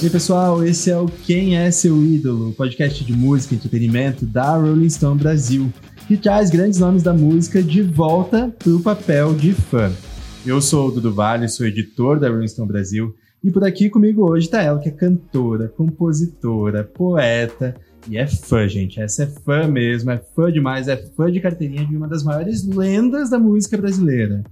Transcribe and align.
E 0.00 0.06
aí, 0.06 0.10
pessoal, 0.10 0.64
esse 0.64 0.90
é 0.90 0.96
o 0.96 1.04
Quem 1.04 1.58
é 1.58 1.70
Seu 1.70 2.02
Ídolo, 2.02 2.54
podcast 2.54 3.04
de 3.04 3.12
música 3.12 3.52
e 3.52 3.58
entretenimento 3.58 4.24
da 4.24 4.56
Rolling 4.56 4.88
Stone 4.88 5.20
Brasil, 5.20 5.70
que 6.08 6.16
traz 6.16 6.48
grandes 6.48 6.78
nomes 6.78 7.02
da 7.02 7.12
música 7.12 7.62
de 7.62 7.82
volta 7.82 8.48
para 8.58 8.72
o 8.72 8.80
papel 8.80 9.34
de 9.34 9.52
fã. 9.52 9.92
Eu 10.46 10.62
sou 10.62 10.88
o 10.88 10.90
Dudu 10.90 11.12
Vale, 11.12 11.50
sou 11.50 11.66
editor 11.66 12.18
da 12.18 12.30
Rolling 12.30 12.48
Stone 12.48 12.66
Brasil, 12.66 13.14
e 13.44 13.50
por 13.50 13.62
aqui 13.62 13.90
comigo 13.90 14.22
hoje 14.22 14.46
está 14.46 14.62
ela, 14.62 14.80
que 14.80 14.88
é 14.88 14.92
cantora, 14.92 15.68
compositora, 15.68 16.82
poeta 16.82 17.76
e 18.08 18.16
é 18.16 18.26
fã, 18.26 18.66
gente. 18.66 18.98
Essa 19.02 19.24
é 19.24 19.26
fã 19.26 19.68
mesmo, 19.68 20.12
é 20.12 20.16
fã 20.34 20.50
demais, 20.50 20.88
é 20.88 20.96
fã 20.96 21.30
de 21.30 21.40
carteirinha 21.40 21.84
de 21.84 21.94
uma 21.94 22.08
das 22.08 22.24
maiores 22.24 22.64
lendas 22.66 23.28
da 23.28 23.38
música 23.38 23.76
brasileira. 23.76 24.44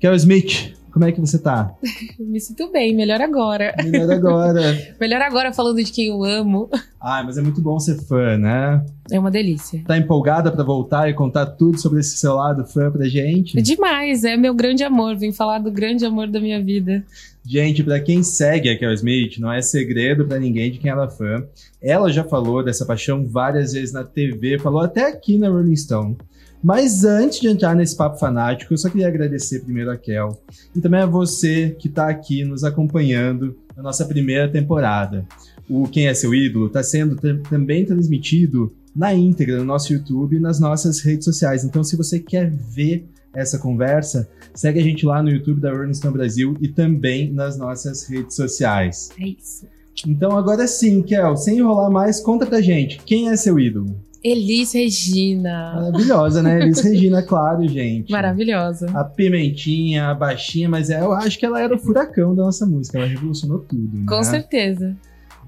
Kel 0.00 0.14
Smith, 0.14 0.72
como 0.96 1.04
é 1.04 1.12
que 1.12 1.20
você 1.20 1.38
tá? 1.38 1.74
Me 2.18 2.40
sinto 2.40 2.72
bem, 2.72 2.96
melhor 2.96 3.20
agora. 3.20 3.74
Melhor 3.84 4.10
agora. 4.10 4.62
melhor 4.98 5.20
agora 5.20 5.52
falando 5.52 5.76
de 5.76 5.92
quem 5.92 6.06
eu 6.06 6.24
amo. 6.24 6.70
Ai, 6.98 7.22
mas 7.22 7.36
é 7.36 7.42
muito 7.42 7.60
bom 7.60 7.78
ser 7.78 7.98
fã, 7.98 8.38
né? 8.38 8.82
É 9.10 9.20
uma 9.20 9.30
delícia. 9.30 9.84
Tá 9.86 9.98
empolgada 9.98 10.50
para 10.50 10.64
voltar 10.64 11.06
e 11.10 11.12
contar 11.12 11.44
tudo 11.44 11.78
sobre 11.78 12.00
esse 12.00 12.16
seu 12.16 12.36
lado 12.36 12.64
fã 12.64 12.90
pra 12.90 13.06
gente? 13.06 13.60
Demais, 13.60 14.24
é 14.24 14.38
meu 14.38 14.54
grande 14.54 14.84
amor. 14.84 15.18
Vim 15.18 15.32
falar 15.32 15.58
do 15.58 15.70
grande 15.70 16.06
amor 16.06 16.28
da 16.28 16.40
minha 16.40 16.64
vida. 16.64 17.04
Gente, 17.44 17.84
para 17.84 18.00
quem 18.00 18.22
segue 18.22 18.70
a 18.70 18.78
Kel 18.78 18.94
Smith, 18.94 19.36
não 19.38 19.52
é 19.52 19.60
segredo 19.60 20.24
para 20.24 20.38
ninguém 20.38 20.72
de 20.72 20.78
quem 20.78 20.90
ela 20.90 21.04
é 21.04 21.10
fã. 21.10 21.44
Ela 21.82 22.10
já 22.10 22.24
falou 22.24 22.64
dessa 22.64 22.86
paixão 22.86 23.22
várias 23.22 23.74
vezes 23.74 23.92
na 23.92 24.02
TV, 24.02 24.58
falou 24.58 24.80
até 24.80 25.10
aqui 25.10 25.36
na 25.36 25.50
Rolling 25.50 25.76
Stone. 25.76 26.16
Mas 26.62 27.04
antes 27.04 27.40
de 27.40 27.48
entrar 27.48 27.74
nesse 27.74 27.96
papo 27.96 28.18
fanático, 28.18 28.72
eu 28.72 28.78
só 28.78 28.88
queria 28.88 29.08
agradecer 29.08 29.60
primeiro 29.60 29.90
a 29.90 29.96
Kel 29.96 30.40
e 30.74 30.80
também 30.80 31.00
a 31.00 31.06
você 31.06 31.76
que 31.78 31.88
está 31.88 32.08
aqui 32.08 32.44
nos 32.44 32.64
acompanhando 32.64 33.56
na 33.76 33.82
nossa 33.82 34.04
primeira 34.04 34.48
temporada. 34.50 35.26
O 35.68 35.86
Quem 35.88 36.06
é 36.06 36.14
Seu 36.14 36.34
Ídolo 36.34 36.66
está 36.66 36.82
sendo 36.82 37.16
também 37.48 37.84
transmitido 37.84 38.72
na 38.94 39.12
íntegra 39.12 39.58
no 39.58 39.64
nosso 39.64 39.92
YouTube 39.92 40.36
e 40.36 40.40
nas 40.40 40.58
nossas 40.58 41.00
redes 41.00 41.24
sociais. 41.24 41.64
Então, 41.64 41.84
se 41.84 41.96
você 41.96 42.18
quer 42.18 42.50
ver 42.50 43.06
essa 43.34 43.58
conversa, 43.58 44.26
segue 44.54 44.80
a 44.80 44.82
gente 44.82 45.04
lá 45.04 45.22
no 45.22 45.28
YouTube 45.28 45.60
da 45.60 45.70
Rolling 45.70 45.92
Stone 45.92 46.14
Brasil 46.14 46.56
e 46.60 46.68
também 46.68 47.30
nas 47.30 47.58
nossas 47.58 48.08
redes 48.08 48.34
sociais. 48.34 49.10
É 49.20 49.28
isso. 49.28 49.66
Então, 50.06 50.36
agora 50.36 50.66
sim, 50.66 51.02
Kel, 51.02 51.36
sem 51.36 51.58
enrolar 51.58 51.90
mais, 51.90 52.20
conta 52.20 52.46
pra 52.46 52.60
gente, 52.60 52.98
quem 53.04 53.28
é 53.28 53.36
seu 53.36 53.58
ídolo? 53.58 53.94
Elis 54.26 54.72
Regina. 54.72 55.74
Maravilhosa, 55.76 56.42
né? 56.42 56.60
Elis 56.60 56.80
Regina, 56.80 57.22
claro, 57.22 57.66
gente. 57.68 58.10
Maravilhosa. 58.10 58.90
A 58.90 59.04
pimentinha, 59.04 60.08
a 60.08 60.14
baixinha, 60.14 60.68
mas 60.68 60.90
é, 60.90 61.00
eu 61.00 61.12
acho 61.12 61.38
que 61.38 61.46
ela 61.46 61.60
era 61.60 61.72
o 61.72 61.78
furacão 61.78 62.34
da 62.34 62.42
nossa 62.42 62.66
música, 62.66 62.98
ela 62.98 63.06
revolucionou 63.06 63.60
tudo. 63.60 64.04
Com 64.04 64.16
né? 64.16 64.22
certeza. 64.24 64.96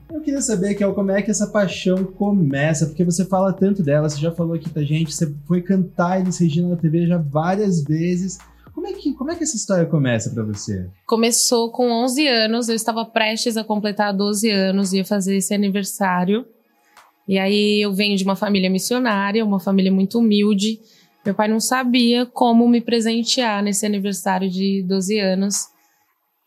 Eu 0.08 0.20
queria 0.20 0.40
saber, 0.40 0.76
Kel, 0.76 0.94
como 0.94 1.10
é 1.10 1.20
que 1.20 1.30
essa 1.30 1.48
paixão 1.48 2.04
começa, 2.04 2.86
porque 2.86 3.04
você 3.04 3.24
fala 3.24 3.52
tanto 3.52 3.82
dela, 3.82 4.08
você 4.08 4.20
já 4.20 4.30
falou 4.30 4.54
aqui 4.54 4.70
pra 4.70 4.82
gente, 4.84 5.12
você 5.12 5.34
foi 5.44 5.60
cantar 5.60 6.20
Elis 6.20 6.38
Regina 6.38 6.68
na 6.68 6.76
TV 6.76 7.04
já 7.04 7.18
várias 7.18 7.82
vezes. 7.82 8.38
Como 8.72 8.86
é 8.86 8.92
que, 8.92 9.12
como 9.14 9.32
é 9.32 9.34
que 9.34 9.42
essa 9.42 9.56
história 9.56 9.86
começa 9.86 10.30
para 10.30 10.44
você? 10.44 10.86
Começou 11.04 11.72
com 11.72 11.90
11 11.90 12.28
anos, 12.28 12.68
eu 12.68 12.76
estava 12.76 13.04
prestes 13.04 13.56
a 13.56 13.64
completar 13.64 14.16
12 14.16 14.48
anos, 14.48 14.92
ia 14.92 15.04
fazer 15.04 15.36
esse 15.36 15.52
aniversário. 15.52 16.46
E 17.28 17.38
aí 17.38 17.82
eu 17.82 17.92
venho 17.92 18.16
de 18.16 18.24
uma 18.24 18.34
família 18.34 18.70
missionária, 18.70 19.44
uma 19.44 19.60
família 19.60 19.92
muito 19.92 20.18
humilde. 20.18 20.80
Meu 21.22 21.34
pai 21.34 21.46
não 21.46 21.60
sabia 21.60 22.24
como 22.24 22.66
me 22.66 22.80
presentear 22.80 23.62
nesse 23.62 23.84
aniversário 23.84 24.48
de 24.48 24.82
12 24.88 25.18
anos. 25.18 25.66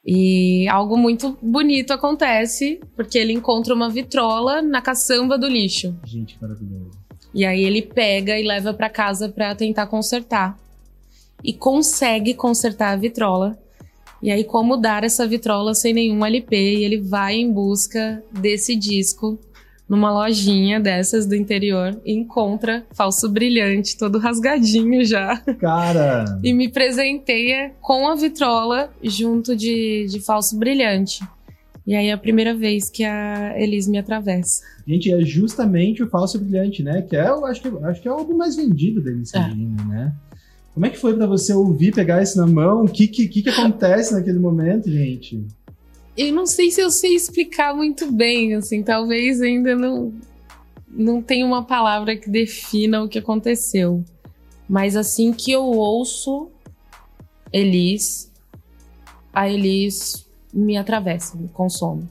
E 0.04 0.68
algo 0.68 0.98
muito 0.98 1.38
bonito 1.40 1.92
acontece, 1.92 2.82
porque 2.96 3.20
ele 3.20 3.32
encontra 3.32 3.76
uma 3.76 3.92
vitrola 3.92 4.60
na 4.60 4.82
caçamba 4.82 5.38
do 5.38 5.48
lixo. 5.48 5.96
Gente, 6.04 6.36
maravilhoso. 6.42 7.00
E 7.32 7.46
aí 7.46 7.64
ele 7.64 7.84
pega 7.84 8.40
e 8.40 8.44
leva 8.44 8.74
para 8.74 8.90
casa 8.90 9.30
para 9.30 9.54
tentar 9.54 9.86
consertar. 9.86 10.60
E 11.44 11.54
consegue 11.54 12.34
consertar 12.34 12.94
a 12.94 12.96
vitrola. 12.96 13.56
E 14.20 14.32
aí 14.32 14.44
como 14.44 14.78
dar 14.78 15.04
essa 15.04 15.28
vitrola 15.28 15.76
sem 15.76 15.94
nenhum 15.94 16.26
LP, 16.26 16.56
e 16.56 16.84
ele 16.84 16.98
vai 16.98 17.36
em 17.36 17.52
busca 17.52 18.24
desse 18.32 18.76
disco 18.76 19.40
numa 19.92 20.10
lojinha 20.10 20.80
dessas 20.80 21.26
do 21.26 21.36
interior 21.36 22.00
e 22.06 22.14
encontra 22.14 22.86
falso 22.94 23.28
brilhante, 23.28 23.98
todo 23.98 24.20
rasgadinho 24.20 25.04
já. 25.04 25.36
Cara! 25.60 26.40
e 26.42 26.54
me 26.54 26.70
presenteia 26.70 27.74
com 27.82 28.08
a 28.08 28.16
vitrola 28.16 28.90
junto 29.04 29.54
de, 29.54 30.08
de 30.10 30.22
falso 30.22 30.58
brilhante. 30.58 31.22
E 31.86 31.94
aí 31.94 32.08
é 32.08 32.14
a 32.14 32.18
primeira 32.18 32.56
vez 32.56 32.90
que 32.90 33.04
a 33.04 33.54
Elis 33.62 33.86
me 33.86 33.98
atravessa. 33.98 34.64
Gente, 34.88 35.12
é 35.12 35.20
justamente 35.26 36.02
o 36.02 36.10
falso 36.10 36.40
brilhante, 36.40 36.82
né? 36.82 37.02
Que 37.02 37.18
é, 37.18 37.28
eu 37.28 37.46
acho 37.46 37.62
que, 37.62 37.68
acho 37.84 38.02
que 38.02 38.08
é 38.08 38.12
o 38.12 38.16
álbum 38.16 38.38
mais 38.38 38.56
vendido 38.56 39.04
da 39.04 39.12
Elis 39.12 39.34
É. 39.34 39.40
Né? 39.50 40.14
Como 40.74 40.86
é 40.86 40.90
que 40.90 40.98
foi 40.98 41.18
pra 41.18 41.28
você 41.28 41.52
ouvir, 41.52 41.94
pegar 41.94 42.24
isso 42.24 42.38
na 42.38 42.48
mão? 42.48 42.86
O 42.86 42.88
que, 42.88 43.10
que, 43.10 43.28
que, 43.28 43.42
que 43.42 43.50
acontece 43.50 44.14
naquele 44.14 44.40
momento, 44.40 44.90
gente? 44.90 45.46
Eu 46.18 46.34
não 46.34 46.46
sei 46.46 46.72
se 46.72 46.82
eu 46.82 46.92
sei 46.92 47.16
explicar 47.16 47.74
muito 47.74 48.12
bem, 48.12 48.54
assim, 48.56 48.84
talvez 48.84 49.42
ainda 49.42 49.76
não 49.76 50.14
não 50.94 51.22
tenha 51.22 51.46
uma 51.46 51.64
palavra 51.64 52.18
que 52.18 52.30
defina 52.30 53.02
o 53.02 53.08
que 53.08 53.18
aconteceu. 53.18 54.04
Mas 54.68 54.98
assim 54.98 55.32
que 55.32 55.50
eu 55.52 55.64
ouço 55.64 56.50
Elis, 57.52 58.30
a 59.32 59.50
Elis 59.50 60.28
me 60.54 60.76
atravessa, 60.78 61.38
me 61.38 61.48
consome. 61.48 62.10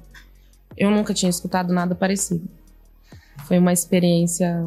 Eu 0.77 0.91
nunca 0.91 1.13
tinha 1.13 1.29
escutado 1.29 1.75
nada 1.75 1.95
parecido. 1.95 2.49
Foi 3.47 3.59
uma 3.59 3.73
experiência 3.73 4.67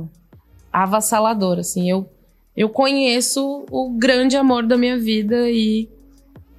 avassaladora, 0.72 1.62
assim. 1.62 1.90
Eu 1.90 2.08
eu 2.56 2.70
conheço 2.70 3.66
o 3.72 3.90
grande 3.90 4.38
amor 4.38 4.68
da 4.68 4.78
minha 4.78 4.98
vida 4.98 5.50
e 5.50 5.90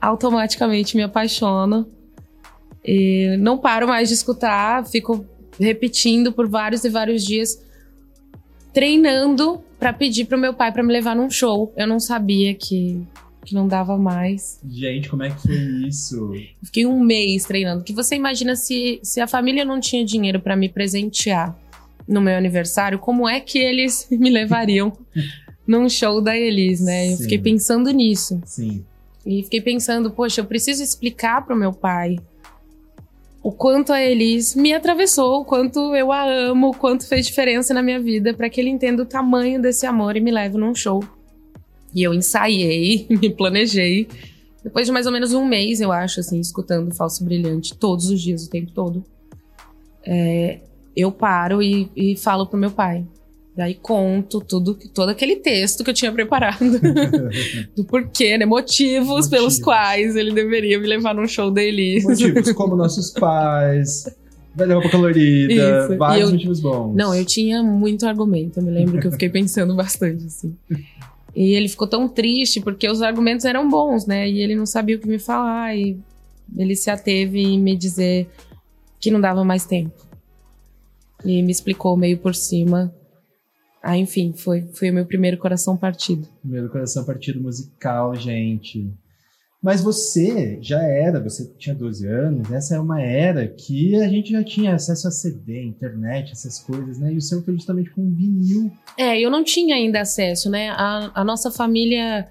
automaticamente 0.00 0.96
me 0.96 1.04
apaixono. 1.04 1.88
E 2.84 3.36
não 3.38 3.56
paro 3.56 3.88
mais 3.88 4.08
de 4.08 4.14
escutar, 4.14 4.84
fico 4.86 5.24
repetindo 5.58 6.32
por 6.32 6.48
vários 6.48 6.84
e 6.84 6.90
vários 6.90 7.24
dias, 7.24 7.62
treinando 8.72 9.62
para 9.78 9.92
pedir 9.92 10.26
pro 10.26 10.38
meu 10.38 10.52
pai 10.52 10.72
para 10.72 10.82
me 10.82 10.92
levar 10.92 11.14
num 11.16 11.30
show. 11.30 11.72
Eu 11.76 11.86
não 11.86 11.98
sabia 11.98 12.54
que, 12.54 13.00
que 13.44 13.54
não 13.54 13.66
dava 13.66 13.96
mais. 13.96 14.60
Gente, 14.68 15.08
como 15.08 15.22
é 15.22 15.30
que 15.30 15.40
foi 15.40 15.56
isso? 15.88 16.32
Fiquei 16.62 16.84
um 16.84 17.00
mês 17.00 17.44
treinando. 17.44 17.84
Que 17.84 17.92
você 17.92 18.16
imagina 18.16 18.56
se, 18.56 19.00
se 19.02 19.20
a 19.20 19.26
família 19.26 19.64
não 19.64 19.80
tinha 19.80 20.04
dinheiro 20.04 20.40
para 20.40 20.56
me 20.56 20.68
presentear 20.68 21.56
no 22.06 22.20
meu 22.20 22.36
aniversário, 22.36 22.98
como 22.98 23.26
é 23.28 23.40
que 23.40 23.58
eles 23.58 24.06
me 24.12 24.28
levariam 24.28 24.92
num 25.66 25.88
show 25.88 26.20
da 26.20 26.36
Elis, 26.36 26.80
né? 26.80 27.12
Eu 27.12 27.16
Sim. 27.16 27.22
fiquei 27.22 27.38
pensando 27.38 27.90
nisso. 27.90 28.40
Sim. 28.44 28.84
E 29.24 29.42
fiquei 29.44 29.62
pensando, 29.62 30.10
poxa, 30.10 30.42
eu 30.42 30.44
preciso 30.44 30.82
explicar 30.82 31.46
pro 31.46 31.56
meu 31.56 31.72
pai 31.72 32.18
o 33.44 33.52
quanto 33.52 33.92
a 33.92 34.02
Elis 34.02 34.54
me 34.54 34.72
atravessou, 34.72 35.42
o 35.42 35.44
quanto 35.44 35.94
eu 35.94 36.10
a 36.10 36.24
amo, 36.24 36.70
o 36.70 36.74
quanto 36.74 37.06
fez 37.06 37.26
diferença 37.26 37.74
na 37.74 37.82
minha 37.82 38.00
vida, 38.00 38.32
para 38.32 38.48
que 38.48 38.58
ele 38.58 38.70
entenda 38.70 39.02
o 39.02 39.06
tamanho 39.06 39.60
desse 39.60 39.84
amor 39.84 40.16
e 40.16 40.20
me 40.20 40.30
leve 40.30 40.56
num 40.56 40.74
show. 40.74 41.04
E 41.94 42.02
eu 42.02 42.14
ensaiei, 42.14 43.06
me 43.20 43.28
planejei. 43.28 44.08
Depois 44.62 44.86
de 44.86 44.92
mais 44.92 45.04
ou 45.04 45.12
menos 45.12 45.34
um 45.34 45.44
mês, 45.44 45.82
eu 45.82 45.92
acho, 45.92 46.20
assim, 46.20 46.40
escutando 46.40 46.94
Falso 46.94 47.22
Brilhante 47.22 47.76
todos 47.76 48.06
os 48.08 48.18
dias, 48.18 48.46
o 48.46 48.50
tempo 48.50 48.72
todo, 48.72 49.04
é, 50.06 50.60
eu 50.96 51.12
paro 51.12 51.62
e, 51.62 51.90
e 51.94 52.16
falo 52.16 52.46
pro 52.46 52.58
meu 52.58 52.70
pai. 52.70 53.04
Daí 53.56 53.74
conto 53.74 54.40
tudo, 54.40 54.74
todo 54.92 55.10
aquele 55.10 55.36
texto 55.36 55.84
que 55.84 55.90
eu 55.90 55.94
tinha 55.94 56.10
preparado. 56.10 56.58
do 57.76 57.84
porquê, 57.84 58.36
né? 58.36 58.44
Motivos, 58.44 59.06
Motivos. 59.08 59.28
pelos 59.28 59.58
quais 59.60 60.16
ele 60.16 60.32
deveria 60.32 60.78
me 60.78 60.86
levar 60.88 61.14
num 61.14 61.26
show 61.28 61.50
da 61.52 61.62
Elis. 61.62 62.02
Motivos 62.02 62.50
como 62.52 62.74
nossos 62.74 63.10
pais, 63.10 64.06
velha 64.56 64.74
roupa 64.74 64.88
colorida, 64.90 65.84
Isso. 65.86 65.96
vários 65.96 66.28
eu- 66.30 66.34
motivos 66.34 66.60
bons. 66.60 66.96
Não, 66.96 67.14
eu 67.14 67.24
tinha 67.24 67.62
muito 67.62 68.04
argumento. 68.06 68.58
Eu 68.58 68.64
me 68.64 68.72
lembro 68.72 69.00
que 69.00 69.06
eu 69.06 69.12
fiquei 69.12 69.28
pensando 69.28 69.72
bastante, 69.76 70.26
assim. 70.26 70.56
E 71.36 71.54
ele 71.54 71.68
ficou 71.68 71.86
tão 71.86 72.08
triste 72.08 72.60
porque 72.60 72.88
os 72.90 73.02
argumentos 73.02 73.44
eram 73.44 73.68
bons, 73.70 74.04
né? 74.04 74.28
E 74.28 74.40
ele 74.40 74.56
não 74.56 74.66
sabia 74.66 74.96
o 74.96 74.98
que 74.98 75.06
me 75.06 75.18
falar. 75.20 75.76
E 75.76 75.96
ele 76.56 76.74
se 76.74 76.90
ateve 76.90 77.40
em 77.40 77.60
me 77.60 77.76
dizer 77.76 78.28
que 79.00 79.12
não 79.12 79.20
dava 79.20 79.44
mais 79.44 79.64
tempo. 79.64 79.94
E 81.24 81.40
me 81.40 81.52
explicou 81.52 81.96
meio 81.96 82.18
por 82.18 82.34
cima. 82.34 82.92
Ah, 83.86 83.98
enfim, 83.98 84.32
foi, 84.34 84.66
foi 84.72 84.90
o 84.90 84.94
meu 84.94 85.04
primeiro 85.04 85.36
coração 85.36 85.76
partido. 85.76 86.26
Primeiro 86.40 86.70
coração 86.70 87.04
partido 87.04 87.38
musical, 87.38 88.14
gente. 88.14 88.90
Mas 89.62 89.82
você 89.82 90.58
já 90.62 90.82
era, 90.82 91.20
você 91.20 91.50
tinha 91.58 91.74
12 91.74 92.06
anos, 92.06 92.50
essa 92.50 92.76
é 92.76 92.80
uma 92.80 93.02
era 93.02 93.46
que 93.46 93.94
a 93.96 94.08
gente 94.08 94.32
já 94.32 94.42
tinha 94.42 94.74
acesso 94.74 95.06
a 95.06 95.10
CD, 95.10 95.62
internet, 95.62 96.32
essas 96.32 96.58
coisas, 96.60 96.98
né? 96.98 97.12
E 97.12 97.18
o 97.18 97.20
seu 97.20 97.42
foi 97.42 97.52
justamente 97.52 97.90
com 97.90 98.10
vinil. 98.10 98.72
É, 98.96 99.20
eu 99.20 99.30
não 99.30 99.44
tinha 99.44 99.76
ainda 99.76 100.00
acesso, 100.00 100.48
né? 100.48 100.70
A, 100.70 101.12
a 101.14 101.24
nossa 101.24 101.50
família 101.50 102.26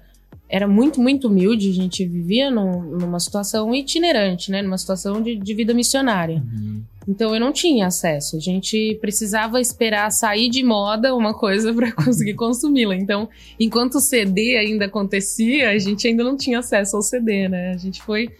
era 0.48 0.68
muito, 0.68 1.00
muito 1.00 1.28
humilde. 1.28 1.70
A 1.70 1.74
gente 1.74 2.04
vivia 2.06 2.50
num, 2.50 2.82
numa 2.82 3.18
situação 3.18 3.74
itinerante, 3.74 4.50
né? 4.50 4.62
Numa 4.62 4.78
situação 4.78 5.22
de, 5.22 5.36
de 5.36 5.54
vida 5.54 5.72
missionária. 5.72 6.36
Uhum. 6.36 6.82
Então 7.06 7.34
eu 7.34 7.40
não 7.40 7.52
tinha 7.52 7.86
acesso. 7.86 8.36
A 8.36 8.40
gente 8.40 8.98
precisava 9.00 9.60
esperar 9.60 10.10
sair 10.10 10.48
de 10.48 10.62
moda 10.62 11.14
uma 11.14 11.34
coisa 11.34 11.72
para 11.74 11.92
conseguir 11.92 12.34
consumi-la. 12.34 12.96
Então, 12.96 13.28
enquanto 13.58 13.96
o 13.96 14.00
CD 14.00 14.56
ainda 14.56 14.86
acontecia, 14.86 15.70
a 15.70 15.78
gente 15.78 16.06
ainda 16.06 16.24
não 16.24 16.36
tinha 16.36 16.58
acesso 16.58 16.96
ao 16.96 17.02
CD, 17.02 17.48
né? 17.48 17.72
A 17.72 17.76
gente 17.76 18.02
foi 18.02 18.30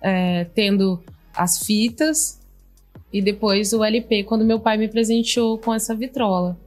é, 0.00 0.44
tendo 0.54 1.02
as 1.34 1.64
fitas 1.64 2.40
e 3.12 3.20
depois 3.20 3.72
o 3.72 3.82
LP 3.82 4.24
quando 4.24 4.44
meu 4.44 4.60
pai 4.60 4.76
me 4.76 4.88
presenteou 4.88 5.58
com 5.58 5.72
essa 5.72 5.94
vitrola. 5.94 6.58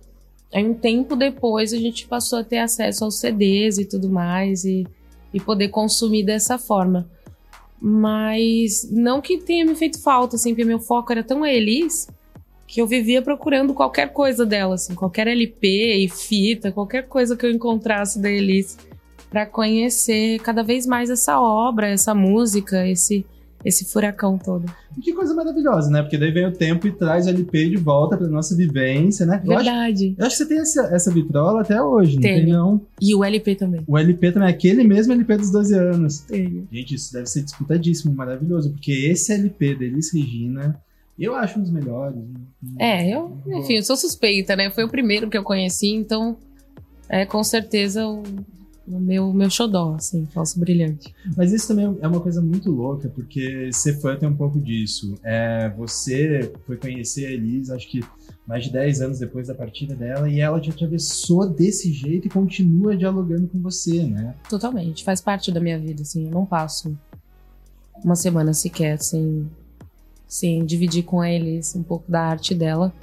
Aí 0.53 0.65
um 0.65 0.73
tempo 0.73 1.15
depois 1.15 1.73
a 1.73 1.77
gente 1.77 2.07
passou 2.07 2.39
a 2.39 2.44
ter 2.44 2.59
acesso 2.59 3.03
aos 3.03 3.19
CDs 3.19 3.77
e 3.77 3.85
tudo 3.85 4.09
mais 4.09 4.63
e, 4.63 4.88
e 5.33 5.39
poder 5.39 5.69
consumir 5.69 6.23
dessa 6.23 6.57
forma. 6.57 7.09
Mas 7.79 8.89
não 8.91 9.21
que 9.21 9.38
tenha 9.38 9.65
me 9.65 9.75
feito 9.75 10.01
falta, 10.01 10.35
assim, 10.35 10.49
porque 10.49 10.65
meu 10.65 10.79
foco 10.79 11.11
era 11.11 11.23
tão 11.23 11.44
a 11.44 11.51
Elis 11.51 12.07
que 12.65 12.81
eu 12.81 12.88
vivia 12.88 13.21
procurando 13.21 13.73
qualquer 13.73 14.11
coisa 14.11 14.45
dela, 14.45 14.75
assim, 14.75 14.94
qualquer 14.94 15.27
LP 15.27 16.03
e 16.03 16.09
fita, 16.09 16.71
qualquer 16.71 17.07
coisa 17.07 17.35
que 17.35 17.45
eu 17.45 17.51
encontrasse 17.51 18.19
da 18.19 18.29
Elis 18.29 18.77
para 19.29 19.45
conhecer 19.45 20.39
cada 20.39 20.63
vez 20.63 20.85
mais 20.85 21.09
essa 21.09 21.39
obra, 21.39 21.88
essa 21.88 22.13
música, 22.13 22.88
esse 22.88 23.25
esse 23.65 23.86
furacão 23.86 24.38
todo. 24.38 24.65
Que 25.01 25.13
coisa 25.13 25.33
maravilhosa, 25.33 25.89
né? 25.89 26.01
Porque 26.01 26.18
daí 26.18 26.31
vem 26.31 26.45
o 26.45 26.51
tempo 26.51 26.88
e 26.88 26.92
traz 26.92 27.25
o 27.25 27.30
LP 27.30 27.69
de 27.69 27.77
volta 27.77 28.18
pra 28.18 28.27
nossa 28.27 28.56
vivência, 28.56 29.25
né? 29.25 29.42
Eu 29.44 29.56
Verdade. 29.56 30.15
Acho, 30.18 30.21
eu 30.21 30.25
acho 30.25 30.38
que 30.38 30.44
você 30.44 30.50
tem 30.50 30.59
essa, 30.59 30.81
essa 30.95 31.12
vitrola 31.12 31.62
até 31.62 31.81
hoje, 31.81 32.15
não 32.15 32.21
tem, 32.21 32.48
não? 32.48 32.81
E 33.01 33.13
o 33.13 33.24
LP 33.24 33.56
também. 33.56 33.81
O 33.88 33.98
LP 33.98 34.31
também, 34.31 34.50
aquele 34.50 34.83
mesmo 34.83 35.13
LP 35.13 35.38
dos 35.38 35.51
12 35.51 35.74
anos. 35.77 36.19
Tem. 36.19 36.68
Gente, 36.71 36.95
isso 36.95 37.13
deve 37.13 37.25
ser 37.27 37.44
disputadíssimo, 37.44 38.13
maravilhoso, 38.13 38.71
porque 38.71 38.92
esse 38.92 39.33
LP 39.33 39.75
da 39.75 39.86
Elis 39.86 40.13
Regina, 40.13 40.80
eu 41.18 41.36
acho 41.36 41.59
um 41.59 41.62
dos 41.63 41.71
melhores. 41.71 42.18
É, 42.80 43.09
eu, 43.09 43.38
enfim, 43.48 43.75
eu 43.75 43.83
sou 43.83 43.98
suspeita, 43.98 44.56
né? 44.56 44.69
Foi 44.69 44.83
o 44.83 44.89
primeiro 44.89 45.30
que 45.30 45.38
eu 45.38 45.44
conheci, 45.44 45.89
então 45.89 46.38
é 47.09 47.25
com 47.25 47.44
certeza 47.44 48.06
o 48.07 48.24
o 48.87 48.99
meu, 48.99 49.33
meu 49.33 49.49
xodó, 49.49 49.95
assim, 49.95 50.25
falso 50.33 50.59
brilhante. 50.59 51.13
Mas 51.35 51.51
isso 51.51 51.67
também 51.67 51.97
é 51.99 52.07
uma 52.07 52.21
coisa 52.21 52.41
muito 52.41 52.71
louca, 52.71 53.09
porque 53.09 53.69
ser 53.73 53.99
fã 53.99 54.15
tem 54.15 54.29
um 54.29 54.35
pouco 54.35 54.59
disso. 54.59 55.15
É, 55.23 55.69
você 55.77 56.51
foi 56.65 56.77
conhecer 56.77 57.25
a 57.25 57.31
Elisa, 57.31 57.75
acho 57.75 57.89
que 57.89 58.01
mais 58.47 58.63
de 58.63 58.71
10 58.71 59.01
anos 59.01 59.19
depois 59.19 59.47
da 59.47 59.53
partida 59.53 59.93
dela, 59.93 60.29
e 60.29 60.39
ela 60.39 60.59
te 60.61 60.69
atravessou 60.69 61.49
desse 61.49 61.91
jeito 61.91 62.27
e 62.27 62.29
continua 62.29 62.95
dialogando 62.95 63.47
com 63.47 63.61
você, 63.61 64.03
né? 64.03 64.33
Totalmente, 64.49 65.03
faz 65.03 65.19
parte 65.19 65.51
da 65.51 65.59
minha 65.59 65.77
vida, 65.77 66.01
assim, 66.03 66.25
eu 66.25 66.31
não 66.31 66.45
passo 66.45 66.97
uma 68.03 68.15
semana 68.15 68.53
sequer 68.53 68.99
sem, 69.01 69.49
sem 70.27 70.65
dividir 70.65 71.03
com 71.03 71.19
a 71.19 71.29
Elisa 71.29 71.77
um 71.77 71.83
pouco 71.83 72.09
da 72.09 72.21
arte 72.21 72.55
dela 72.55 72.93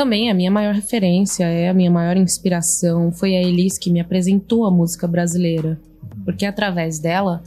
também 0.00 0.30
a 0.30 0.34
minha 0.34 0.50
maior 0.50 0.74
referência, 0.74 1.44
é 1.44 1.68
a 1.68 1.74
minha 1.74 1.90
maior 1.90 2.16
inspiração. 2.16 3.12
Foi 3.12 3.36
a 3.36 3.42
Elis 3.42 3.76
que 3.76 3.90
me 3.90 4.00
apresentou 4.00 4.64
a 4.64 4.70
música 4.70 5.06
brasileira. 5.06 5.78
Porque 6.24 6.46
através 6.46 6.98
dela 6.98 7.42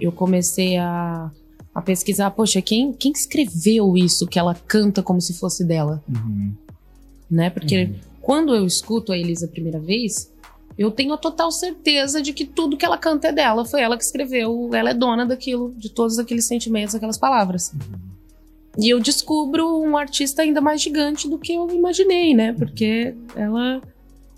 eu 0.00 0.10
comecei 0.10 0.78
a, 0.78 1.30
a 1.74 1.82
pesquisar, 1.82 2.30
poxa, 2.30 2.62
quem, 2.62 2.90
quem 2.94 3.12
escreveu 3.12 3.98
isso 3.98 4.26
que 4.26 4.38
ela 4.38 4.54
canta 4.54 5.02
como 5.02 5.20
se 5.20 5.34
fosse 5.34 5.62
dela? 5.62 6.02
Uhum. 6.08 6.54
Né? 7.30 7.50
Porque 7.50 7.84
uhum. 7.84 7.94
quando 8.22 8.54
eu 8.54 8.64
escuto 8.64 9.12
a 9.12 9.18
Elis 9.18 9.42
a 9.42 9.48
primeira 9.48 9.78
vez, 9.78 10.32
eu 10.78 10.90
tenho 10.90 11.12
a 11.12 11.18
total 11.18 11.52
certeza 11.52 12.22
de 12.22 12.32
que 12.32 12.46
tudo 12.46 12.78
que 12.78 12.84
ela 12.86 12.96
canta 12.96 13.28
é 13.28 13.32
dela, 13.32 13.66
foi 13.66 13.82
ela 13.82 13.98
que 13.98 14.04
escreveu, 14.04 14.70
ela 14.72 14.88
é 14.88 14.94
dona 14.94 15.26
daquilo, 15.26 15.74
de 15.76 15.90
todos 15.90 16.18
aqueles 16.18 16.46
sentimentos, 16.46 16.94
aquelas 16.94 17.18
palavras. 17.18 17.74
Uhum. 17.74 18.09
E 18.78 18.88
eu 18.88 19.00
descubro 19.00 19.80
um 19.80 19.96
artista 19.96 20.42
ainda 20.42 20.60
mais 20.60 20.80
gigante 20.80 21.28
do 21.28 21.38
que 21.38 21.54
eu 21.54 21.68
imaginei, 21.70 22.34
né? 22.34 22.52
Porque 22.52 23.14
ela 23.34 23.80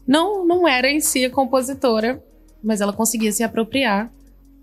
não, 0.06 0.46
não 0.46 0.66
era 0.66 0.90
em 0.90 1.00
si 1.00 1.24
a 1.24 1.30
compositora, 1.30 2.22
mas 2.62 2.80
ela 2.80 2.92
conseguia 2.92 3.32
se 3.32 3.42
apropriar. 3.42 4.10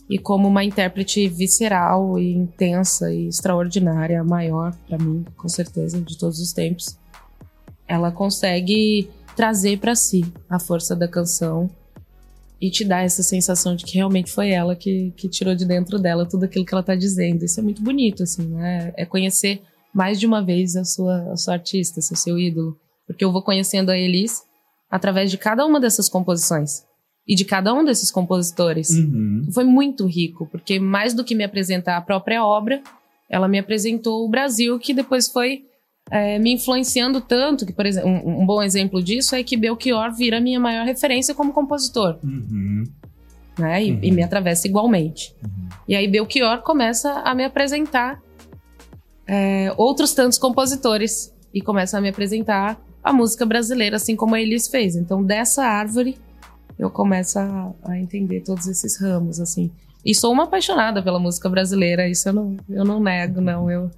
E 0.09 0.17
como 0.17 0.47
uma 0.47 0.63
intérprete 0.63 1.27
visceral 1.27 2.17
e 2.17 2.33
intensa 2.33 3.13
e 3.13 3.27
extraordinária, 3.27 4.19
a 4.19 4.23
maior 4.23 4.75
para 4.87 4.97
mim, 4.97 5.23
com 5.37 5.47
certeza, 5.47 6.01
de 6.01 6.17
todos 6.17 6.39
os 6.39 6.51
tempos, 6.51 6.97
ela 7.87 8.11
consegue 8.11 9.07
trazer 9.35 9.79
para 9.79 9.95
si 9.95 10.25
a 10.49 10.59
força 10.59 10.95
da 10.95 11.07
canção 11.07 11.69
e 12.61 12.69
te 12.69 12.83
dar 12.83 13.03
essa 13.03 13.23
sensação 13.23 13.75
de 13.75 13.85
que 13.85 13.95
realmente 13.95 14.31
foi 14.31 14.49
ela 14.49 14.75
que, 14.75 15.13
que 15.15 15.29
tirou 15.29 15.55
de 15.55 15.65
dentro 15.65 15.97
dela 15.97 16.25
tudo 16.25 16.43
aquilo 16.43 16.65
que 16.65 16.73
ela 16.73 16.83
tá 16.83 16.93
dizendo. 16.93 17.45
Isso 17.45 17.59
é 17.59 17.63
muito 17.63 17.81
bonito, 17.81 18.23
assim, 18.23 18.47
né? 18.47 18.93
É 18.97 19.05
conhecer 19.05 19.61
mais 19.93 20.19
de 20.19 20.27
uma 20.27 20.43
vez 20.43 20.75
a 20.75 20.83
sua, 20.83 21.31
a 21.31 21.37
sua 21.37 21.53
artista, 21.53 21.99
o 21.99 22.03
seu 22.03 22.37
ídolo. 22.37 22.77
Porque 23.07 23.23
eu 23.23 23.31
vou 23.31 23.41
conhecendo 23.41 23.89
a 23.89 23.97
Elis 23.97 24.43
através 24.91 25.31
de 25.31 25.37
cada 25.37 25.65
uma 25.65 25.79
dessas 25.79 26.09
composições. 26.09 26.83
E 27.25 27.35
de 27.35 27.45
cada 27.45 27.73
um 27.73 27.85
desses 27.85 28.11
compositores. 28.11 28.89
Uhum. 28.89 29.47
Foi 29.53 29.63
muito 29.63 30.05
rico, 30.05 30.47
porque 30.51 30.79
mais 30.79 31.13
do 31.13 31.23
que 31.23 31.35
me 31.35 31.43
apresentar 31.43 31.95
a 31.95 32.01
própria 32.01 32.43
obra, 32.43 32.81
ela 33.29 33.47
me 33.47 33.59
apresentou 33.59 34.25
o 34.25 34.29
Brasil, 34.29 34.79
que 34.79 34.93
depois 34.93 35.29
foi 35.29 35.63
é, 36.09 36.39
me 36.39 36.53
influenciando 36.53 37.21
tanto, 37.21 37.65
que, 37.65 37.73
por 37.73 37.85
exemplo, 37.85 38.09
um, 38.09 38.41
um, 38.41 38.45
bom 38.45 38.61
exemplo 38.63 39.01
disso 39.01 39.35
é 39.35 39.43
que 39.43 39.55
Belchior 39.55 40.11
vira 40.13 40.37
a 40.37 40.41
minha 40.41 40.59
maior 40.59 40.85
referência 40.85 41.35
como 41.35 41.53
compositor. 41.53 42.17
Uhum. 42.23 42.83
Né? 43.57 43.83
E, 43.83 43.91
uhum. 43.91 43.99
e, 44.01 44.11
me 44.11 44.23
atravessa 44.23 44.67
igualmente. 44.67 45.35
Uhum. 45.43 45.69
E 45.87 45.95
aí 45.95 46.07
Belchior 46.07 46.61
começa 46.61 47.11
a 47.23 47.35
me 47.35 47.43
apresentar 47.43 48.21
é, 49.27 49.73
outros 49.77 50.13
tantos 50.13 50.37
compositores 50.37 51.33
e 51.53 51.61
começa 51.61 51.97
a 51.97 52.01
me 52.01 52.09
apresentar 52.09 52.79
a 53.03 53.13
música 53.13 53.45
brasileira, 53.45 53.95
assim 53.95 54.15
como 54.15 54.35
a 54.35 54.41
Elis 54.41 54.67
fez. 54.67 54.95
Então, 54.95 55.23
dessa 55.23 55.63
árvore, 55.63 56.17
eu 56.77 56.89
começo 56.89 57.37
a, 57.37 57.71
a 57.83 57.99
entender 57.99 58.41
todos 58.41 58.67
esses 58.67 58.99
ramos, 58.99 59.39
assim. 59.39 59.71
E 60.03 60.15
sou 60.15 60.31
uma 60.31 60.45
apaixonada 60.45 61.03
pela 61.03 61.19
música 61.19 61.49
brasileira, 61.49 62.07
isso 62.07 62.29
eu 62.29 62.33
não, 62.33 62.57
eu 62.69 62.85
não 62.85 62.99
nego, 62.99 63.41
não. 63.41 63.69
Eu, 63.69 63.91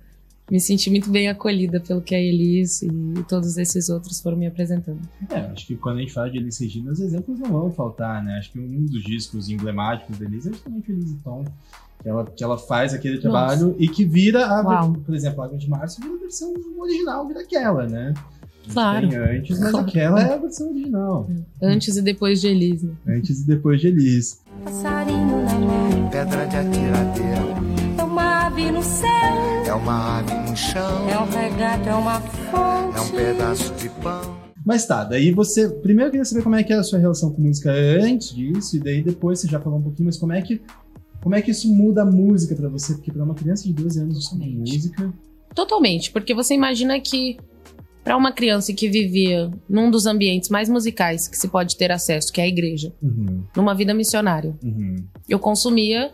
me 0.52 0.60
senti 0.60 0.90
muito 0.90 1.10
bem 1.10 1.30
acolhida 1.30 1.80
pelo 1.80 2.02
que 2.02 2.14
a 2.14 2.20
Elis 2.20 2.82
e, 2.82 2.90
todos 3.30 3.58
esses 3.58 3.88
outros 3.88 4.20
foram 4.20 4.36
me 4.36 4.46
apresentando. 4.46 5.00
É, 5.30 5.40
acho 5.40 5.66
que 5.66 5.78
quando 5.78 6.00
a 6.00 6.00
gente 6.02 6.12
fala 6.12 6.30
de 6.30 6.38
Elis 6.38 6.60
Regina, 6.60 6.92
os 6.92 7.00
exemplos 7.00 7.40
não 7.40 7.50
vão 7.50 7.72
faltar, 7.72 8.22
né? 8.22 8.38
Acho 8.38 8.52
que 8.52 8.60
um 8.60 8.86
dos 8.86 9.02
discos 9.02 9.48
emblemáticos 9.48 10.18
da 10.18 10.26
Elis 10.26 10.46
é 10.46 10.50
justamente 10.50 10.92
Elis 10.92 11.16
Tom. 11.24 11.46
Que 12.04 12.10
ela, 12.10 12.26
que 12.26 12.44
ela 12.44 12.58
faz 12.58 12.94
aquele 12.94 13.20
trabalho 13.20 13.68
Nossa. 13.68 13.76
e 13.80 13.88
que 13.88 14.04
vira 14.04 14.46
a. 14.46 14.88
Por 14.88 15.16
exemplo, 15.16 15.42
a 15.42 15.46
Água 15.46 15.58
de 15.58 15.70
Março 15.70 16.02
vira 16.02 16.16
a 16.16 16.20
versão 16.20 16.54
original, 16.78 17.28
vira 17.28 17.42
aquela, 17.42 17.88
né? 17.88 18.14
Claro. 18.74 19.08
Tem 19.08 19.18
antes, 19.18 19.60
mas 19.60 19.72
claro. 19.72 19.88
aquela 19.88 20.22
é 20.22 20.34
a 20.34 20.38
versão 20.38 20.70
original. 20.70 21.30
Antes 21.62 21.96
e 21.96 22.02
depois 22.02 22.42
de 22.42 22.48
Elis. 22.48 22.84
Né? 22.84 22.94
Antes 23.08 23.42
e 23.42 23.48
depois 23.48 23.80
de 23.80 23.88
Elis. 23.88 24.42
Passarinho 24.66 25.46
na 25.46 25.54
mão, 25.54 26.10
pedra 26.10 26.46
de 26.46 26.56
atiradeira. 26.58 27.42
É 27.98 28.04
uma 28.04 28.48
ave 28.48 28.72
no 28.72 28.82
céu. 28.82 29.51
É 29.72 29.74
uma 29.74 30.20
ave 30.20 30.34
no 30.34 30.58
chão. 30.58 31.10
É 31.10 31.18
um 31.18 31.30
regato, 31.30 31.88
é 31.88 31.96
uma 31.96 32.20
fonte. 32.20 32.98
É 32.98 33.00
um 33.00 33.10
pedaço 33.10 33.74
de 33.76 33.88
pão. 33.88 34.38
Mas 34.66 34.86
tá, 34.86 35.06
daí 35.06 35.32
você. 35.32 35.70
Primeiro 35.70 36.10
eu 36.10 36.12
queria 36.12 36.26
saber 36.26 36.44
como 36.44 36.56
é 36.58 36.64
que 36.64 36.74
é 36.74 36.76
a 36.76 36.84
sua 36.84 37.00
relação 37.00 37.32
com 37.32 37.42
música 37.42 37.72
antes 37.72 38.36
disso, 38.36 38.76
e 38.76 38.80
daí 38.82 39.02
depois 39.02 39.40
você 39.40 39.48
já 39.48 39.62
falou 39.62 39.80
um 39.80 39.82
pouquinho, 39.82 40.08
mas 40.08 40.18
como 40.18 40.34
é 40.34 40.42
que. 40.42 40.62
Como 41.24 41.36
é 41.36 41.42
que 41.42 41.52
isso 41.52 41.74
muda 41.74 42.02
a 42.02 42.06
música 42.06 42.54
para 42.54 42.68
você? 42.68 42.96
Porque 42.96 43.14
para 43.14 43.24
uma 43.24 43.34
criança 43.34 43.64
de 43.64 43.72
12 43.72 44.02
anos 44.02 44.18
isso 44.18 44.36
é 44.36 44.46
música. 44.46 45.14
Totalmente, 45.56 46.12
porque 46.12 46.34
você 46.34 46.54
imagina 46.54 47.00
que 47.00 47.38
para 48.04 48.18
uma 48.18 48.34
criança 48.34 48.74
que 48.74 48.90
vivia 48.90 49.50
num 49.70 49.90
dos 49.90 50.06
ambientes 50.06 50.50
mais 50.50 50.68
musicais 50.68 51.30
que 51.30 51.38
se 51.38 51.48
pode 51.48 51.78
ter 51.78 51.94
acesso, 51.94 52.34
que 52.34 52.42
é 52.42 52.44
a 52.44 52.48
igreja, 52.48 52.92
uhum. 53.02 53.46
numa 53.56 53.74
vida 53.74 53.94
missionária, 53.94 54.54
uhum. 54.62 54.98
eu 55.30 55.40
consumia 55.40 56.12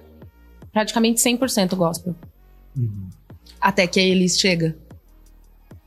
praticamente 0.71 1.19
100% 1.23 1.75
gospel. 1.75 2.13
Uhum. 2.77 3.06
Até 3.59 3.87
que 3.87 3.99
a 3.99 4.03
Elis 4.03 4.39
chega. 4.39 4.75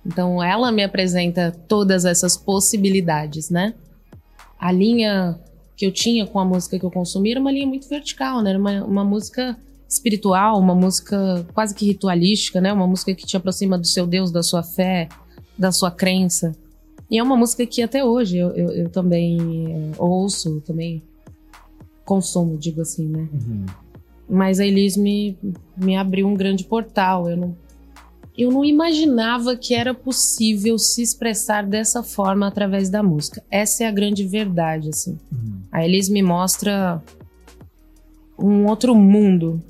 Então 0.04 0.42
ela 0.42 0.72
me 0.72 0.82
apresenta 0.82 1.52
todas 1.68 2.04
essas 2.04 2.36
possibilidades, 2.36 3.50
né? 3.50 3.74
A 4.58 4.72
linha 4.72 5.38
que 5.76 5.86
eu 5.86 5.92
tinha 5.92 6.26
com 6.26 6.38
a 6.38 6.44
música 6.44 6.78
que 6.78 6.84
eu 6.84 6.90
consumia 6.90 7.32
era 7.32 7.40
uma 7.40 7.52
linha 7.52 7.66
muito 7.66 7.88
vertical, 7.88 8.42
né? 8.42 8.50
Era 8.50 8.58
uma, 8.58 8.84
uma 8.84 9.04
música 9.04 9.56
espiritual, 9.88 10.58
uma 10.58 10.74
música 10.74 11.46
quase 11.52 11.74
que 11.74 11.86
ritualística, 11.86 12.60
né? 12.60 12.72
Uma 12.72 12.86
música 12.86 13.14
que 13.14 13.26
te 13.26 13.36
aproxima 13.36 13.78
do 13.78 13.86
seu 13.86 14.06
Deus, 14.06 14.30
da 14.30 14.42
sua 14.42 14.62
fé, 14.62 15.08
da 15.58 15.72
sua 15.72 15.90
crença. 15.90 16.54
E 17.10 17.18
é 17.18 17.22
uma 17.22 17.36
música 17.36 17.66
que 17.66 17.82
até 17.82 18.04
hoje 18.04 18.36
eu, 18.38 18.50
eu, 18.50 18.70
eu 18.70 18.88
também 18.88 19.92
é, 19.92 19.92
ouço, 19.98 20.60
também 20.60 21.02
consumo, 22.04 22.56
digo 22.56 22.80
assim, 22.80 23.06
né? 23.06 23.28
Uhum. 23.32 23.66
Mas 24.30 24.60
a 24.60 24.66
Elis 24.66 24.96
me, 24.96 25.36
me 25.76 25.96
abriu 25.96 26.26
um 26.26 26.34
grande 26.34 26.64
portal. 26.64 27.28
Eu 27.28 27.36
não, 27.36 27.56
eu 28.36 28.50
não 28.50 28.64
imaginava 28.64 29.56
que 29.56 29.74
era 29.74 29.92
possível 29.92 30.78
se 30.78 31.02
expressar 31.02 31.66
dessa 31.66 32.02
forma 32.02 32.46
através 32.46 32.88
da 32.88 33.02
música. 33.02 33.42
Essa 33.50 33.84
é 33.84 33.86
a 33.86 33.92
grande 33.92 34.24
verdade, 34.24 34.88
assim. 34.88 35.18
Uhum. 35.32 35.60
A 35.72 35.84
Elis 35.84 36.08
me 36.08 36.22
mostra 36.22 37.02
um 38.38 38.66
outro 38.66 38.94
mundo, 38.94 39.62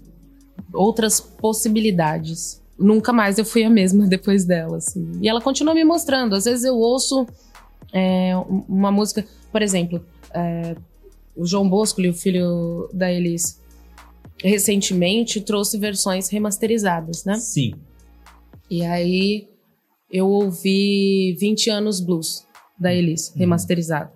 outras 0.73 1.21
possibilidades. 1.21 2.63
Nunca 2.79 3.13
mais 3.13 3.39
eu 3.39 3.45
fui 3.45 3.65
a 3.65 3.71
mesma 3.71 4.07
depois 4.09 4.45
dela, 4.45 4.77
assim. 4.77 5.11
E 5.21 5.29
ela 5.29 5.41
continua 5.41 5.75
me 5.75 5.85
mostrando. 5.85 6.35
Às 6.35 6.45
vezes 6.45 6.65
eu 6.65 6.77
ouço 6.77 7.27
é, 7.93 8.33
uma 8.69 8.93
música, 8.93 9.25
por 9.51 9.63
exemplo, 9.63 10.05
é, 10.33 10.77
o 11.35 11.45
João 11.47 11.69
Bosco, 11.69 12.01
o 12.03 12.13
filho 12.13 12.89
da 12.93 13.11
Elis, 13.11 13.60
recentemente 14.43 15.41
trouxe 15.41 15.79
versões 15.79 16.29
remasterizadas, 16.29 17.25
né? 17.25 17.35
Sim. 17.35 17.75
E 18.71 18.85
aí 18.85 19.49
eu 20.11 20.29
ouvi 20.29 21.37
20 21.39 21.71
anos 21.71 22.01
blues 22.01 22.47
da 22.79 22.93
Elis, 22.93 23.29
uhum. 23.29 23.39
remasterizado. 23.39 24.11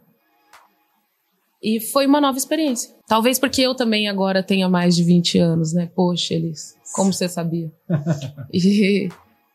E 1.62 1.80
foi 1.80 2.06
uma 2.06 2.20
nova 2.20 2.36
experiência. 2.36 2.94
Talvez 3.06 3.38
porque 3.38 3.62
eu 3.62 3.74
também 3.74 4.08
agora 4.08 4.42
tenha 4.42 4.68
mais 4.68 4.94
de 4.94 5.02
20 5.02 5.38
anos, 5.38 5.72
né? 5.72 5.90
Poxa, 5.94 6.34
Elis, 6.34 6.74
como 6.94 7.12
você 7.12 7.28
sabia? 7.28 7.72
e 8.52 9.08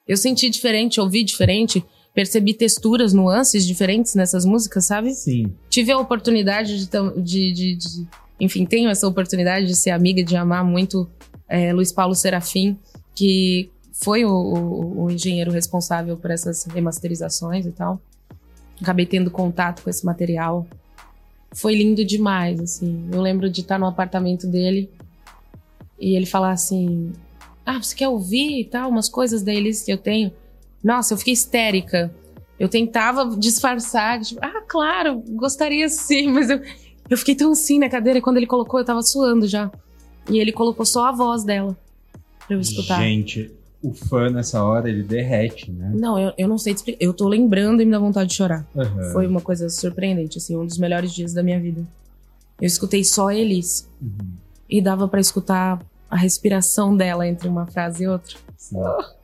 eu 0.07 0.17
senti 0.17 0.49
diferente, 0.49 0.99
ouvi 0.99 1.23
diferente, 1.23 1.83
percebi 2.13 2.53
texturas, 2.53 3.13
nuances 3.13 3.65
diferentes 3.65 4.15
nessas 4.15 4.43
músicas, 4.43 4.85
sabe? 4.85 5.13
Sim. 5.13 5.53
Tive 5.69 5.91
a 5.91 5.99
oportunidade 5.99 6.85
de, 6.85 7.21
de, 7.21 7.53
de, 7.53 7.75
de 7.75 8.07
enfim, 8.39 8.65
tenho 8.65 8.89
essa 8.89 9.08
oportunidade 9.08 9.65
de 9.65 9.75
ser 9.75 9.91
amiga, 9.91 10.24
de 10.24 10.36
amar 10.36 10.63
muito 10.63 11.10
é, 11.48 11.74
Luiz 11.74 11.91
Paulo 11.91 12.15
Serafim, 12.15 12.77
que 13.15 13.69
foi 13.91 14.24
o, 14.24 14.31
o, 14.31 15.03
o 15.03 15.12
engenheiro 15.12 15.51
responsável 15.51 16.15
por 16.15 16.31
essas 16.31 16.65
remasterizações 16.65 17.65
e 17.65 17.72
tal. 17.72 18.01
Acabei 18.81 19.05
tendo 19.05 19.29
contato 19.29 19.84
com 19.84 19.89
esse 19.89 20.05
material 20.05 20.65
foi 21.53 21.75
lindo 21.75 22.05
demais, 22.05 22.60
assim. 22.60 23.10
Eu 23.12 23.22
lembro 23.22 23.50
de 23.50 23.62
estar 23.62 23.79
no 23.79 23.88
apartamento 23.88 24.48
dele 24.48 24.89
e 26.00 26.15
ele 26.15 26.25
falar 26.25 26.51
assim: 26.51 27.12
Ah, 27.65 27.81
você 27.81 27.96
quer 27.96 28.08
ouvir 28.08 28.62
e 28.62 28.65
tal? 28.65 28.89
Umas 28.89 29.10
coisas 29.10 29.41
da 29.41 29.53
Elise 29.53 29.86
que 29.86 29.91
eu 29.91 29.98
tenho. 29.98 30.31
Nossa, 30.84 31.13
eu 31.13 31.17
fiquei 31.17 31.34
histérica. 31.34 32.13
Eu 32.60 32.67
tentava 32.67 33.38
disfarçar, 33.38 34.19
tipo, 34.19 34.39
ah, 34.43 34.62
claro, 34.67 35.24
gostaria 35.29 35.88
sim, 35.88 36.27
mas 36.31 36.50
eu, 36.50 36.62
eu 37.09 37.17
fiquei 37.17 37.35
tão 37.35 37.51
assim 37.51 37.79
na 37.79 37.89
cadeira 37.89 38.19
e 38.19 38.21
quando 38.21 38.37
ele 38.37 38.47
colocou, 38.47 38.79
eu 38.79 38.85
tava 38.85 39.01
suando 39.01 39.47
já. 39.47 39.71
E 40.29 40.39
ele 40.39 40.51
colocou 40.51 40.85
só 40.85 41.07
a 41.07 41.11
voz 41.11 41.43
dela 41.43 41.75
pra 42.45 42.55
eu 42.55 42.59
escutar. 42.61 43.01
Gente, 43.01 43.51
o 43.81 43.93
fã 43.93 44.29
nessa 44.29 44.63
hora, 44.63 44.89
ele 44.89 45.03
derrete, 45.03 45.71
né? 45.71 45.91
Não, 45.93 46.19
eu, 46.19 46.33
eu 46.37 46.47
não 46.47 46.57
sei 46.57 46.73
te 46.73 46.77
explicar. 46.77 47.03
Eu 47.03 47.13
tô 47.13 47.27
lembrando 47.27 47.81
e 47.81 47.85
me 47.85 47.91
dá 47.91 47.99
vontade 47.99 48.29
de 48.29 48.35
chorar. 48.35 48.67
Uhum. 48.75 49.11
Foi 49.11 49.25
uma 49.25 49.41
coisa 49.41 49.69
surpreendente, 49.69 50.37
assim, 50.37 50.55
um 50.55 50.65
dos 50.65 50.77
melhores 50.77 51.13
dias 51.13 51.33
da 51.33 51.41
minha 51.41 51.59
vida. 51.59 51.81
Eu 52.61 52.67
escutei 52.67 53.03
só 53.03 53.31
eles. 53.31 53.89
Uhum. 54.01 54.29
E 54.69 54.81
dava 54.81 55.07
para 55.07 55.19
escutar 55.19 55.81
a 56.09 56.15
respiração 56.15 56.95
dela 56.95 57.27
entre 57.27 57.47
uma 57.47 57.65
frase 57.65 58.03
e 58.03 58.07
outra. 58.07 58.35
Sim. 58.57 58.77
Oh. 58.77 59.18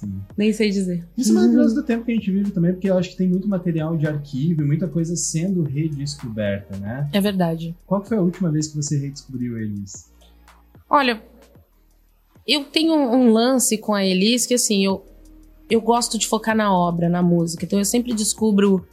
Sim. 0.00 0.22
Nem 0.34 0.50
sei 0.50 0.70
dizer. 0.70 1.06
Isso 1.16 1.30
é 1.30 1.34
maravilhoso 1.34 1.74
do 1.74 1.82
tempo 1.82 2.04
que 2.06 2.12
a 2.12 2.14
gente 2.14 2.30
vive 2.30 2.50
também, 2.52 2.72
porque 2.72 2.88
eu 2.88 2.96
acho 2.96 3.10
que 3.10 3.16
tem 3.16 3.28
muito 3.28 3.46
material 3.46 3.96
de 3.98 4.06
arquivo 4.06 4.62
e 4.62 4.64
muita 4.64 4.88
coisa 4.88 5.14
sendo 5.14 5.62
redescoberta, 5.62 6.78
né? 6.78 7.06
É 7.12 7.20
verdade. 7.20 7.76
Qual 7.86 8.02
foi 8.02 8.16
a 8.16 8.22
última 8.22 8.50
vez 8.50 8.68
que 8.68 8.76
você 8.76 8.96
redescobriu 8.96 9.58
eles? 9.58 10.10
Olha, 10.88 11.22
eu 12.46 12.64
tenho 12.64 12.94
um 12.94 13.30
lance 13.30 13.76
com 13.76 13.92
a 13.92 14.02
Elis 14.02 14.46
que, 14.46 14.54
assim, 14.54 14.84
eu, 14.84 15.04
eu 15.68 15.82
gosto 15.82 16.18
de 16.18 16.26
focar 16.26 16.56
na 16.56 16.74
obra, 16.74 17.10
na 17.10 17.22
música. 17.22 17.66
Então, 17.66 17.78
eu 17.78 17.84
sempre 17.84 18.14
descubro 18.14 18.86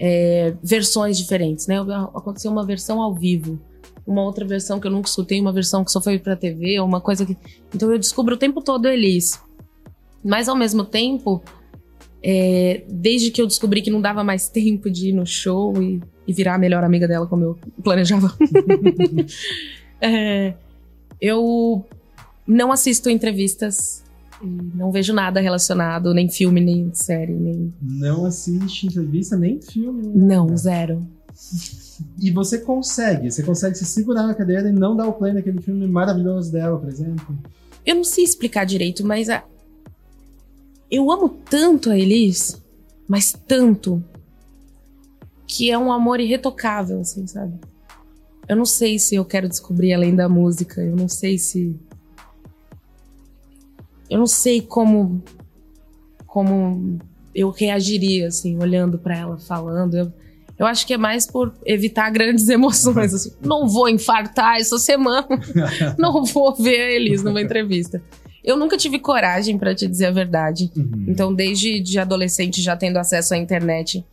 é, 0.00 0.52
versões 0.62 1.16
diferentes, 1.16 1.68
né? 1.68 1.76
Aconteceu 1.78 2.50
uma 2.50 2.66
versão 2.66 3.00
ao 3.00 3.14
vivo, 3.14 3.60
uma 4.04 4.24
outra 4.24 4.44
versão 4.44 4.80
que 4.80 4.88
eu 4.88 4.90
nunca 4.90 5.08
escutei, 5.08 5.40
uma 5.40 5.52
versão 5.52 5.84
que 5.84 5.92
só 5.92 6.02
foi 6.02 6.18
pra 6.18 6.34
TV, 6.34 6.80
uma 6.80 7.00
coisa 7.00 7.24
que... 7.24 7.36
Então, 7.72 7.88
eu 7.92 7.98
descubro 7.98 8.34
o 8.34 8.38
tempo 8.38 8.60
todo 8.60 8.86
a 8.86 8.92
Elis. 8.92 9.40
Mas, 10.24 10.48
ao 10.48 10.56
mesmo 10.56 10.84
tempo, 10.84 11.42
é, 12.22 12.82
desde 12.88 13.30
que 13.30 13.40
eu 13.40 13.46
descobri 13.46 13.82
que 13.82 13.90
não 13.90 14.00
dava 14.00 14.22
mais 14.22 14.48
tempo 14.48 14.90
de 14.90 15.08
ir 15.08 15.12
no 15.12 15.26
show 15.26 15.80
e, 15.82 16.00
e 16.26 16.32
virar 16.32 16.54
a 16.54 16.58
melhor 16.58 16.84
amiga 16.84 17.08
dela 17.08 17.26
como 17.26 17.44
eu 17.44 17.58
planejava, 17.82 18.34
é, 20.00 20.54
eu 21.20 21.84
não 22.46 22.72
assisto 22.72 23.08
entrevistas 23.08 24.02
e 24.42 24.46
não 24.74 24.90
vejo 24.90 25.12
nada 25.12 25.40
relacionado, 25.40 26.14
nem 26.14 26.28
filme, 26.28 26.60
nem 26.60 26.90
série, 26.94 27.34
nem. 27.34 27.72
Não 27.80 28.24
assiste 28.24 28.86
entrevista, 28.86 29.36
nem 29.36 29.60
filme? 29.60 30.02
Nem 30.06 30.26
não, 30.26 30.56
zero. 30.56 31.06
E 32.18 32.30
você 32.30 32.58
consegue, 32.58 33.30
você 33.30 33.42
consegue 33.42 33.76
se 33.76 33.84
segurar 33.84 34.26
na 34.26 34.34
cadeira 34.34 34.68
e 34.68 34.72
não 34.72 34.96
dar 34.96 35.06
o 35.06 35.12
play 35.12 35.32
naquele 35.32 35.60
filme 35.60 35.86
maravilhoso 35.86 36.50
dela, 36.50 36.78
por 36.78 36.88
exemplo? 36.88 37.38
Eu 37.84 37.96
não 37.96 38.04
sei 38.04 38.24
explicar 38.24 38.64
direito, 38.64 39.04
mas 39.06 39.28
a... 39.28 39.44
eu 40.90 41.10
amo 41.10 41.28
tanto 41.28 41.90
a 41.90 41.98
Elis, 41.98 42.60
mas 43.06 43.32
tanto, 43.32 44.02
que 45.46 45.70
é 45.70 45.78
um 45.78 45.92
amor 45.92 46.20
irretocável, 46.20 47.00
assim, 47.00 47.26
sabe? 47.26 47.54
Eu 48.48 48.56
não 48.56 48.64
sei 48.64 48.98
se 48.98 49.14
eu 49.14 49.24
quero 49.24 49.48
descobrir 49.48 49.92
além 49.92 50.14
da 50.14 50.28
música, 50.28 50.80
eu 50.80 50.96
não 50.96 51.08
sei 51.08 51.38
se 51.38 51.78
eu 54.08 54.18
não 54.18 54.26
sei 54.26 54.60
como 54.60 55.22
como 56.26 56.98
eu 57.34 57.50
reagiria 57.50 58.28
assim, 58.28 58.56
olhando 58.60 58.98
para 58.98 59.16
ela 59.16 59.38
falando. 59.38 59.96
Eu, 59.96 60.12
eu 60.58 60.66
acho 60.66 60.86
que 60.86 60.94
é 60.94 60.98
mais 60.98 61.26
por 61.26 61.54
evitar 61.64 62.10
grandes 62.10 62.46
emoções. 62.50 63.14
Assim, 63.14 63.32
não 63.40 63.68
vou 63.68 63.88
infartar 63.88 64.56
essa 64.56 64.78
semana. 64.78 65.28
não 65.98 66.24
vou 66.24 66.54
ver 66.54 66.94
eles 66.94 67.22
numa 67.22 67.40
entrevista. 67.40 68.02
Eu 68.44 68.56
nunca 68.56 68.76
tive 68.76 68.98
coragem, 68.98 69.58
para 69.58 69.74
te 69.74 69.86
dizer 69.86 70.06
a 70.06 70.10
verdade. 70.10 70.70
Uhum. 70.76 71.06
Então, 71.08 71.34
desde 71.34 71.80
de 71.80 71.98
adolescente, 71.98 72.62
já 72.62 72.76
tendo 72.76 72.96
acesso 72.96 73.34
à 73.34 73.36
internet, 73.36 74.04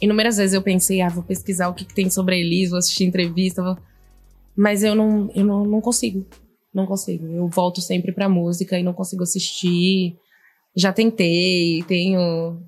inúmeras 0.00 0.36
vezes 0.36 0.54
eu 0.54 0.62
pensei, 0.62 1.00
ah, 1.00 1.08
vou 1.08 1.22
pesquisar 1.22 1.68
o 1.68 1.74
que, 1.74 1.84
que 1.84 1.94
tem 1.94 2.08
sobre 2.08 2.36
a 2.36 2.38
Elis, 2.38 2.70
vou 2.70 2.78
assistir 2.78 3.04
entrevista. 3.04 3.62
Vou... 3.62 3.76
Mas 4.56 4.82
eu 4.82 4.94
não, 4.94 5.30
eu 5.34 5.44
não, 5.44 5.64
não 5.64 5.80
consigo. 5.80 6.24
Não 6.72 6.86
consigo. 6.86 7.26
Eu 7.26 7.48
volto 7.48 7.80
sempre 7.80 8.12
pra 8.12 8.28
música 8.28 8.78
e 8.78 8.82
não 8.82 8.92
consigo 8.92 9.22
assistir. 9.22 10.16
Já 10.76 10.92
tentei, 10.92 11.82
tenho. 11.84 12.60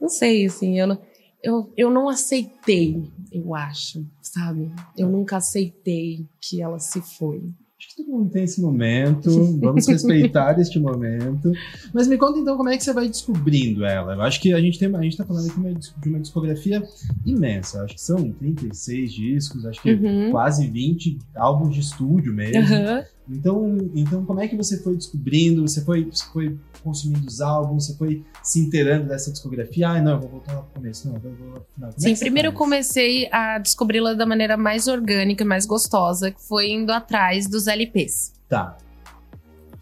Não 0.00 0.08
sei, 0.08 0.46
assim, 0.46 0.78
eu 0.78 0.86
não, 0.86 0.98
eu, 1.42 1.72
eu 1.76 1.90
não 1.90 2.08
aceitei, 2.08 3.02
eu 3.32 3.54
acho, 3.54 4.04
sabe? 4.22 4.72
Eu 4.96 5.08
nunca 5.08 5.36
aceitei 5.36 6.26
que 6.40 6.60
ela 6.60 6.78
se 6.78 7.00
foi. 7.00 7.42
Acho 7.78 7.90
que 7.90 7.96
todo 7.96 8.10
mundo 8.10 8.28
tem 8.30 8.42
esse 8.42 8.60
momento, 8.60 9.30
vamos 9.60 9.86
respeitar 9.86 10.58
este 10.58 10.80
momento. 10.80 11.52
Mas 11.94 12.08
me 12.08 12.18
conta 12.18 12.40
então 12.40 12.56
como 12.56 12.68
é 12.68 12.76
que 12.76 12.82
você 12.82 12.92
vai 12.92 13.06
descobrindo 13.06 13.84
ela. 13.84 14.14
Eu 14.14 14.22
acho 14.22 14.40
que 14.40 14.52
a 14.52 14.60
gente 14.60 14.80
tem, 14.80 14.92
a 14.92 15.02
gente 15.02 15.16
tá 15.16 15.24
falando 15.24 15.48
aqui 15.48 15.60
de 16.00 16.08
uma 16.08 16.18
discografia 16.18 16.82
imensa. 17.24 17.78
Eu 17.78 17.84
acho 17.84 17.94
que 17.94 18.00
são 18.00 18.32
36 18.32 19.12
discos, 19.12 19.64
acho 19.64 19.80
que 19.80 19.92
uhum. 19.92 20.32
quase 20.32 20.66
20 20.66 21.18
álbuns 21.36 21.72
de 21.72 21.80
estúdio 21.80 22.34
mesmo. 22.34 22.58
Uhum. 22.58 23.04
Então, 23.30 23.76
então, 23.94 24.24
como 24.24 24.40
é 24.40 24.48
que 24.48 24.56
você 24.56 24.82
foi 24.82 24.96
descobrindo? 24.96 25.62
Você 25.62 25.84
foi, 25.84 26.04
você 26.04 26.24
foi 26.32 26.58
consumindo 26.82 27.26
os 27.26 27.40
álbuns? 27.40 27.86
Você 27.86 27.96
foi 27.96 28.24
se 28.42 28.58
inteirando 28.58 29.08
dessa 29.08 29.30
discografia? 29.30 29.88
Ah, 29.88 30.00
não, 30.00 30.12
eu 30.12 30.20
vou 30.20 30.30
voltar 30.30 30.54
lá 30.54 30.62
pro 30.62 30.80
começo. 30.80 31.08
Não, 31.08 31.16
eu 31.16 31.20
vou 31.20 31.48
lá 31.48 31.60
pro 31.60 31.74
final. 31.74 31.92
Sim, 31.96 32.12
é 32.12 32.16
primeiro 32.16 32.48
eu 32.48 32.52
comecei 32.52 33.28
a 33.30 33.58
descobri-la 33.58 34.14
da 34.14 34.24
maneira 34.24 34.56
mais 34.56 34.88
orgânica, 34.88 35.44
mais 35.44 35.66
gostosa, 35.66 36.30
que 36.30 36.42
foi 36.42 36.70
indo 36.70 36.90
atrás 36.90 37.46
dos 37.46 37.66
LPs. 37.66 38.32
Tá. 38.48 38.78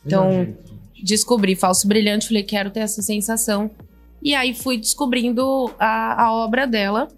Então, 0.04 0.54
descobri 1.02 1.54
Falso 1.54 1.86
Brilhante, 1.86 2.28
falei, 2.28 2.42
quero 2.42 2.70
ter 2.70 2.80
essa 2.80 3.02
sensação. 3.02 3.70
E 4.22 4.34
aí 4.34 4.54
fui 4.54 4.76
descobrindo 4.76 5.70
a, 5.78 6.24
a 6.24 6.32
obra 6.32 6.66
dela 6.66 7.08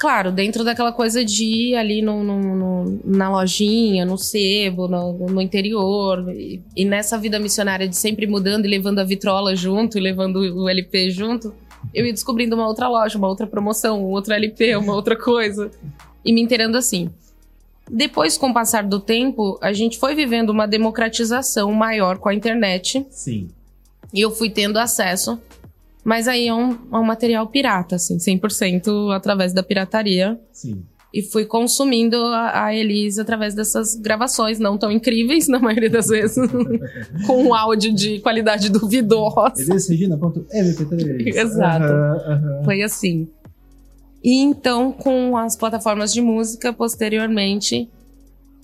claro, 0.00 0.32
dentro 0.32 0.64
daquela 0.64 0.92
coisa 0.92 1.22
de 1.22 1.44
ir 1.44 1.76
ali 1.76 2.00
no, 2.00 2.24
no, 2.24 2.56
no 2.56 3.00
na 3.04 3.30
lojinha, 3.30 4.06
no 4.06 4.16
sebo, 4.16 4.88
no, 4.88 5.12
no 5.12 5.42
interior. 5.42 6.26
E, 6.34 6.62
e, 6.74 6.86
nessa 6.86 7.18
vida 7.18 7.38
missionária 7.38 7.86
de 7.86 7.94
sempre 7.94 8.26
mudando 8.26 8.64
e 8.64 8.68
levando 8.68 8.98
a 8.98 9.04
vitrola 9.04 9.54
junto 9.54 9.98
e 9.98 10.00
levando 10.00 10.36
o 10.36 10.70
LP 10.70 11.10
junto, 11.10 11.54
eu 11.92 12.06
ia 12.06 12.14
descobrindo 12.14 12.56
uma 12.56 12.66
outra 12.66 12.88
loja, 12.88 13.18
uma 13.18 13.28
outra 13.28 13.46
promoção, 13.46 14.02
um 14.02 14.08
outro 14.08 14.32
LP, 14.32 14.74
uma 14.76 14.94
outra 14.94 15.14
coisa. 15.14 15.70
E 16.24 16.32
me 16.32 16.40
inteirando 16.40 16.78
assim. 16.78 17.10
Depois, 17.90 18.38
com 18.38 18.48
o 18.48 18.54
passar 18.54 18.84
do 18.84 19.00
tempo, 19.00 19.58
a 19.60 19.70
gente 19.74 19.98
foi 19.98 20.14
vivendo 20.14 20.48
uma 20.48 20.66
democratização 20.66 21.70
maior 21.72 22.16
com 22.16 22.30
a 22.30 22.34
internet. 22.34 23.04
Sim. 23.10 23.48
E 24.14 24.20
eu 24.22 24.30
fui 24.30 24.48
tendo 24.48 24.78
acesso 24.78 25.38
mas 26.04 26.26
aí 26.26 26.48
é 26.48 26.54
um, 26.54 26.70
é 26.70 26.96
um 26.96 27.04
material 27.04 27.46
pirata, 27.46 27.96
assim, 27.96 28.16
100% 28.16 29.14
através 29.14 29.52
da 29.52 29.62
pirataria. 29.62 30.40
Sim. 30.52 30.82
E 31.12 31.22
fui 31.22 31.44
consumindo 31.44 32.16
a, 32.16 32.66
a 32.66 32.74
Elise 32.74 33.20
através 33.20 33.52
dessas 33.52 33.96
gravações, 33.96 34.60
não 34.60 34.78
tão 34.78 34.92
incríveis, 34.92 35.46
na 35.48 35.58
maioria 35.58 35.90
das 35.90 36.06
vezes, 36.06 36.36
com 37.26 37.44
um 37.44 37.54
áudio 37.54 37.92
de 37.92 38.20
qualidade 38.20 38.70
duvidosa. 38.70 39.54
Elise 39.58 39.90
Regina.mp3. 39.90 41.36
Exato. 41.36 41.92
Uhum, 41.92 42.64
Foi 42.64 42.82
assim. 42.82 43.28
E 44.22 44.40
então, 44.40 44.92
com 44.92 45.36
as 45.36 45.56
plataformas 45.56 46.12
de 46.12 46.20
música, 46.20 46.72
posteriormente, 46.72 47.88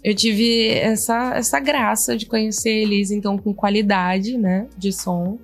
eu 0.05 0.14
tive 0.14 0.69
essa, 0.69 1.35
essa 1.35 1.59
graça 1.59 2.16
de 2.16 2.26
conhecer 2.26 2.71
eles, 2.71 3.11
então, 3.11 3.37
com 3.37 3.52
qualidade, 3.52 4.38
né, 4.38 4.69
de 4.78 4.93
som. 4.93 5.38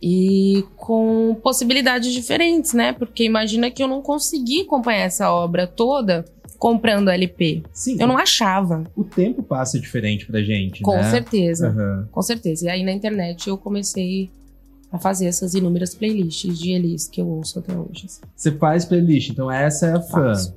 E 0.00 0.64
com 0.76 1.36
possibilidades 1.42 2.12
diferentes, 2.12 2.72
né? 2.72 2.92
Porque 2.92 3.24
imagina 3.24 3.70
que 3.70 3.82
eu 3.82 3.88
não 3.88 4.00
consegui 4.00 4.60
acompanhar 4.62 5.00
essa 5.04 5.32
obra 5.32 5.66
toda 5.66 6.24
comprando 6.56 7.08
LP. 7.08 7.62
Sim. 7.72 7.96
Eu 8.00 8.06
não 8.06 8.16
achava. 8.18 8.84
O 8.96 9.04
tempo 9.04 9.42
passa 9.42 9.78
diferente 9.78 10.26
pra 10.26 10.40
gente, 10.42 10.82
Com 10.82 10.96
né? 10.96 11.10
certeza. 11.10 11.68
Aham. 11.68 12.08
Com 12.12 12.22
certeza. 12.22 12.66
E 12.66 12.68
aí 12.68 12.84
na 12.84 12.92
internet 12.92 13.48
eu 13.48 13.56
comecei 13.58 14.30
a 14.90 14.98
fazer 14.98 15.26
essas 15.26 15.54
inúmeras 15.54 15.94
playlists 15.94 16.58
de 16.58 16.70
Elis 16.72 17.06
que 17.08 17.20
eu 17.20 17.26
ouço 17.28 17.58
até 17.58 17.72
hoje. 17.76 18.06
assim. 18.06 18.20
Você 18.34 18.52
faz 18.52 18.84
playlist, 18.84 19.30
então 19.30 19.50
essa 19.50 19.86
é 19.86 19.92
a 19.96 20.00
fã. 20.00 20.28
Faço. 20.34 20.54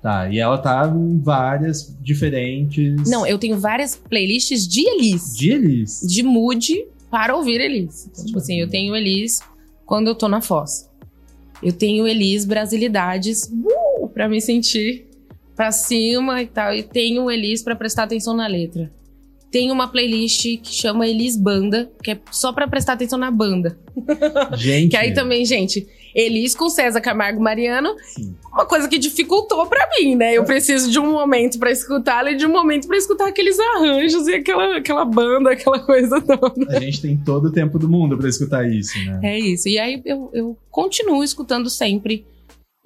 Tá, 0.00 0.28
e 0.30 0.38
ela 0.38 0.58
tá 0.58 0.86
em 0.94 1.18
várias 1.18 1.96
diferentes. 2.02 3.08
Não, 3.08 3.26
eu 3.26 3.38
tenho 3.38 3.58
várias 3.58 3.96
playlists 3.96 4.68
de 4.68 4.86
Elis. 4.86 5.34
De 5.34 5.50
Elis. 5.50 6.00
De 6.06 6.22
mood 6.22 6.86
para 7.14 7.36
ouvir 7.36 7.60
Elis. 7.60 8.08
Então, 8.10 8.24
tipo 8.24 8.38
assim, 8.38 8.58
eu 8.58 8.68
tenho 8.68 8.96
Elis 8.96 9.38
quando 9.86 10.08
eu 10.08 10.16
tô 10.16 10.26
na 10.26 10.40
Foz. 10.40 10.90
Eu 11.62 11.72
tenho 11.72 12.08
Elis 12.08 12.44
Brasilidades 12.44 13.44
uh, 13.44 14.08
pra 14.08 14.28
me 14.28 14.40
sentir 14.40 15.06
pra 15.54 15.70
cima 15.70 16.42
e 16.42 16.46
tal. 16.48 16.74
E 16.74 16.82
tenho 16.82 17.30
Elis 17.30 17.62
pra 17.62 17.76
prestar 17.76 18.02
atenção 18.02 18.34
na 18.34 18.48
letra. 18.48 18.90
Tem 19.48 19.70
uma 19.70 19.86
playlist 19.86 20.42
que 20.60 20.74
chama 20.74 21.06
Elis 21.06 21.36
Banda, 21.36 21.88
que 22.02 22.10
é 22.10 22.18
só 22.32 22.52
pra 22.52 22.66
prestar 22.66 22.94
atenção 22.94 23.16
na 23.16 23.30
banda. 23.30 23.78
Gente. 24.58 24.90
Que 24.90 24.96
aí 24.96 25.14
também, 25.14 25.44
gente, 25.44 25.86
Elis 26.14 26.54
com 26.54 26.70
César 26.70 27.00
Camargo 27.00 27.42
Mariano, 27.42 27.96
Sim. 28.04 28.36
uma 28.52 28.64
coisa 28.64 28.88
que 28.88 28.98
dificultou 28.98 29.66
pra 29.66 29.88
mim, 29.98 30.14
né? 30.14 30.32
Eu 30.34 30.44
preciso 30.44 30.90
de 30.90 30.98
um 30.98 31.10
momento 31.10 31.58
pra 31.58 31.72
escutá-la 31.72 32.30
e 32.30 32.36
de 32.36 32.46
um 32.46 32.52
momento 32.52 32.86
pra 32.86 32.96
escutar 32.96 33.28
aqueles 33.28 33.58
arranjos 33.58 34.28
e 34.28 34.34
aquela, 34.34 34.76
aquela 34.76 35.04
banda, 35.04 35.50
aquela 35.52 35.80
coisa 35.80 36.20
toda. 36.20 36.76
A 36.76 36.78
gente 36.80 37.02
tem 37.02 37.16
todo 37.16 37.46
o 37.46 37.52
tempo 37.52 37.78
do 37.78 37.88
mundo 37.88 38.16
pra 38.16 38.28
escutar 38.28 38.68
isso, 38.68 38.96
né? 39.06 39.20
É 39.24 39.38
isso. 39.38 39.68
E 39.68 39.78
aí 39.78 40.00
eu, 40.04 40.30
eu 40.32 40.56
continuo 40.70 41.24
escutando 41.24 41.68
sempre 41.68 42.24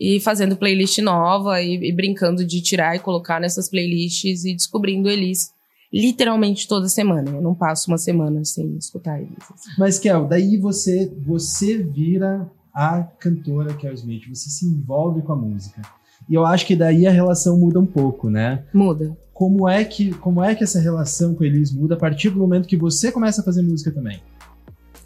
e 0.01 0.21
fazendo 0.21 0.57
playlist 0.57 0.99
nova 0.99 1.61
e, 1.61 1.75
e 1.75 1.93
brincando 1.93 2.45
de 2.45 2.63
tirar 2.63 2.97
e 2.97 3.01
colocar 3.01 3.41
nessas 3.41 3.69
playlists 3.69 4.45
e 4.45 4.55
descobrindo 4.55 5.11
Elis 5.11 5.51
literalmente 5.93 6.69
toda 6.69 6.89
semana. 6.89 7.31
Eu 7.31 7.43
não 7.43 7.55
passo 7.55 7.91
uma 7.91 7.99
semana 7.99 8.45
sem 8.45 8.77
escutar 8.77 9.19
Elis. 9.21 9.33
assim. 9.53 9.71
Mas, 9.79 9.99
Kel, 9.99 10.25
daí 10.27 10.57
você, 10.57 11.13
você 11.27 11.79
vira 11.79 12.49
a 12.79 13.03
cantora 13.03 13.75
Kel 13.75 13.93
Smith, 13.95 14.29
você 14.29 14.49
se 14.49 14.65
envolve 14.65 15.21
com 15.23 15.33
a 15.33 15.37
música. 15.37 15.83
E 16.31 16.35
eu 16.35 16.47
acho 16.47 16.65
que 16.65 16.77
daí 16.77 17.09
a 17.09 17.11
relação 17.11 17.59
muda 17.59 17.81
um 17.81 17.87
pouco, 17.87 18.31
né? 18.31 18.63
Muda. 18.73 19.17
Como 19.35 19.69
é 19.69 19.83
que, 19.85 20.15
como 20.15 20.45
é 20.45 20.55
que 20.55 20.63
essa 20.63 20.79
relação 20.79 21.35
com 21.35 21.43
a 21.43 21.47
Elis 21.49 21.73
muda 21.73 21.97
a 21.97 21.99
partir 21.99 22.31
do 22.31 22.39
momento 22.39 22.69
que 22.69 22.77
você 22.77 23.11
começa 23.11 23.41
a 23.41 23.45
fazer 23.45 23.63
música 23.63 23.91
também? 23.91 24.23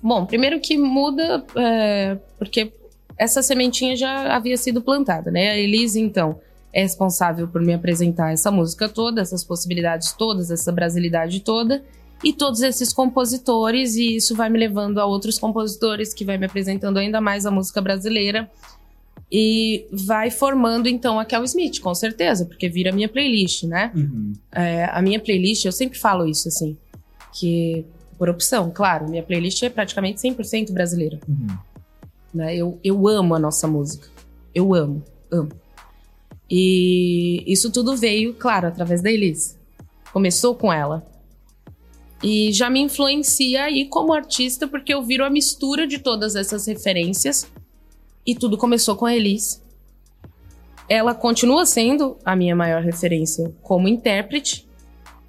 Bom, 0.02 0.26
primeiro 0.26 0.60
que 0.60 0.76
muda, 0.76 1.42
é, 1.56 2.18
porque 2.38 2.74
essa 3.16 3.42
sementinha 3.42 3.96
já 3.96 4.36
havia 4.36 4.58
sido 4.58 4.82
plantada, 4.82 5.30
né? 5.30 5.52
A 5.52 5.56
Elise, 5.56 5.98
então, 5.98 6.40
é 6.74 6.82
responsável 6.82 7.48
por 7.48 7.62
me 7.62 7.72
apresentar 7.72 8.32
essa 8.32 8.50
música 8.50 8.86
toda, 8.86 9.22
essas 9.22 9.42
possibilidades 9.42 10.12
todas, 10.12 10.50
essa 10.50 10.70
brasilidade 10.70 11.40
toda, 11.40 11.82
e 12.24 12.32
todos 12.32 12.60
esses 12.62 12.92
compositores, 12.92 13.96
e 13.96 14.16
isso 14.16 14.34
vai 14.36 14.48
me 14.48 14.58
levando 14.58 14.98
a 14.98 15.04
outros 15.06 15.38
compositores 15.38 16.14
que 16.14 16.24
vai 16.24 16.38
me 16.38 16.46
apresentando 16.46 16.98
ainda 16.98 17.20
mais 17.20 17.44
a 17.46 17.50
música 17.50 17.80
brasileira. 17.80 18.50
E 19.34 19.86
vai 19.90 20.30
formando, 20.30 20.88
então, 20.88 21.18
a 21.18 21.24
Kel 21.24 21.42
Smith, 21.44 21.80
com 21.80 21.94
certeza, 21.94 22.44
porque 22.44 22.68
vira 22.68 22.90
a 22.90 22.92
minha 22.92 23.08
playlist, 23.08 23.64
né? 23.64 23.90
Uhum. 23.96 24.34
É, 24.52 24.84
a 24.84 25.00
minha 25.00 25.18
playlist, 25.18 25.64
eu 25.64 25.72
sempre 25.72 25.98
falo 25.98 26.26
isso, 26.26 26.48
assim, 26.48 26.76
que 27.32 27.84
por 28.18 28.28
opção, 28.28 28.70
claro, 28.70 29.08
minha 29.08 29.22
playlist 29.22 29.62
é 29.62 29.70
praticamente 29.70 30.20
100% 30.20 30.70
brasileira, 30.70 31.18
Uhum. 31.26 31.46
né? 32.34 32.54
Eu, 32.54 32.78
eu 32.84 33.08
amo 33.08 33.34
a 33.34 33.38
nossa 33.38 33.66
música, 33.66 34.06
eu 34.54 34.74
amo, 34.74 35.02
amo. 35.30 35.50
E 36.50 37.42
isso 37.46 37.70
tudo 37.72 37.96
veio, 37.96 38.34
claro, 38.34 38.68
através 38.68 39.00
da 39.00 39.10
Elise. 39.10 39.56
Começou 40.12 40.54
com 40.54 40.70
ela. 40.70 41.02
E 42.22 42.52
já 42.52 42.70
me 42.70 42.80
influencia 42.80 43.64
aí 43.64 43.86
como 43.86 44.12
artista, 44.12 44.68
porque 44.68 44.94
eu 44.94 45.02
viro 45.02 45.24
a 45.24 45.30
mistura 45.30 45.86
de 45.86 45.98
todas 45.98 46.36
essas 46.36 46.66
referências. 46.66 47.46
E 48.24 48.34
tudo 48.34 48.56
começou 48.56 48.94
com 48.94 49.04
a 49.06 49.14
Elise. 49.16 49.60
Ela 50.88 51.14
continua 51.14 51.64
sendo 51.66 52.16
a 52.24 52.36
minha 52.36 52.54
maior 52.54 52.82
referência 52.82 53.52
como 53.62 53.88
intérprete. 53.88 54.68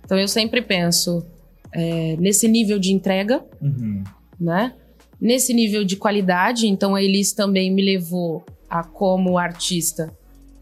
Então 0.05 0.19
eu 0.19 0.27
sempre 0.27 0.61
penso 0.61 1.25
é, 1.71 2.15
nesse 2.19 2.47
nível 2.47 2.77
de 2.77 2.91
entrega, 2.91 3.43
Uhum. 3.61 4.03
né? 4.39 4.73
Nesse 5.19 5.53
nível 5.53 5.83
de 5.85 5.95
qualidade. 5.95 6.67
Então 6.67 6.93
a 6.95 7.01
Elise 7.01 7.35
também 7.35 7.71
me 7.71 7.83
levou 7.83 8.43
a, 8.69 8.83
como 8.83 9.37
artista, 9.37 10.13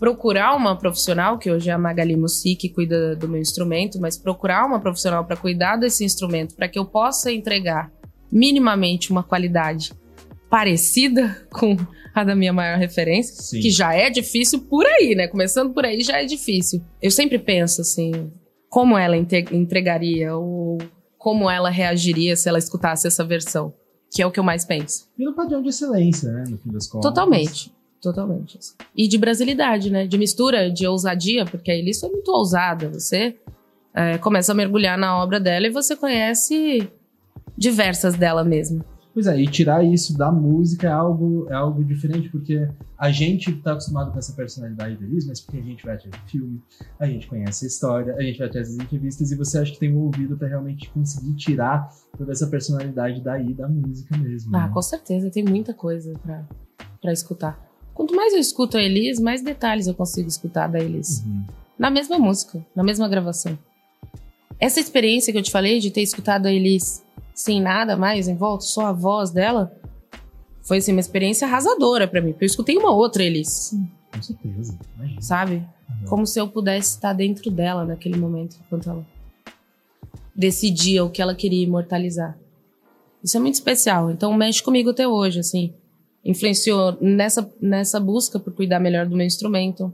procurar 0.01 0.55
uma 0.55 0.75
profissional, 0.75 1.37
que 1.37 1.51
hoje 1.51 1.69
é 1.69 1.73
a 1.73 1.77
Magali 1.77 2.17
Mussi, 2.17 2.55
que 2.55 2.69
cuida 2.69 3.15
do 3.15 3.29
meu 3.29 3.39
instrumento, 3.39 4.01
mas 4.01 4.17
procurar 4.17 4.65
uma 4.65 4.79
profissional 4.79 5.23
para 5.23 5.37
cuidar 5.37 5.75
desse 5.75 6.03
instrumento, 6.03 6.55
para 6.55 6.67
que 6.67 6.79
eu 6.79 6.85
possa 6.85 7.31
entregar 7.31 7.93
minimamente 8.31 9.11
uma 9.11 9.21
qualidade 9.21 9.93
parecida 10.49 11.45
com 11.53 11.77
a 12.15 12.23
da 12.23 12.35
minha 12.35 12.51
maior 12.51 12.79
referência, 12.79 13.35
Sim. 13.35 13.59
que 13.59 13.69
já 13.69 13.93
é 13.93 14.09
difícil 14.09 14.61
por 14.61 14.87
aí, 14.87 15.13
né? 15.13 15.27
Começando 15.27 15.71
por 15.71 15.85
aí 15.85 16.01
já 16.01 16.19
é 16.19 16.25
difícil. 16.25 16.83
Eu 16.99 17.11
sempre 17.11 17.37
penso 17.37 17.81
assim, 17.81 18.31
como 18.69 18.97
ela 18.97 19.15
entregaria 19.15 20.35
ou 20.35 20.79
como 21.15 21.47
ela 21.47 21.69
reagiria 21.69 22.35
se 22.35 22.49
ela 22.49 22.57
escutasse 22.57 23.05
essa 23.05 23.23
versão, 23.23 23.71
que 24.11 24.19
é 24.19 24.25
o 24.25 24.31
que 24.31 24.39
eu 24.39 24.43
mais 24.43 24.65
penso. 24.65 25.07
E 25.15 25.23
no 25.23 25.35
padrão 25.35 25.61
de 25.61 25.69
excelência, 25.69 26.31
né? 26.31 26.43
No 26.49 26.57
fim 26.57 26.71
das 26.71 26.87
contas. 26.87 27.07
Totalmente. 27.07 27.71
Totalmente. 28.01 28.57
assim. 28.57 28.73
E 28.95 29.07
de 29.07 29.17
brasilidade, 29.17 29.91
né? 29.91 30.07
De 30.07 30.17
mistura, 30.17 30.71
de 30.71 30.87
ousadia, 30.87 31.45
porque 31.45 31.69
a 31.69 31.75
Elis 31.75 31.99
foi 31.99 32.09
muito 32.09 32.31
ousada. 32.31 32.89
Você 32.89 33.35
é, 33.93 34.17
começa 34.17 34.51
a 34.51 34.55
mergulhar 34.55 34.97
na 34.97 35.17
obra 35.17 35.39
dela 35.39 35.67
e 35.67 35.69
você 35.69 35.95
conhece 35.95 36.89
diversas 37.55 38.15
dela 38.15 38.43
mesma. 38.43 38.83
Pois 39.13 39.27
é, 39.27 39.37
e 39.39 39.45
tirar 39.45 39.83
isso 39.83 40.17
da 40.17 40.31
música 40.31 40.87
é 40.87 40.91
algo, 40.91 41.45
é 41.49 41.53
algo 41.53 41.83
diferente, 41.83 42.29
porque 42.29 42.65
a 42.97 43.11
gente 43.11 43.51
tá 43.57 43.73
acostumado 43.73 44.09
com 44.09 44.17
essa 44.17 44.31
personalidade 44.33 44.95
da 44.95 45.03
Elis, 45.03 45.27
mas 45.27 45.41
porque 45.41 45.57
a 45.57 45.61
gente 45.61 45.85
vai 45.85 45.97
do 45.97 46.17
filme, 46.27 46.63
a 46.97 47.05
gente 47.05 47.27
conhece 47.27 47.65
a 47.65 47.67
história, 47.67 48.15
a 48.15 48.21
gente 48.21 48.39
vai 48.39 48.47
atrás 48.47 48.69
das 48.69 48.77
entrevistas, 48.77 49.29
e 49.29 49.35
você 49.35 49.59
acha 49.59 49.73
que 49.73 49.79
tem 49.79 49.93
um 49.93 49.99
ouvido 49.99 50.37
pra 50.37 50.47
realmente 50.47 50.89
conseguir 50.91 51.35
tirar 51.35 51.89
toda 52.17 52.31
essa 52.31 52.47
personalidade 52.47 53.21
daí 53.21 53.53
da 53.53 53.67
música 53.67 54.17
mesmo. 54.17 54.55
Ah, 54.55 54.67
né? 54.67 54.71
com 54.73 54.81
certeza, 54.81 55.29
tem 55.29 55.43
muita 55.43 55.73
coisa 55.73 56.13
pra 57.01 57.11
escutar. 57.11 57.70
Quanto 58.01 58.15
mais 58.15 58.33
eu 58.33 58.39
escuto 58.39 58.77
a 58.77 58.81
Elis, 58.81 59.19
mais 59.19 59.43
detalhes 59.43 59.85
eu 59.85 59.93
consigo 59.93 60.27
escutar 60.27 60.65
da 60.65 60.79
Elis. 60.79 61.23
Uhum. 61.23 61.43
Na 61.77 61.91
mesma 61.91 62.17
música, 62.17 62.65
na 62.75 62.81
mesma 62.83 63.07
gravação. 63.07 63.55
Essa 64.59 64.79
experiência 64.79 65.31
que 65.31 65.37
eu 65.37 65.43
te 65.43 65.51
falei 65.51 65.79
de 65.79 65.91
ter 65.91 66.01
escutado 66.01 66.47
a 66.47 66.51
Elis 66.51 67.03
sem 67.31 67.61
nada 67.61 67.95
mais 67.95 68.27
em 68.27 68.35
volta, 68.35 68.65
só 68.65 68.87
a 68.87 68.91
voz 68.91 69.29
dela, 69.29 69.71
foi 70.63 70.77
assim, 70.79 70.93
uma 70.93 70.99
experiência 70.99 71.45
arrasadora 71.45 72.07
pra 72.07 72.19
mim. 72.21 72.31
Porque 72.31 72.45
eu 72.45 72.47
escutei 72.47 72.75
uma 72.75 72.91
outra 72.91 73.23
Elis, 73.23 73.77
Com 74.11 74.19
certeza, 74.23 74.79
imagina. 74.97 75.21
sabe? 75.21 75.53
Uhum. 75.87 76.07
Como 76.09 76.25
se 76.25 76.39
eu 76.41 76.47
pudesse 76.47 76.95
estar 76.95 77.13
dentro 77.13 77.51
dela 77.51 77.85
naquele 77.85 78.17
momento, 78.17 78.57
enquanto 78.65 78.89
ela 78.89 79.05
decidia 80.35 81.05
o 81.05 81.09
que 81.11 81.21
ela 81.21 81.35
queria 81.35 81.63
imortalizar. 81.63 82.35
Isso 83.23 83.37
é 83.37 83.39
muito 83.39 83.53
especial. 83.53 84.09
Então 84.09 84.33
mexe 84.33 84.63
comigo 84.63 84.89
até 84.89 85.07
hoje, 85.07 85.39
assim. 85.39 85.71
Influenciou 86.23 86.97
nessa, 87.01 87.49
nessa 87.59 87.99
busca 87.99 88.39
por 88.39 88.53
cuidar 88.53 88.79
melhor 88.79 89.07
do 89.07 89.15
meu 89.15 89.25
instrumento. 89.25 89.93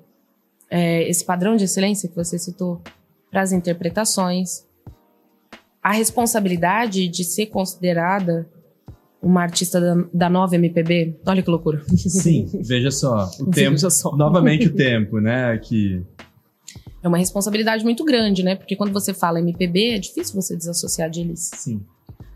É, 0.70 1.08
esse 1.10 1.24
padrão 1.24 1.56
de 1.56 1.63
excelência 1.63 2.10
que 2.10 2.16
você 2.16 2.38
citou 2.38 2.82
para 3.32 3.42
as 3.42 3.52
interpretações. 3.52 4.66
A 5.82 5.94
responsabilidade 5.94 7.08
de 7.08 7.24
ser 7.24 7.46
considerada 7.48 8.48
uma 9.22 9.42
artista 9.42 9.80
da, 9.80 9.96
da 10.13 10.30
nova 10.30 10.56
MPB. 10.56 11.20
Olha 11.26 11.42
que 11.42 11.50
loucura. 11.50 11.84
Sim, 11.96 12.48
veja 12.62 12.92
só, 12.92 13.30
o 13.40 13.50
tempo, 13.50 13.72
Veja 13.72 13.90
só. 13.90 14.16
novamente 14.16 14.68
o 14.68 14.76
tempo, 14.76 15.20
né, 15.20 15.52
aqui. 15.52 16.04
É 17.02 17.08
uma 17.08 17.18
responsabilidade 17.18 17.84
muito 17.84 18.04
grande, 18.04 18.44
né? 18.44 18.56
Porque 18.56 18.76
quando 18.76 18.92
você 18.92 19.13
fala 19.13 19.40
MPB, 19.40 19.96
é 19.96 20.00
difícil 20.00 20.36
você 20.36 20.56
desassociar 20.56 21.10
de 21.10 21.22
eles. 21.22 21.52
Sim. 21.56 21.82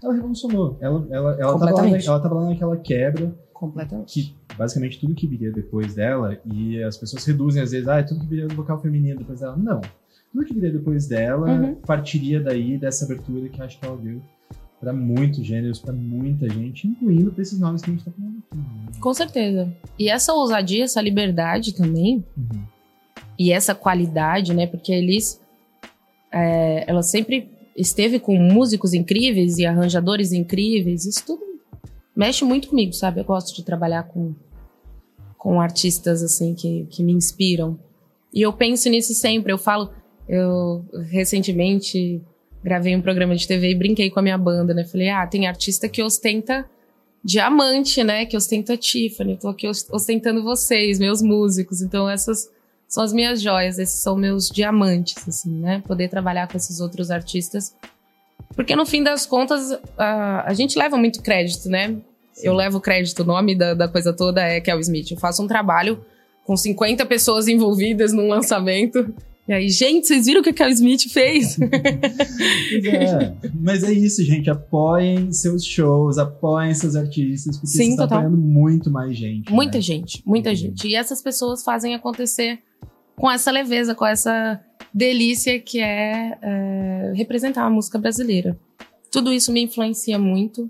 Ela 0.03 0.13
revolucionou, 0.13 0.77
ela, 0.81 1.07
ela, 1.11 1.37
ela, 1.39 1.59
tava 1.59 1.71
lá, 1.71 1.87
ela 1.87 2.19
tava 2.19 2.35
lá 2.35 2.49
naquela 2.49 2.77
quebra, 2.77 3.35
Completamente. 3.61 4.11
que 4.11 4.35
basicamente 4.57 4.99
tudo 4.99 5.13
que 5.15 5.27
viria 5.27 5.51
depois 5.51 5.93
dela, 5.95 6.37
e 6.51 6.81
as 6.83 6.97
pessoas 6.97 7.23
reduzem 7.23 7.61
às 7.61 7.71
vezes, 7.71 7.87
ah, 7.87 7.99
é 7.99 8.03
tudo 8.03 8.19
que 8.21 8.25
viria 8.27 8.47
do 8.47 8.55
vocal 8.55 8.81
feminino 8.81 9.19
depois 9.19 9.39
dela. 9.39 9.55
Não. 9.55 9.79
Tudo 10.33 10.45
que 10.45 10.53
viria 10.53 10.71
depois 10.71 11.07
dela 11.07 11.47
Uhum. 11.47 11.75
partiria 11.75 12.39
daí 12.41 12.77
dessa 12.77 13.05
abertura 13.05 13.47
que 13.49 13.61
acho 13.61 13.79
que 13.79 13.85
ela 13.85 13.95
deu 13.97 14.19
pra 14.79 14.91
muitos 14.91 15.45
gêneros, 15.45 15.77
pra 15.79 15.93
muita 15.93 16.49
gente, 16.49 16.87
incluindo 16.87 17.31
pra 17.31 17.43
esses 17.43 17.59
nomes 17.59 17.83
que 17.83 17.91
a 17.91 17.93
gente 17.93 18.03
tá 18.03 18.11
falando 18.11 18.37
aqui. 18.39 18.57
né? 18.57 18.99
Com 18.99 19.13
certeza. 19.13 19.71
E 19.99 20.09
essa 20.09 20.33
ousadia, 20.33 20.85
essa 20.85 20.99
liberdade 20.99 21.73
também, 21.75 22.25
Uhum. 22.35 22.63
e 23.37 23.51
essa 23.51 23.75
qualidade, 23.75 24.53
né? 24.55 24.65
Porque 24.67 24.91
a 24.91 24.97
Elis, 24.97 25.39
É, 26.33 26.85
ela 26.89 27.03
sempre 27.03 27.49
esteve 27.75 28.17
com 28.17 28.37
músicos 28.37 28.93
incríveis 28.93 29.57
e 29.57 29.65
arranjadores 29.65 30.31
incríveis. 30.31 31.05
Isso 31.05 31.25
tudo 31.25 31.41
mexe 32.21 32.45
muito 32.45 32.67
comigo, 32.67 32.93
sabe? 32.93 33.19
Eu 33.19 33.25
gosto 33.25 33.55
de 33.55 33.63
trabalhar 33.63 34.03
com, 34.03 34.35
com 35.39 35.59
artistas 35.59 36.21
assim 36.21 36.53
que, 36.53 36.85
que 36.91 37.01
me 37.03 37.11
inspiram. 37.11 37.79
E 38.31 38.43
eu 38.43 38.53
penso 38.53 38.87
nisso 38.89 39.15
sempre. 39.15 39.51
Eu 39.51 39.57
falo, 39.57 39.89
eu 40.29 40.85
recentemente 41.09 42.21
gravei 42.63 42.95
um 42.95 43.01
programa 43.01 43.35
de 43.35 43.47
TV 43.47 43.71
e 43.71 43.75
brinquei 43.75 44.11
com 44.11 44.19
a 44.19 44.21
minha 44.21 44.37
banda, 44.37 44.71
né? 44.71 44.85
Falei, 44.85 45.09
ah, 45.09 45.25
tem 45.25 45.47
artista 45.47 45.89
que 45.89 46.03
ostenta 46.03 46.69
diamante, 47.23 48.03
né? 48.03 48.23
Que 48.27 48.37
ostenta 48.37 48.77
Tiffany. 48.77 49.37
tô 49.37 49.47
aqui 49.47 49.67
ostentando 49.67 50.43
vocês, 50.43 50.99
meus 50.99 51.23
músicos. 51.23 51.81
Então 51.81 52.07
essas 52.07 52.47
são 52.87 53.03
as 53.03 53.11
minhas 53.11 53.41
joias, 53.41 53.79
esses 53.79 53.99
são 53.99 54.15
meus 54.15 54.47
diamantes, 54.47 55.27
assim, 55.27 55.57
né? 55.57 55.81
Poder 55.87 56.07
trabalhar 56.07 56.47
com 56.47 56.55
esses 56.55 56.79
outros 56.79 57.09
artistas. 57.09 57.75
Porque 58.55 58.75
no 58.75 58.85
fim 58.85 59.01
das 59.01 59.25
contas, 59.25 59.71
a, 59.97 60.47
a 60.47 60.53
gente 60.53 60.77
leva 60.77 60.97
muito 60.97 61.23
crédito, 61.23 61.67
né? 61.67 61.99
Eu 62.43 62.53
levo 62.53 62.79
crédito, 62.79 63.21
o 63.21 63.25
nome 63.25 63.55
da, 63.55 63.73
da 63.73 63.87
coisa 63.87 64.13
toda 64.13 64.41
é 64.41 64.59
Kel 64.59 64.79
Smith. 64.79 65.11
Eu 65.11 65.17
faço 65.17 65.43
um 65.43 65.47
trabalho 65.47 66.03
com 66.45 66.57
50 66.57 67.05
pessoas 67.05 67.47
envolvidas 67.47 68.13
num 68.13 68.27
lançamento. 68.27 69.13
E 69.47 69.53
aí, 69.53 69.69
gente, 69.69 70.07
vocês 70.07 70.27
viram 70.27 70.41
o 70.41 70.43
que 70.43 70.51
a 70.51 70.53
Kel 70.53 70.69
Smith 70.69 71.09
fez? 71.09 71.57
é, 71.59 73.33
mas 73.59 73.83
é 73.83 73.91
isso, 73.91 74.23
gente. 74.23 74.49
Apoiem 74.49 75.31
seus 75.31 75.65
shows, 75.65 76.17
apoiem 76.17 76.73
seus 76.73 76.95
artistas, 76.95 77.57
porque 77.57 77.67
Sim, 77.67 77.85
você 77.85 77.91
está 77.91 78.03
apoiando 78.05 78.37
muito 78.37 78.91
mais 78.91 79.17
gente. 79.17 79.51
Muita 79.51 79.77
né? 79.77 79.81
gente, 79.81 80.23
muita 80.25 80.55
gente. 80.55 80.87
E 80.87 80.95
essas 80.95 81.21
pessoas 81.21 81.63
fazem 81.63 81.95
acontecer 81.95 82.59
com 83.15 83.29
essa 83.29 83.51
leveza, 83.51 83.93
com 83.93 84.05
essa 84.05 84.59
delícia 84.93 85.59
que 85.59 85.79
é, 85.79 86.37
é 86.41 87.13
representar 87.15 87.65
a 87.65 87.69
música 87.69 87.97
brasileira. 87.97 88.57
Tudo 89.11 89.33
isso 89.33 89.51
me 89.51 89.61
influencia 89.61 90.17
muito. 90.17 90.67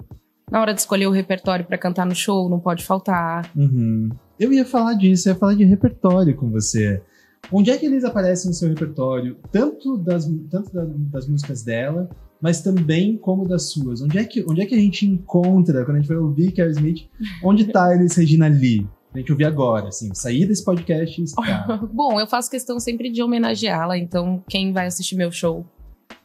Na 0.52 0.60
hora 0.60 0.74
de 0.74 0.82
escolher 0.82 1.08
o 1.08 1.12
repertório 1.12 1.64
para 1.64 1.78
cantar 1.78 2.06
no 2.06 2.14
show, 2.14 2.50
não 2.50 2.60
pode 2.60 2.84
faltar. 2.84 3.50
Uhum. 3.56 4.10
Eu 4.38 4.52
ia 4.52 4.66
falar 4.66 4.96
disso, 4.96 5.30
eu 5.30 5.34
ia 5.34 5.40
falar 5.40 5.56
de 5.56 5.64
repertório 5.64 6.36
com 6.36 6.50
você. 6.50 7.02
Onde 7.50 7.72
é 7.72 7.78
que 7.78 7.86
eles 7.86 8.04
aparecem 8.04 8.50
no 8.50 8.54
seu 8.54 8.68
repertório? 8.68 9.38
Tanto 9.50 9.98
das, 9.98 10.30
tanto 10.50 10.74
da, 10.74 10.84
das 10.86 11.28
músicas 11.28 11.64
dela, 11.64 12.10
mas 12.42 12.62
também 12.62 13.18
como 13.18 13.48
das 13.48 13.72
suas. 13.72 14.02
Onde 14.02 14.18
é 14.18 14.26
que, 14.26 14.44
onde 14.48 14.62
é 14.62 14.66
que 14.66 14.76
a 14.76 14.80
gente 14.80 15.06
encontra, 15.06 15.86
quando 15.86 15.98
a 15.98 16.00
gente 16.02 16.10
vai 16.10 16.18
ouvir 16.18 16.52
Carol 16.52 16.72
Smith, 16.72 17.08
onde 17.42 17.66
tá 17.66 17.96
Elis 17.96 18.16
Regina 18.16 18.48
Lee? 18.48 18.86
a 19.14 19.20
gente 19.20 19.32
ouvir 19.32 19.44
agora, 19.46 19.90
assim, 19.90 20.14
sair 20.14 20.46
desse 20.46 20.64
podcast 20.64 21.20
e 21.20 21.24
escutar. 21.26 21.86
Bom, 21.92 22.20
eu 22.20 22.26
faço 22.26 22.50
questão 22.50 22.80
sempre 22.80 23.10
de 23.12 23.22
homenageá-la, 23.22 23.98
então 23.98 24.42
quem 24.48 24.72
vai 24.72 24.88
assistir 24.88 25.16
meu 25.16 25.32
show 25.32 25.66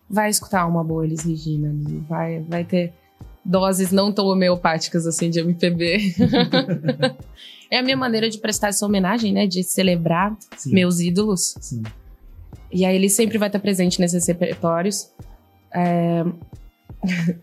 vai 0.08 0.30
escutar 0.30 0.66
uma 0.66 0.84
boa 0.84 1.04
Elis 1.04 1.24
Regina, 1.24 1.74
vai, 2.08 2.40
vai 2.48 2.64
ter 2.64 2.94
doses 3.46 3.92
não 3.92 4.12
tão 4.12 4.26
homeopáticas 4.26 5.06
assim 5.06 5.30
de 5.30 5.40
MPB. 5.40 6.14
é 7.70 7.78
a 7.78 7.82
minha 7.82 7.96
maneira 7.96 8.28
de 8.28 8.38
prestar 8.38 8.68
essa 8.68 8.84
homenagem, 8.84 9.32
né? 9.32 9.46
De 9.46 9.62
celebrar 9.62 10.36
Sim. 10.56 10.72
meus 10.72 11.00
ídolos. 11.00 11.54
Sim. 11.60 11.82
E 12.72 12.84
aí 12.84 12.96
ele 12.96 13.08
sempre 13.08 13.38
vai 13.38 13.48
estar 13.48 13.60
presente 13.60 14.00
nesses 14.00 14.26
repertórios. 14.26 15.10
É... 15.72 16.24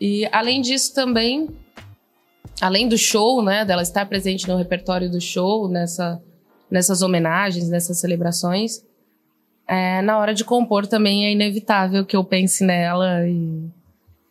e 0.00 0.28
além 0.32 0.60
disso 0.60 0.94
também 0.94 1.48
além 2.60 2.88
do 2.88 2.98
show, 2.98 3.42
né, 3.42 3.64
dela 3.64 3.82
estar 3.82 4.06
presente 4.06 4.48
no 4.48 4.56
repertório 4.56 5.10
do 5.10 5.20
show, 5.20 5.68
nessa, 5.68 6.20
nessas 6.70 7.02
homenagens, 7.02 7.68
nessas 7.68 7.98
celebrações, 7.98 8.84
é, 9.66 10.00
na 10.02 10.18
hora 10.18 10.34
de 10.34 10.44
compor 10.44 10.86
também 10.86 11.26
é 11.26 11.32
inevitável 11.32 12.04
que 12.04 12.16
eu 12.16 12.24
pense 12.24 12.64
nela 12.64 13.26
e 13.28 13.70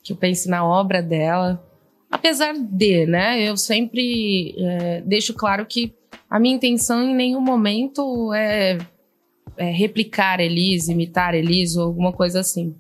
que 0.08 0.14
eu 0.14 0.18
pense 0.18 0.50
na 0.50 0.66
obra 0.66 1.04
dela. 1.04 1.62
Apesar 2.10 2.54
de, 2.54 3.06
né, 3.06 3.44
eu 3.44 3.58
sempre 3.58 4.56
é, 4.58 5.02
deixo 5.02 5.34
claro 5.34 5.66
que 5.66 5.94
a 6.30 6.40
minha 6.40 6.56
intenção 6.56 7.04
em 7.04 7.14
nenhum 7.14 7.42
momento 7.42 8.34
é, 8.34 8.78
é 9.58 9.70
replicar 9.70 10.40
Elise, 10.40 10.94
imitar 10.94 11.36
Elise 11.36 11.78
ou 11.78 11.86
alguma 11.86 12.14
coisa 12.14 12.40
assim. 12.40 12.74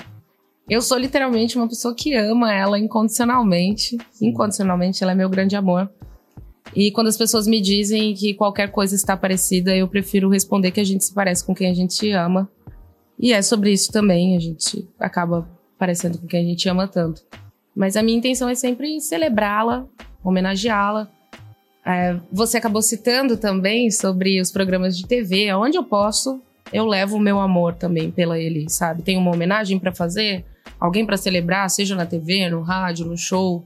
Eu 0.69 0.81
sou 0.81 0.97
literalmente 0.97 1.57
uma 1.57 1.67
pessoa 1.67 1.93
que 1.93 2.13
ama 2.13 2.53
ela 2.53 2.79
incondicionalmente. 2.79 3.97
Incondicionalmente, 4.21 5.03
ela 5.03 5.11
é 5.11 5.15
meu 5.15 5.29
grande 5.29 5.55
amor. 5.55 5.89
E 6.75 6.91
quando 6.91 7.07
as 7.07 7.17
pessoas 7.17 7.47
me 7.47 7.59
dizem 7.61 8.13
que 8.13 8.33
qualquer 8.33 8.71
coisa 8.71 8.95
está 8.95 9.15
parecida, 9.17 9.75
eu 9.75 9.87
prefiro 9.87 10.29
responder 10.29 10.71
que 10.71 10.79
a 10.79 10.83
gente 10.83 11.03
se 11.03 11.13
parece 11.13 11.45
com 11.45 11.55
quem 11.55 11.69
a 11.69 11.73
gente 11.73 12.09
ama. 12.11 12.49
E 13.19 13.33
é 13.33 13.41
sobre 13.41 13.71
isso 13.71 13.91
também, 13.91 14.35
a 14.35 14.39
gente 14.39 14.87
acaba 14.99 15.56
parecendo 15.77 16.17
com 16.17 16.27
quem 16.27 16.41
a 16.45 16.47
gente 16.47 16.67
ama 16.67 16.87
tanto. 16.87 17.23
Mas 17.75 17.95
a 17.95 18.03
minha 18.03 18.17
intenção 18.17 18.49
é 18.49 18.55
sempre 18.55 18.99
celebrá-la, 18.99 19.85
homenageá-la. 20.23 21.09
É, 21.85 22.19
você 22.31 22.57
acabou 22.57 22.81
citando 22.81 23.37
também 23.37 23.89
sobre 23.91 24.41
os 24.41 24.51
programas 24.51 24.97
de 24.97 25.05
TV, 25.05 25.53
onde 25.53 25.77
eu 25.77 25.83
posso, 25.83 26.41
eu 26.73 26.85
levo 26.85 27.15
o 27.15 27.19
meu 27.19 27.39
amor 27.39 27.75
também 27.75 28.11
pela 28.11 28.37
ele, 28.37 28.69
sabe? 28.69 29.03
Tem 29.03 29.17
uma 29.17 29.31
homenagem 29.31 29.79
para 29.79 29.93
fazer, 29.93 30.43
alguém 30.79 31.05
para 31.05 31.17
celebrar, 31.17 31.69
seja 31.69 31.95
na 31.95 32.05
TV, 32.05 32.49
no 32.49 32.61
rádio, 32.61 33.05
no 33.05 33.17
show, 33.17 33.63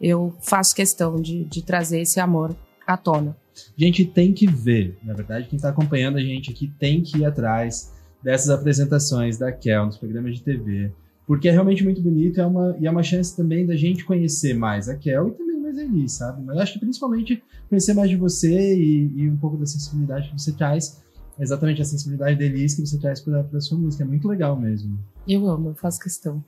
eu 0.00 0.34
faço 0.40 0.74
questão 0.74 1.20
de, 1.20 1.44
de 1.44 1.62
trazer 1.62 2.00
esse 2.00 2.20
amor 2.20 2.56
à 2.86 2.96
tona. 2.96 3.36
A 3.76 3.84
gente 3.84 4.04
tem 4.04 4.32
que 4.32 4.46
ver, 4.46 4.96
na 5.02 5.12
verdade, 5.12 5.48
quem 5.48 5.56
está 5.56 5.68
acompanhando 5.68 6.16
a 6.16 6.22
gente 6.22 6.50
aqui 6.50 6.72
tem 6.78 7.02
que 7.02 7.18
ir 7.18 7.24
atrás 7.24 7.92
dessas 8.22 8.50
apresentações 8.50 9.36
da 9.36 9.52
Kel 9.52 9.86
nos 9.86 9.98
programas 9.98 10.36
de 10.36 10.42
TV, 10.42 10.92
porque 11.28 11.46
é 11.46 11.52
realmente 11.52 11.84
muito 11.84 12.00
bonito 12.00 12.40
é 12.40 12.46
uma, 12.46 12.74
e 12.80 12.86
é 12.86 12.90
uma 12.90 13.02
chance 13.02 13.36
também 13.36 13.66
da 13.66 13.76
gente 13.76 14.02
conhecer 14.02 14.54
mais 14.54 14.88
a 14.88 14.96
Kel 14.96 15.28
e 15.28 15.32
também 15.32 15.60
mais 15.60 15.76
a 15.76 15.84
Eli, 15.84 16.08
sabe? 16.08 16.42
Mas 16.42 16.56
acho 16.56 16.72
que 16.72 16.78
principalmente 16.78 17.42
conhecer 17.68 17.92
mais 17.92 18.08
de 18.08 18.16
você 18.16 18.74
e, 18.74 19.12
e 19.14 19.28
um 19.28 19.36
pouco 19.36 19.58
da 19.58 19.66
sensibilidade 19.66 20.30
que 20.30 20.40
você 20.40 20.52
traz 20.52 21.02
exatamente 21.38 21.82
a 21.82 21.84
sensibilidade 21.84 22.38
deles 22.38 22.74
que 22.74 22.80
você 22.80 22.98
traz 22.98 23.20
para 23.20 23.44
a 23.52 23.60
sua 23.60 23.76
música. 23.76 24.04
É 24.04 24.06
muito 24.06 24.26
legal 24.26 24.58
mesmo. 24.58 24.98
Eu 25.28 25.46
amo, 25.46 25.68
eu 25.68 25.74
faço 25.74 26.00
questão. 26.00 26.42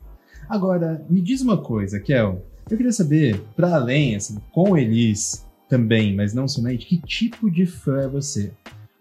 Agora, 0.48 1.04
me 1.10 1.20
diz 1.20 1.42
uma 1.42 1.58
coisa, 1.58 2.00
Kel. 2.00 2.42
Eu 2.70 2.76
queria 2.78 2.90
saber, 2.90 3.38
para 3.54 3.74
além, 3.74 4.16
assim, 4.16 4.38
com 4.50 4.78
Elis 4.78 5.46
também, 5.68 6.16
mas 6.16 6.32
não 6.32 6.48
somente, 6.48 6.86
que 6.86 6.96
tipo 6.96 7.50
de 7.50 7.66
fã 7.66 8.00
é 8.00 8.08
você? 8.08 8.50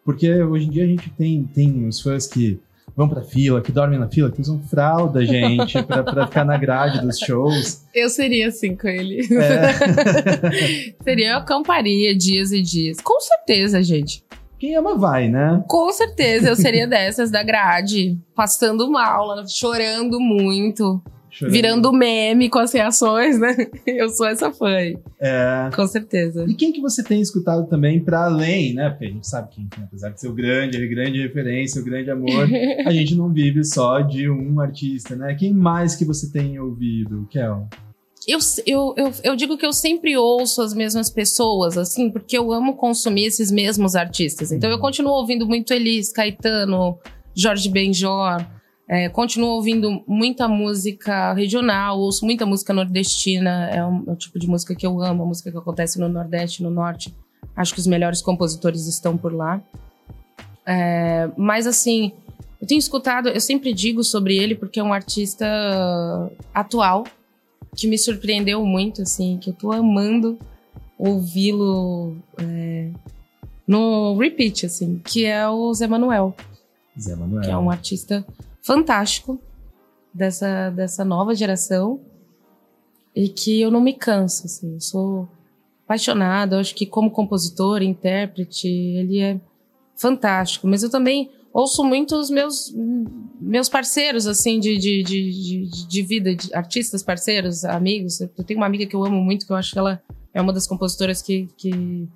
Porque 0.03 0.29
hoje 0.43 0.67
em 0.67 0.71
dia 0.71 0.83
a 0.83 0.87
gente 0.87 1.09
tem, 1.11 1.45
tem 1.45 1.87
os 1.87 2.01
fãs 2.01 2.27
que 2.27 2.59
vão 2.95 3.08
pra 3.08 3.21
fila, 3.21 3.62
que 3.62 3.71
dormem 3.71 3.99
na 3.99 4.08
fila, 4.08 4.32
que 4.32 4.41
usam 4.41 4.60
fralda, 4.60 5.25
gente, 5.25 5.82
pra, 5.84 6.04
pra 6.04 6.28
ficar 6.28 6.45
na 6.45 6.58
grade 6.58 7.02
dos 7.02 7.17
shows. 7.19 7.86
Eu 7.93 8.10
seria 8.10 8.47
assim 8.47 8.75
com 8.75 8.88
ele. 8.88 9.21
É. 9.34 10.93
seria, 11.04 11.32
eu 11.32 11.38
acamparia 11.38 12.15
dias 12.15 12.52
e 12.52 12.62
dias. 12.62 12.99
Com 13.02 13.19
certeza, 13.19 13.82
gente. 13.82 14.23
Quem 14.60 14.75
ama 14.75 14.95
vai, 14.95 15.30
né? 15.30 15.63
Com 15.69 15.89
certeza, 15.93 16.49
eu 16.49 16.56
seria 16.56 16.86
dessas 16.86 17.32
da 17.32 17.41
grade, 17.41 18.17
passando 18.36 18.91
mal, 18.91 19.47
chorando 19.47 20.19
muito. 20.19 21.02
Chorando. 21.39 21.54
Virando 21.54 21.93
meme 21.93 22.49
com 22.49 22.60
as 22.60 22.73
reações, 22.73 23.39
né? 23.39 23.56
Eu 23.88 24.10
sou 24.10 24.28
essa 24.28 24.52
fã. 24.52 24.75
É. 25.21 25.69
Com 25.73 25.88
certeza. 25.88 26.45
E 26.45 26.54
quem 26.54 26.73
que 26.73 26.82
você 26.82 27.02
tem 27.02 27.21
escutado 27.21 27.65
também 27.69 28.04
para 28.04 28.25
além, 28.25 28.73
né? 28.73 28.89
Porque 28.89 29.06
a 29.06 29.10
gente 29.10 29.25
sabe 29.25 29.47
quem, 29.56 29.69
apesar 29.82 30.10
de 30.10 30.19
ser 30.19 30.28
o 30.28 30.34
grande, 30.34 30.75
a 30.75 30.86
grande 30.86 31.21
referência, 31.21 31.82
o 31.82 31.86
grande 31.86 32.12
amor, 32.12 32.45
a 32.86 32.91
gente 32.91 33.15
não 33.15 33.32
vive 33.32 33.63
só 33.63 34.02
de 34.02 34.30
um 34.30 34.60
artista, 34.60 35.15
né? 35.15 35.34
Quem 35.34 35.54
mais 35.54 35.95
que 35.95 36.04
você 36.04 36.30
tem 36.30 36.60
ouvido, 36.60 37.25
Kel? 37.32 37.69
eu, 38.28 38.39
eu, 38.65 38.93
eu, 38.97 39.13
eu, 39.23 39.36
digo 39.38 39.58
que 39.58 39.65
eu 39.65 39.71
sempre 39.71 40.17
ouço 40.17 40.62
as 40.62 40.73
mesmas 40.73 41.10
pessoas, 41.10 41.78
assim, 41.78 42.12
porque 42.12 42.38
eu 42.38 42.52
amo 42.52 42.75
consumir 42.75 43.28
esses 43.28 43.49
mesmos 43.49 43.95
artistas. 43.95 44.52
Então 44.52 44.69
eu 44.69 44.75
uhum. 44.75 44.82
continuo 44.82 45.13
ouvindo 45.13 45.47
muito 45.47 45.73
Elis, 45.73 46.12
Caetano, 46.12 46.99
Jorge 47.34 47.69
Benjor, 47.69 48.45
é, 48.91 49.08
continuo 49.08 49.52
ouvindo 49.52 50.04
muita 50.08 50.47
música 50.47 51.32
regional, 51.34 51.99
ouço 51.99 52.25
muita 52.25 52.43
música 52.43 52.73
nordestina, 52.73 53.69
é 53.69 53.86
o, 53.86 54.04
é 54.12 54.15
tipo 54.15 54.39
de 54.39 54.47
música 54.47 54.73
que 54.73 54.84
eu 54.84 54.99
amo, 54.99 55.21
a 55.21 55.25
música 55.28 55.52
que 55.52 55.58
acontece 55.60 55.99
no 55.99 56.10
Nordeste, 56.10 56.63
no 56.63 56.71
Norte. 56.71 57.13
Acho 57.56 57.75
que 57.75 57.80
os 57.80 57.86
melhores 57.86 58.19
compositores 58.19 58.88
estão 58.88 59.15
por 59.15 59.32
lá. 59.32 59.62
É, 60.65 61.30
mas 61.38 61.67
assim, 61.67 62.12
eu 62.60 62.65
tenho 62.65 62.80
escutado, 62.80 63.30
eu 63.30 63.39
sempre 63.39 63.73
digo 63.73 64.04
sobre 64.04 64.36
ele 64.36 64.56
porque 64.56 64.80
é 64.80 64.84
um 64.84 64.91
artista 64.91 65.45
atual, 66.52 67.04
que 67.75 67.88
me 67.88 67.97
surpreendeu 67.97 68.65
muito, 68.65 69.04
assim, 69.04 69.38
que 69.38 69.52
eu 69.52 69.54
tô 69.54 69.71
amando 69.71 70.36
ouvi-lo 70.97 72.17
é, 72.39 72.89
no 73.67 74.17
repeat, 74.17 74.65
assim, 74.65 74.99
que 75.06 75.25
é 75.25 75.47
o 75.47 75.71
Zé 75.75 75.86
Manuel. 75.86 76.36
Zé 76.99 77.15
Manuel. 77.15 77.43
Que 77.43 77.52
é 77.52 77.58
um 77.58 77.69
artista 77.69 78.25
fantástico 78.62 79.39
dessa, 80.13 80.69
dessa 80.69 81.06
nova 81.06 81.34
geração 81.34 82.02
e 83.15 83.30
que 83.30 83.62
eu 83.62 83.72
não 83.72 83.82
me 83.82 83.93
canso, 83.93 84.45
assim, 84.45 84.74
eu 84.74 84.80
sou 84.80 85.28
apaixonada, 85.86 86.56
eu 86.56 86.60
acho 86.60 86.76
que 86.76 86.86
como 86.86 87.12
compositor, 87.12 87.82
intérprete, 87.82 88.67
ele 88.67 89.19
é 89.19 89.39
fantástico, 89.95 90.67
mas 90.67 90.84
eu 90.84 90.89
também 90.89 91.32
ouço 91.54 91.84
muito 91.84 92.15
os 92.15 92.30
meus, 92.30 92.74
meus 93.39 93.67
parceiros, 93.67 94.28
assim, 94.28 94.60
de, 94.60 94.78
de, 94.78 95.04
de, 95.04 95.88
de, 95.88 96.02
vida, 96.04 96.36
de 96.36 96.54
artistas 96.54 97.04
parceiros, 97.04 97.65
amigos. 97.65 98.22
Eu 98.22 98.30
tenho 98.45 98.60
uma 98.60 98.65
amiga 98.65 98.86
que 98.86 98.95
eu 98.95 99.04
amo 99.04 99.19
muito, 99.19 99.45
que 99.45 99.52
eu 99.52 99.56
acho 99.56 99.74
que 99.74 99.80
ela 99.80 100.02
é 100.34 100.41
uma 100.41 100.54
das 100.54 100.67
compositoras 100.67 101.22
que, 101.22 101.48
que, 101.58 102.08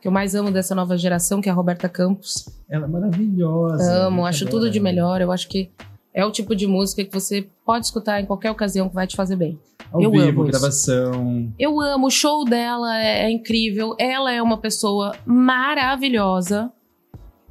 que 0.00 0.08
eu 0.08 0.10
mais 0.12 0.34
amo 0.34 0.50
dessa 0.50 0.74
nova 0.74 0.98
geração, 0.98 1.40
que 1.40 1.48
é 1.48 1.52
a 1.52 1.54
Roberta 1.54 1.88
Campos. 1.88 2.48
Ela 2.68 2.86
é 2.86 2.88
maravilhosa. 2.88 4.06
Amo, 4.06 4.26
acho 4.26 4.46
tudo 4.46 4.70
de 4.70 4.80
melhor. 4.80 5.20
Eu 5.20 5.30
acho 5.30 5.48
que 5.48 5.70
é 6.12 6.24
o 6.24 6.30
tipo 6.30 6.54
de 6.56 6.66
música 6.66 7.04
que 7.04 7.12
você 7.12 7.46
pode 7.64 7.86
escutar 7.86 8.20
em 8.20 8.26
qualquer 8.26 8.50
ocasião 8.50 8.88
que 8.88 8.94
vai 8.94 9.06
te 9.06 9.16
fazer 9.16 9.36
bem. 9.36 9.58
Ao 9.92 10.00
eu 10.00 10.10
vivo, 10.10 10.22
amo 10.24 10.42
isso. 10.42 10.50
gravação. 10.50 11.52
Eu 11.58 11.80
amo, 11.80 12.06
o 12.06 12.10
show 12.10 12.44
dela 12.44 12.96
é, 13.00 13.24
é 13.26 13.30
incrível. 13.30 13.94
Ela 13.98 14.32
é 14.32 14.40
uma 14.42 14.58
pessoa 14.58 15.14
maravilhosa, 15.26 16.72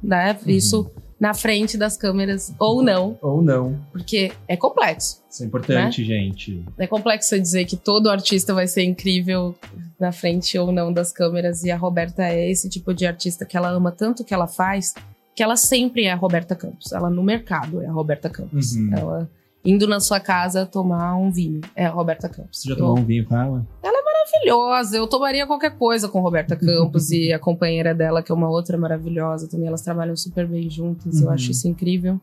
né? 0.02 0.32
Uhum. 0.44 0.50
Isso 0.50 0.90
na 1.18 1.34
frente 1.34 1.76
das 1.76 1.98
câmeras, 1.98 2.54
ou 2.58 2.82
não, 2.82 3.18
Ou 3.20 3.42
não. 3.42 3.78
porque 3.92 4.32
é 4.48 4.56
complexo. 4.56 5.22
Isso 5.30 5.42
é 5.42 5.46
importante, 5.46 6.00
Né? 6.00 6.06
gente. 6.06 6.64
É 6.78 6.86
complexo 6.86 7.38
dizer 7.38 7.66
que 7.66 7.76
todo 7.76 8.08
artista 8.08 8.54
vai 8.54 8.66
ser 8.66 8.84
incrível 8.84 9.54
na 9.98 10.12
frente 10.12 10.58
ou 10.58 10.72
não 10.72 10.90
das 10.90 11.12
câmeras. 11.12 11.62
E 11.62 11.70
a 11.70 11.76
Roberta 11.76 12.22
é 12.22 12.50
esse 12.50 12.70
tipo 12.70 12.94
de 12.94 13.06
artista 13.06 13.44
que 13.44 13.54
ela 13.54 13.68
ama 13.68 13.92
tanto 13.92 14.22
o 14.22 14.24
que 14.24 14.32
ela 14.32 14.46
faz, 14.46 14.94
que 15.40 15.44
ela 15.44 15.56
sempre 15.56 16.04
é 16.04 16.12
a 16.12 16.16
Roberta 16.16 16.54
Campos. 16.54 16.92
Ela 16.92 17.08
no 17.08 17.22
mercado 17.22 17.80
é 17.80 17.86
a 17.86 17.92
Roberta 17.92 18.28
Campos. 18.28 18.76
Uhum. 18.76 18.90
Ela 18.94 19.30
indo 19.64 19.86
na 19.88 19.98
sua 19.98 20.20
casa 20.20 20.66
tomar 20.66 21.16
um 21.16 21.30
vinho 21.30 21.62
é 21.74 21.86
a 21.86 21.90
Roberta 21.90 22.28
Campos. 22.28 22.60
Você 22.60 22.68
já 22.68 22.74
Eu- 22.74 22.78
tomou 22.78 22.98
um 22.98 23.04
vinho 23.06 23.24
com 23.24 23.34
ela? 23.34 23.66
maravilhosa. 23.82 24.98
Eu 24.98 25.06
tomaria 25.06 25.46
qualquer 25.46 25.78
coisa 25.78 26.08
com 26.10 26.20
Roberta 26.20 26.54
Campos 26.56 27.10
e 27.10 27.32
a 27.32 27.38
companheira 27.38 27.94
dela, 27.94 28.22
que 28.22 28.30
é 28.30 28.34
uma 28.34 28.50
outra 28.50 28.76
maravilhosa 28.76 29.48
também. 29.48 29.66
Elas 29.66 29.80
trabalham 29.80 30.14
super 30.14 30.46
bem 30.46 30.68
juntas, 30.68 31.20
eu 31.22 31.28
Uhum. 31.28 31.32
acho 31.32 31.50
isso 31.50 31.66
incrível. 31.66 32.20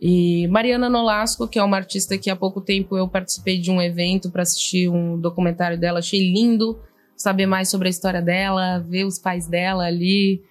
E 0.00 0.46
Mariana 0.48 0.88
Nolasco, 0.88 1.48
que 1.48 1.58
é 1.58 1.64
uma 1.64 1.76
artista 1.76 2.16
que 2.16 2.30
há 2.30 2.36
pouco 2.36 2.60
tempo 2.60 2.96
eu 2.96 3.08
participei 3.08 3.58
de 3.58 3.70
um 3.72 3.82
evento 3.82 4.30
para 4.30 4.42
assistir 4.42 4.88
um 4.88 5.18
documentário 5.18 5.78
dela. 5.80 5.98
Achei 5.98 6.32
lindo 6.32 6.78
saber 7.16 7.46
mais 7.46 7.68
sobre 7.68 7.88
a 7.88 7.90
história 7.90 8.22
dela, 8.22 8.78
ver 8.78 9.04
os 9.04 9.18
pais 9.18 9.48
dela 9.48 9.84
ali 9.84 10.42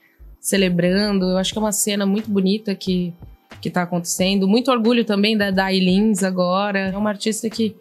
celebrando. 0.46 1.26
Eu 1.26 1.38
acho 1.40 1.52
que 1.52 1.58
é 1.58 1.62
uma 1.62 1.72
cena 1.72 2.06
muito 2.06 2.30
bonita 2.30 2.76
que, 2.76 3.12
que 3.60 3.68
tá 3.68 3.82
acontecendo. 3.82 4.48
Muito 4.48 4.70
orgulho 4.70 5.04
também 5.04 5.36
da 5.36 5.50
Dai 5.50 5.80
Lins 5.80 6.22
agora. 6.22 6.92
É 6.94 6.96
uma 6.96 7.10
artista 7.10 7.50
que 7.50 7.76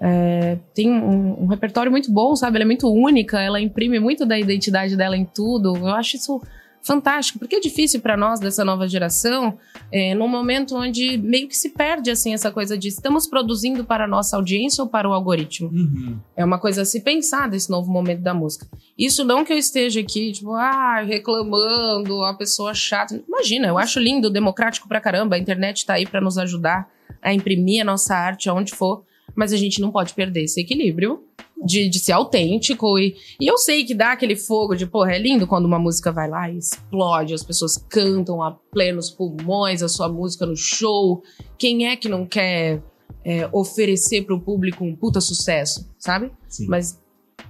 é, 0.00 0.58
tem 0.74 0.90
um, 0.90 1.44
um 1.44 1.46
repertório 1.46 1.92
muito 1.92 2.10
bom, 2.10 2.34
sabe? 2.34 2.56
Ela 2.56 2.64
é 2.64 2.66
muito 2.66 2.92
única, 2.92 3.40
ela 3.40 3.60
imprime 3.60 4.00
muito 4.00 4.26
da 4.26 4.36
identidade 4.36 4.96
dela 4.96 5.16
em 5.16 5.24
tudo. 5.24 5.76
Eu 5.76 5.86
acho 5.94 6.16
isso 6.16 6.42
fantástico, 6.82 7.38
porque 7.38 7.56
é 7.56 7.60
difícil 7.60 8.00
para 8.00 8.16
nós 8.16 8.40
dessa 8.40 8.64
nova 8.64 8.88
geração, 8.88 9.56
é, 9.90 10.14
num 10.14 10.28
momento 10.28 10.76
onde 10.76 11.16
meio 11.16 11.48
que 11.48 11.56
se 11.56 11.70
perde 11.70 12.10
assim 12.10 12.34
essa 12.34 12.50
coisa 12.50 12.76
de 12.76 12.88
estamos 12.88 13.26
produzindo 13.26 13.84
para 13.84 14.04
a 14.04 14.08
nossa 14.08 14.36
audiência 14.36 14.82
ou 14.82 14.90
para 14.90 15.08
o 15.08 15.12
algoritmo. 15.12 15.68
Uhum. 15.68 16.18
É 16.36 16.44
uma 16.44 16.58
coisa 16.58 16.82
a 16.82 16.84
se 16.84 17.00
pensar 17.00 17.48
desse 17.48 17.70
novo 17.70 17.90
momento 17.90 18.20
da 18.20 18.34
música. 18.34 18.66
Isso 18.98 19.24
não 19.24 19.44
que 19.44 19.52
eu 19.52 19.58
esteja 19.58 20.00
aqui, 20.00 20.32
tipo, 20.32 20.52
ah, 20.52 21.02
reclamando, 21.02 22.24
a 22.24 22.34
pessoa 22.34 22.74
chata. 22.74 23.22
Imagina, 23.26 23.68
eu 23.68 23.78
acho 23.78 24.00
lindo, 24.00 24.28
democrático 24.28 24.88
pra 24.88 25.00
caramba. 25.00 25.36
A 25.36 25.38
internet 25.38 25.86
tá 25.86 25.94
aí 25.94 26.06
pra 26.06 26.20
nos 26.20 26.36
ajudar 26.36 26.88
a 27.22 27.32
imprimir 27.32 27.82
a 27.82 27.84
nossa 27.84 28.14
arte 28.14 28.48
aonde 28.48 28.74
for. 28.74 29.04
Mas 29.34 29.52
a 29.52 29.56
gente 29.56 29.80
não 29.80 29.90
pode 29.90 30.12
perder 30.12 30.44
esse 30.44 30.60
equilíbrio 30.60 31.24
de, 31.64 31.88
de 31.88 31.98
ser 31.98 32.12
autêntico. 32.12 32.98
E, 32.98 33.16
e 33.40 33.46
eu 33.46 33.56
sei 33.56 33.84
que 33.84 33.94
dá 33.94 34.12
aquele 34.12 34.36
fogo 34.36 34.74
de, 34.74 34.86
porra, 34.86 35.12
é 35.12 35.18
lindo 35.18 35.46
quando 35.46 35.66
uma 35.66 35.78
música 35.78 36.10
vai 36.10 36.28
lá 36.28 36.50
e 36.50 36.58
explode, 36.58 37.34
as 37.34 37.42
pessoas 37.42 37.76
cantam 37.76 38.42
a 38.42 38.52
plenos 38.52 39.10
pulmões 39.10 39.82
a 39.82 39.88
sua 39.88 40.08
música 40.08 40.44
no 40.46 40.56
show. 40.56 41.22
Quem 41.56 41.88
é 41.88 41.96
que 41.96 42.08
não 42.08 42.26
quer 42.26 42.82
é, 43.24 43.48
oferecer 43.52 44.24
pro 44.24 44.40
público 44.40 44.84
um 44.84 44.96
puta 44.96 45.20
sucesso, 45.20 45.88
sabe? 45.98 46.32
Sim. 46.48 46.66
Mas 46.66 47.00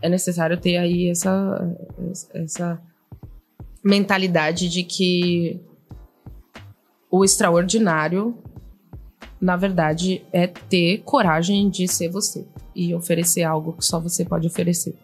é 0.01 0.09
necessário 0.09 0.61
ter 0.61 0.77
aí 0.77 1.09
essa, 1.09 1.77
essa 2.35 2.83
mentalidade 3.83 4.69
de 4.69 4.83
que 4.83 5.61
o 7.11 7.25
extraordinário, 7.25 8.37
na 9.41 9.57
verdade, 9.57 10.25
é 10.33 10.47
ter 10.47 11.03
coragem 11.05 11.69
de 11.69 11.87
ser 11.87 12.09
você 12.09 12.47
e 12.75 12.95
oferecer 12.95 13.43
algo 13.43 13.73
que 13.73 13.85
só 13.85 13.99
você 14.01 14.25
pode 14.25 14.47
oferecer. 14.47 14.95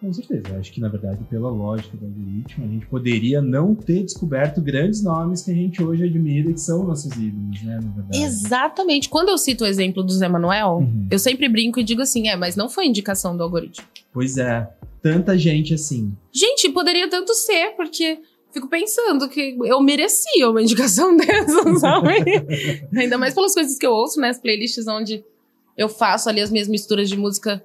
Com 0.00 0.12
certeza. 0.12 0.56
Acho 0.56 0.72
que, 0.72 0.80
na 0.80 0.88
verdade, 0.88 1.18
pela 1.28 1.50
lógica 1.50 1.96
do 1.96 2.06
algoritmo, 2.06 2.64
a 2.64 2.68
gente 2.68 2.86
poderia 2.86 3.42
não 3.42 3.74
ter 3.74 4.04
descoberto 4.04 4.60
grandes 4.60 5.02
nomes 5.02 5.42
que 5.42 5.50
a 5.50 5.54
gente 5.54 5.82
hoje 5.82 6.04
admira 6.04 6.50
e 6.50 6.54
que 6.54 6.60
são 6.60 6.84
nossos 6.84 7.12
ídolos, 7.16 7.62
né? 7.64 7.80
Na 7.82 7.90
verdade. 7.90 8.22
Exatamente. 8.22 9.08
Quando 9.08 9.28
eu 9.30 9.36
cito 9.38 9.64
o 9.64 9.66
exemplo 9.66 10.02
do 10.04 10.12
Zé 10.12 10.28
Manuel, 10.28 10.78
Uhum. 10.82 11.08
eu 11.10 11.18
sempre 11.18 11.48
brinco 11.48 11.80
e 11.80 11.84
digo 11.84 12.00
assim: 12.02 12.28
é, 12.28 12.36
mas 12.36 12.54
não 12.54 12.68
foi 12.68 12.86
indicação 12.86 13.36
do 13.36 13.42
algoritmo. 13.42 13.84
Pois 14.12 14.36
é. 14.38 14.68
Tanta 15.02 15.36
gente 15.36 15.74
assim. 15.74 16.12
Gente, 16.32 16.68
poderia 16.70 17.08
tanto 17.10 17.34
ser, 17.34 17.74
porque 17.76 18.20
fico 18.52 18.68
pensando 18.68 19.28
que 19.28 19.56
eu 19.64 19.80
merecia 19.80 20.48
uma 20.48 20.62
indicação 20.62 21.14
dessa, 21.18 21.74
sabe? 21.76 22.08
Ainda 22.96 23.18
mais 23.18 23.34
pelas 23.34 23.52
coisas 23.54 23.76
que 23.76 23.86
eu 23.86 23.90
ouço, 23.92 24.20
né? 24.20 24.28
As 24.28 24.38
playlists 24.40 24.86
onde 24.86 25.24
eu 25.78 25.88
faço 25.88 26.28
ali 26.28 26.40
as 26.40 26.50
minhas 26.50 26.66
misturas 26.66 27.08
de 27.08 27.16
música 27.16 27.64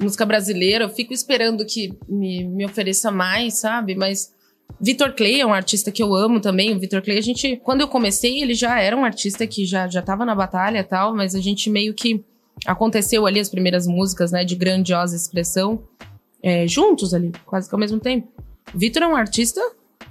música 0.00 0.24
brasileira. 0.24 0.84
Eu 0.84 0.88
fico 0.88 1.12
esperando 1.12 1.64
que 1.66 1.92
me, 2.08 2.44
me 2.44 2.64
ofereça 2.64 3.10
mais, 3.10 3.54
sabe? 3.54 3.94
Mas 3.94 4.32
Vitor 4.80 5.12
Clay 5.12 5.40
é 5.40 5.46
um 5.46 5.52
artista 5.52 5.92
que 5.92 6.02
eu 6.02 6.14
amo 6.14 6.40
também. 6.40 6.74
O 6.74 6.78
Vitor 6.78 7.02
Clay, 7.02 7.18
a 7.18 7.22
gente, 7.22 7.56
quando 7.62 7.80
eu 7.80 7.88
comecei, 7.88 8.40
ele 8.40 8.54
já 8.54 8.80
era 8.80 8.96
um 8.96 9.04
artista 9.04 9.46
que 9.46 9.64
já, 9.64 9.86
já 9.88 10.02
tava 10.02 10.24
na 10.24 10.34
batalha 10.34 10.78
e 10.78 10.84
tal, 10.84 11.14
mas 11.14 11.34
a 11.34 11.40
gente 11.40 11.68
meio 11.70 11.94
que 11.94 12.24
aconteceu 12.66 13.26
ali 13.26 13.40
as 13.40 13.48
primeiras 13.48 13.86
músicas, 13.86 14.32
né, 14.32 14.44
de 14.44 14.54
grandiosa 14.54 15.14
expressão, 15.14 15.82
é, 16.42 16.66
juntos 16.66 17.12
ali, 17.14 17.32
quase 17.44 17.68
que 17.68 17.74
ao 17.74 17.80
mesmo 17.80 17.98
tempo. 17.98 18.28
Vitor 18.74 19.02
é 19.02 19.08
um 19.08 19.16
artista 19.16 19.60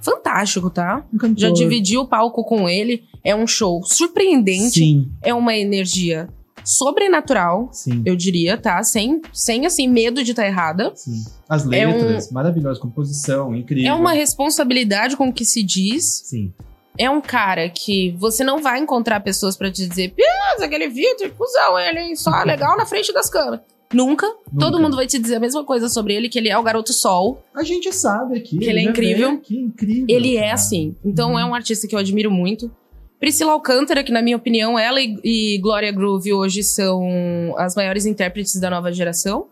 fantástico, 0.00 0.70
tá? 0.70 1.04
Um. 1.22 1.36
Já 1.36 1.50
dividi 1.50 1.96
o 1.96 2.06
palco 2.06 2.44
com 2.44 2.68
ele. 2.68 3.04
É 3.22 3.34
um 3.34 3.46
show 3.46 3.82
surpreendente. 3.84 4.78
Sim, 4.78 5.10
É 5.22 5.32
uma 5.32 5.56
energia 5.56 6.28
sobrenatural, 6.64 7.68
sim. 7.72 8.02
eu 8.06 8.16
diria, 8.16 8.56
tá? 8.56 8.82
Sem, 8.82 9.20
sem 9.32 9.66
assim, 9.66 9.88
medo 9.88 10.22
de 10.24 10.30
estar 10.32 10.46
errada. 10.46 10.92
Sim. 10.94 11.22
As 11.48 11.62
É 11.70 11.86
um- 11.86 11.92
letras, 11.96 12.30
maravilhosas, 12.30 12.78
composição, 12.78 13.54
incrível. 13.54 13.90
É 13.90 13.94
uma 13.94 14.12
responsabilidade 14.12 15.16
com 15.16 15.28
o 15.28 15.32
que 15.32 15.44
se 15.44 15.62
diz. 15.62 16.22
Sim. 16.24 16.52
É 16.98 17.10
um 17.10 17.20
cara 17.20 17.68
que 17.68 18.12
você 18.18 18.44
não 18.44 18.62
vai 18.62 18.78
encontrar 18.80 19.18
pessoas 19.20 19.56
pra 19.56 19.70
te 19.70 19.86
dizer, 19.86 20.14
pensa 20.14 20.64
aquele 20.64 20.88
Vitor, 20.88 21.30
cuzão, 21.36 21.78
ele 21.78 21.98
hein, 22.00 22.16
só 22.16 22.30
é 22.40 22.44
legal 22.44 22.76
na 22.76 22.86
frente 22.86 23.12
das 23.12 23.28
câmeras. 23.28 23.60
Nunca. 23.92 24.26
Todo 24.58 24.80
mundo 24.80 24.96
vai 24.96 25.06
te 25.06 25.18
dizer 25.18 25.36
a 25.36 25.40
mesma 25.40 25.62
coisa 25.64 25.88
sobre 25.88 26.14
ele, 26.14 26.28
que 26.28 26.36
ele 26.38 26.48
é 26.48 26.58
o 26.58 26.62
garoto 26.62 26.92
sol. 26.92 27.42
A 27.54 27.62
gente 27.62 27.92
sabe 27.92 28.38
aqui. 28.38 28.58
Que 28.58 28.64
ele 28.64 28.80
é 28.80 28.82
incrível. 28.82 29.40
incrível. 29.50 30.06
Ele 30.08 30.36
é 30.36 30.40
cara. 30.42 30.54
assim. 30.54 30.96
Então 31.04 31.32
Uhum. 31.32 31.38
é 31.38 31.44
um 31.44 31.54
artista 31.54 31.86
que 31.86 31.94
eu 31.94 31.98
admiro 31.98 32.28
muito. 32.30 32.70
Priscila 33.20 33.52
Alcântara, 33.52 34.02
que 34.04 34.12
na 34.12 34.20
minha 34.20 34.36
opinião, 34.36 34.78
ela 34.78 35.00
e, 35.00 35.16
e 35.24 35.58
Gloria 35.58 35.90
Groove 35.92 36.32
hoje 36.32 36.62
são 36.62 37.54
as 37.56 37.74
maiores 37.74 38.04
intérpretes 38.06 38.60
da 38.60 38.68
nova 38.68 38.92
geração. 38.92 39.46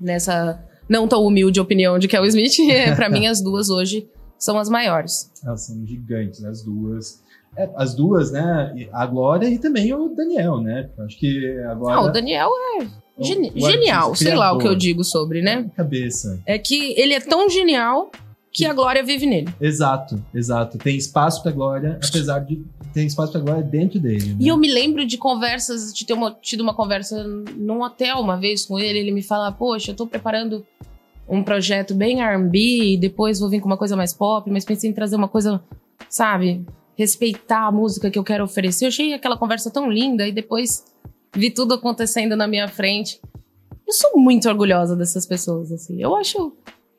Nessa 0.00 0.62
não 0.88 1.06
tão 1.06 1.22
humilde 1.24 1.60
opinião 1.60 1.98
de 1.98 2.08
Kel 2.08 2.24
Smith, 2.26 2.58
é, 2.70 2.94
pra 2.94 3.08
mim 3.08 3.26
as 3.26 3.40
duas 3.42 3.68
hoje 3.68 4.08
são 4.38 4.58
as 4.58 4.68
maiores. 4.68 5.30
Elas 5.44 5.62
são 5.66 5.84
gigantes, 5.86 6.42
as 6.44 6.62
duas. 6.62 7.20
É, 7.56 7.68
as 7.76 7.94
duas, 7.94 8.30
né? 8.30 8.88
A 8.92 9.04
Glória 9.06 9.48
e 9.48 9.58
também 9.58 9.92
o 9.92 10.08
Daniel, 10.08 10.60
né? 10.60 10.88
Acho 11.00 11.18
que 11.18 11.58
agora. 11.70 11.96
Ah, 11.96 12.02
o 12.02 12.08
Daniel 12.08 12.48
é 12.48 12.84
o- 13.18 13.24
geni- 13.24 13.52
o 13.54 13.60
genial, 13.60 14.14
sei 14.14 14.34
lá 14.34 14.52
o 14.52 14.58
que 14.58 14.66
eu 14.68 14.74
digo 14.76 15.02
sobre, 15.04 15.42
né? 15.42 15.68
Cabeça. 15.76 16.40
É 16.46 16.56
que 16.58 16.92
ele 16.98 17.12
é 17.12 17.20
tão 17.20 17.50
genial 17.50 18.10
que 18.52 18.64
a 18.66 18.72
Glória 18.74 19.02
vive 19.04 19.26
nele. 19.26 19.48
Exato, 19.60 20.22
exato. 20.34 20.76
Tem 20.78 20.96
espaço 20.96 21.42
pra 21.42 21.52
Glória, 21.52 21.98
apesar 22.06 22.40
de. 22.40 22.62
Tem 22.92 23.06
espaço 23.06 23.30
pra 23.32 23.40
Glória 23.40 23.62
dentro 23.62 24.00
dele. 24.00 24.30
Né? 24.30 24.36
E 24.40 24.48
eu 24.48 24.56
me 24.56 24.68
lembro 24.72 25.06
de 25.06 25.16
conversas, 25.16 25.94
de 25.94 26.04
ter 26.04 26.12
uma- 26.14 26.32
tido 26.42 26.60
uma 26.62 26.74
conversa 26.74 27.22
num 27.56 27.82
hotel 27.82 28.18
uma 28.18 28.36
vez 28.36 28.66
com 28.66 28.78
ele. 28.78 28.98
Ele 28.98 29.12
me 29.12 29.22
fala: 29.22 29.52
Poxa, 29.52 29.92
eu 29.92 29.96
tô 29.96 30.06
preparando 30.06 30.66
um 31.28 31.44
projeto 31.44 31.94
bem 31.94 32.20
RB, 32.20 32.94
e 32.94 32.96
depois 32.96 33.38
vou 33.38 33.48
vir 33.48 33.60
com 33.60 33.66
uma 33.66 33.76
coisa 33.76 33.96
mais 33.96 34.12
pop, 34.12 34.50
mas 34.50 34.64
pensei 34.64 34.90
em 34.90 34.92
trazer 34.92 35.14
uma 35.14 35.28
coisa, 35.28 35.62
sabe, 36.08 36.66
respeitar 36.96 37.66
a 37.68 37.70
música 37.72 38.10
que 38.10 38.18
eu 38.18 38.24
quero 38.24 38.42
oferecer. 38.42 38.84
Eu 38.86 38.88
achei 38.88 39.14
aquela 39.14 39.36
conversa 39.36 39.70
tão 39.70 39.88
linda 39.88 40.26
e 40.26 40.32
depois 40.32 40.84
vi 41.32 41.48
tudo 41.50 41.74
acontecendo 41.74 42.34
na 42.34 42.48
minha 42.48 42.66
frente. 42.66 43.20
Eu 43.86 43.92
sou 43.94 44.18
muito 44.18 44.48
orgulhosa 44.48 44.96
dessas 44.96 45.24
pessoas, 45.24 45.70
assim. 45.70 46.02
Eu 46.02 46.16
acho 46.16 46.52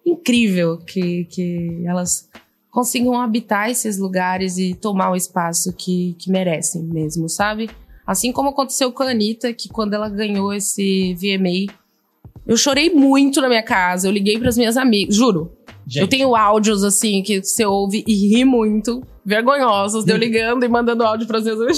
incrível 0.05 0.77
que, 0.79 1.25
que 1.25 1.83
elas 1.85 2.29
consigam 2.69 3.19
habitar 3.19 3.69
esses 3.69 3.97
lugares 3.97 4.57
e 4.57 4.73
tomar 4.73 5.11
o 5.11 5.15
espaço 5.15 5.73
que, 5.73 6.15
que 6.17 6.31
merecem 6.31 6.83
mesmo, 6.83 7.27
sabe? 7.27 7.69
Assim 8.07 8.31
como 8.31 8.49
aconteceu 8.49 8.91
com 8.91 9.03
a 9.03 9.11
Anitta, 9.11 9.53
que 9.53 9.69
quando 9.69 9.93
ela 9.93 10.09
ganhou 10.09 10.53
esse 10.53 11.13
VMA, 11.15 11.73
eu 12.47 12.57
chorei 12.57 12.89
muito 12.89 13.39
na 13.41 13.47
minha 13.47 13.63
casa. 13.63 14.07
Eu 14.07 14.11
liguei 14.11 14.39
para 14.39 14.49
as 14.49 14.57
minhas 14.57 14.77
amigas, 14.77 15.15
juro. 15.15 15.51
Gente, 15.87 16.01
Eu 16.01 16.07
tenho 16.07 16.35
áudios 16.35 16.83
assim 16.83 17.21
que 17.21 17.43
você 17.43 17.65
ouve 17.65 18.03
e 18.07 18.35
ri 18.35 18.45
muito. 18.45 19.01
vergonhosos, 19.25 20.03
deu 20.05 20.17
ligando 20.17 20.63
e 20.63 20.67
mandando 20.69 21.03
áudio 21.03 21.27
para 21.27 21.37
as 21.39 21.43
pessoas. 21.43 21.77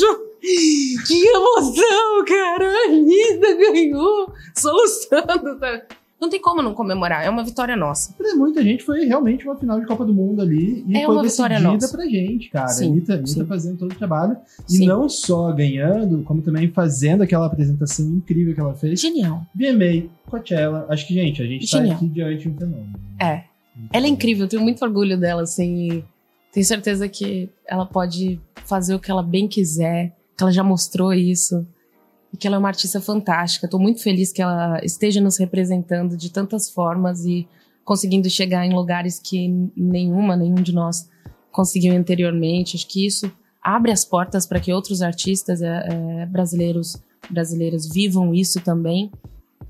Que 1.07 1.25
emoção, 1.27 2.25
cara! 2.25 2.67
A 2.67 2.89
Anitta 2.89 3.55
ganhou! 3.55 4.31
Soluçando, 4.55 5.59
tá? 5.59 5.81
Não 6.23 6.29
tem 6.29 6.39
como 6.39 6.61
não 6.61 6.73
comemorar, 6.73 7.25
é 7.25 7.29
uma 7.29 7.43
vitória 7.43 7.75
nossa. 7.75 8.13
Pra 8.13 8.33
muita 8.33 8.63
gente 8.63 8.81
foi 8.81 9.03
realmente 9.03 9.43
uma 9.45 9.57
final 9.57 9.77
de 9.77 9.85
Copa 9.85 10.05
do 10.05 10.13
Mundo 10.13 10.41
ali 10.41 10.81
e 10.87 10.97
É 10.97 11.05
foi 11.05 11.15
uma 11.15 11.21
decidida 11.21 11.59
nossa. 11.59 11.91
pra 11.91 12.05
gente, 12.05 12.49
cara. 12.49 12.69
Sim, 12.69 12.85
a 12.85 12.87
Anitta, 12.91 13.27
sim. 13.27 13.45
fazendo 13.45 13.77
todo 13.79 13.91
o 13.91 13.95
trabalho 13.95 14.37
Sim. 14.65 14.83
e 14.83 14.87
não 14.87 15.09
só 15.09 15.51
ganhando, 15.51 16.23
como 16.23 16.41
também 16.41 16.71
fazendo 16.71 17.23
aquela 17.23 17.45
apresentação 17.45 18.05
incrível 18.05 18.53
que 18.55 18.61
ela 18.61 18.73
fez. 18.73 19.01
Genial. 19.01 19.41
VMA, 19.53 20.07
Coachella, 20.29 20.85
acho 20.87 21.05
que, 21.05 21.13
gente, 21.13 21.41
a 21.41 21.45
gente 21.45 21.69
tá 21.69 21.79
Genial. 21.79 21.97
aqui 21.97 22.07
diante 22.07 22.43
de 22.43 22.49
um 22.49 22.57
fenômeno. 22.57 22.93
É. 23.19 23.43
Ela 23.91 24.05
é 24.05 24.09
incrível, 24.09 24.45
eu 24.45 24.49
tenho 24.49 24.61
muito 24.63 24.81
orgulho 24.85 25.19
dela, 25.19 25.41
assim. 25.41 26.05
Tenho 26.53 26.65
certeza 26.65 27.09
que 27.09 27.49
ela 27.67 27.85
pode 27.85 28.39
fazer 28.63 28.95
o 28.95 28.99
que 28.99 29.11
ela 29.11 29.21
bem 29.21 29.45
quiser, 29.45 30.15
que 30.37 30.41
ela 30.43 30.53
já 30.53 30.63
mostrou 30.63 31.13
isso. 31.13 31.67
E 32.33 32.37
que 32.37 32.47
ela 32.47 32.55
é 32.55 32.59
uma 32.59 32.67
artista 32.67 32.99
fantástica. 32.99 33.67
Tô 33.67 33.77
muito 33.77 34.01
feliz 34.01 34.31
que 34.31 34.41
ela 34.41 34.83
esteja 34.83 35.21
nos 35.21 35.37
representando 35.37 36.17
de 36.17 36.31
tantas 36.31 36.69
formas 36.69 37.25
e 37.25 37.47
conseguindo 37.85 38.29
chegar 38.29 38.65
em 38.65 38.73
lugares 38.73 39.19
que 39.19 39.47
nenhuma, 39.77 40.35
nenhum 40.35 40.55
de 40.55 40.73
nós 40.73 41.07
conseguiu 41.51 41.95
anteriormente. 41.95 42.75
Acho 42.75 42.87
que 42.87 43.05
isso 43.05 43.31
abre 43.61 43.91
as 43.91 44.03
portas 44.03 44.47
para 44.47 44.59
que 44.59 44.73
outros 44.73 45.01
artistas 45.01 45.61
eh, 45.61 45.87
eh, 45.89 46.25
brasileiros, 46.25 47.01
brasileiras 47.29 47.87
vivam 47.87 48.33
isso 48.33 48.59
também. 48.61 49.11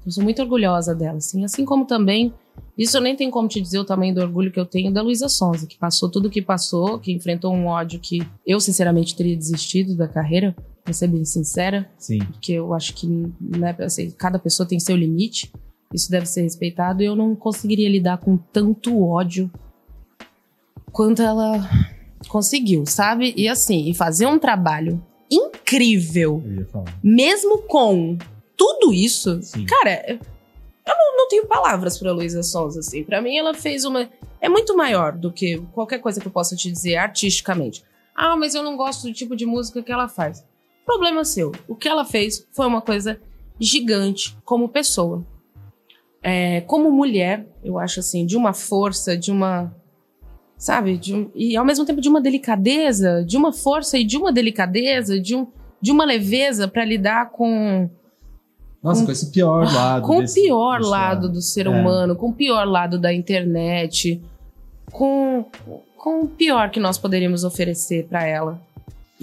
Eu 0.06 0.12
sou 0.12 0.23
muito 0.23 0.41
orgulhosa 0.41 0.95
dela, 0.95 1.17
assim, 1.17 1.43
assim 1.43 1.65
como 1.65 1.86
também 1.86 2.34
isso 2.78 2.97
eu 2.97 3.02
nem 3.02 3.15
tenho 3.15 3.30
como 3.30 3.47
te 3.47 3.62
dizer 3.62 3.80
o 3.80 3.86
tamanho 3.86 4.15
do 4.15 4.21
orgulho 4.21 4.52
que 4.52 4.60
eu 4.60 4.65
tenho 4.65 4.91
da 4.91 5.02
Luísa 5.02 5.30
Sonza, 5.30 5.67
que 5.67 5.78
passou 5.78 6.10
tudo 6.10 6.28
o 6.28 6.30
que 6.30 6.41
passou, 6.41 6.99
que 6.99 7.12
enfrentou 7.12 7.54
um 7.54 7.67
ódio 7.67 7.99
que 7.99 8.26
eu, 8.45 8.60
sinceramente, 8.60 9.15
teria 9.15 9.38
desistido 9.38 9.95
da 9.95 10.08
carreira, 10.08 10.56
pra 10.84 10.93
ser 10.93 11.08
bem 11.08 11.24
sincera, 11.24 11.89
Sim. 11.98 12.19
porque 12.19 12.54
eu 12.54 12.74
acho 12.74 12.93
que 12.93 13.08
né, 13.39 13.76
assim, 13.80 14.12
cada 14.12 14.38
pessoa 14.38 14.67
tem 14.67 14.80
seu 14.80 14.96
limite, 14.96 15.52
isso 15.93 16.10
deve 16.12 16.26
ser 16.26 16.41
respeitado, 16.41 17.02
e 17.02 17.06
eu 17.06 17.15
não 17.15 17.36
conseguiria 17.36 17.89
lidar 17.89 18.17
com 18.17 18.36
tanto 18.38 19.04
ódio 19.04 19.50
quanto 20.91 21.22
ela 21.22 21.69
conseguiu, 22.28 22.86
sabe? 22.86 23.34
E 23.38 23.48
assim, 23.48 23.89
e 23.89 23.93
fazer 23.93 24.26
um 24.26 24.39
trabalho 24.39 25.04
incrível, 25.30 26.43
mesmo 27.04 27.60
com 27.63 28.17
tudo 28.56 28.93
isso, 28.93 29.41
Sim. 29.41 29.65
Cara, 29.65 30.19
eu 30.86 30.96
não, 30.96 31.17
não 31.17 31.28
tenho 31.28 31.48
palavras 31.48 31.98
pra 31.98 32.12
Luísa 32.12 32.43
Sonza, 32.43 32.82
assim. 32.82 33.04
Pra 33.04 33.22
mim, 33.22 33.38
ela 33.38 33.54
fez 33.54 33.86
uma. 33.86 34.10
É 34.41 34.50
muito 34.50 34.76
maior 34.76 35.13
do 35.13 35.32
que 35.32 35.58
qualquer 35.72 36.00
coisa 36.00 36.19
que 36.19 36.28
eu 36.28 36.32
possa 36.32 36.56
te 36.56 36.72
dizer 36.72 36.98
artisticamente. 36.98 37.84
Ah, 38.13 38.36
mas 38.36 38.54
eu 38.54 38.62
não 38.62 38.76
gosto 38.76 39.08
do 39.08 39.13
tipo 39.13 39.36
de 39.36 39.46
música 39.46 39.82
que 39.82 39.91
ela 39.91 40.08
faz. 40.08 40.46
Problema 40.86 41.24
seu. 41.24 41.52
O 41.67 41.76
que 41.76 41.88
ela 41.88 42.04
fez 42.06 42.46
foi 42.52 42.65
uma 42.67 42.82
coisa 42.82 43.19
gigante 43.60 44.36
como 44.43 44.67
pessoa. 44.69 45.24
É, 46.22 46.62
como 46.62 46.91
mulher, 46.91 47.46
eu 47.63 47.78
acho 47.78 48.00
assim, 48.00 48.26
de 48.26 48.36
uma 48.38 48.54
força, 48.54 49.17
de 49.17 49.32
uma. 49.32 49.74
Sabe? 50.58 50.98
De 50.98 51.13
um- 51.13 51.30
e 51.36 51.58
ao 51.58 51.65
mesmo 51.65 51.86
tempo 51.86 52.00
de 52.00 52.08
uma 52.08 52.22
delicadeza, 52.22 53.24
de 53.26 53.36
uma 53.36 53.52
força 53.52 53.98
e 53.98 54.04
de 54.06 54.17
uma 54.17 54.32
delicadeza, 54.32 55.19
de, 55.19 55.36
um, 55.36 55.48
de 55.82 55.91
uma 55.91 56.06
leveza 56.06 56.67
pra 56.67 56.86
lidar 56.86 57.32
com 57.32 57.89
Nossa, 58.82 59.00
Com- 59.02 59.06
com 59.08 59.12
esse 59.13 59.32
pior 59.32 59.65
lado. 59.65 60.04
Ah, 60.04 60.08
com 60.08 60.19
desse- 60.19 60.39
o 60.39 60.43
pior 60.43 60.78
desse 60.80 60.89
lado 60.89 61.30
do 61.30 61.41
ser 61.41 61.65
É. 61.65 61.69
humano, 61.69 62.15
com 62.15 62.30
o 62.30 62.34
pior 62.34 62.65
lado 62.67 62.98
da 63.00 63.13
internet, 63.13 64.22
com, 64.91 65.46
com 65.98 66.22
o 66.22 66.28
pior 66.28 66.69
que 66.69 66.80
nós 66.82 66.98
poderíamos 66.98 67.43
oferecer 67.46 68.06
pra 68.08 68.26
ela. 68.26 68.62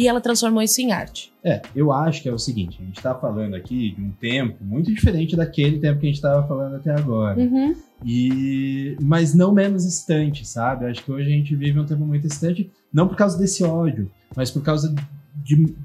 E 0.01 0.09
ela 0.09 0.19
transformou 0.19 0.63
isso 0.63 0.81
em 0.81 0.93
arte. 0.93 1.31
É, 1.45 1.61
eu 1.77 1.93
acho 1.93 2.23
que 2.23 2.29
é 2.31 2.33
o 2.33 2.39
seguinte, 2.39 2.79
a 2.81 2.85
gente 2.87 3.03
tá 3.03 3.15
falando 3.15 3.55
aqui 3.55 3.91
de 3.95 4.01
um 4.01 4.11
tempo 4.13 4.65
muito 4.65 4.91
diferente 4.91 5.37
daquele 5.37 5.79
tempo 5.79 6.01
que 6.01 6.07
a 6.07 6.09
gente 6.09 6.23
tava 6.23 6.49
falando 6.49 6.77
até 6.77 6.91
agora. 6.91 7.39
Uhum. 7.39 7.75
E 8.03 8.97
mas 8.99 9.35
não 9.35 9.53
menos 9.53 9.85
distante, 9.85 10.47
sabe? 10.47 10.87
Acho 10.87 11.05
que 11.05 11.13
hoje 11.13 11.31
a 11.31 11.35
gente 11.35 11.55
vive 11.55 11.79
um 11.79 11.85
tempo 11.85 12.07
muito 12.07 12.27
distante, 12.27 12.71
não 12.91 13.07
por 13.07 13.15
causa 13.15 13.37
desse 13.37 13.63
ódio, 13.63 14.11
mas 14.35 14.51
por 14.51 14.63
causa 14.63 14.95
de, 15.37 15.77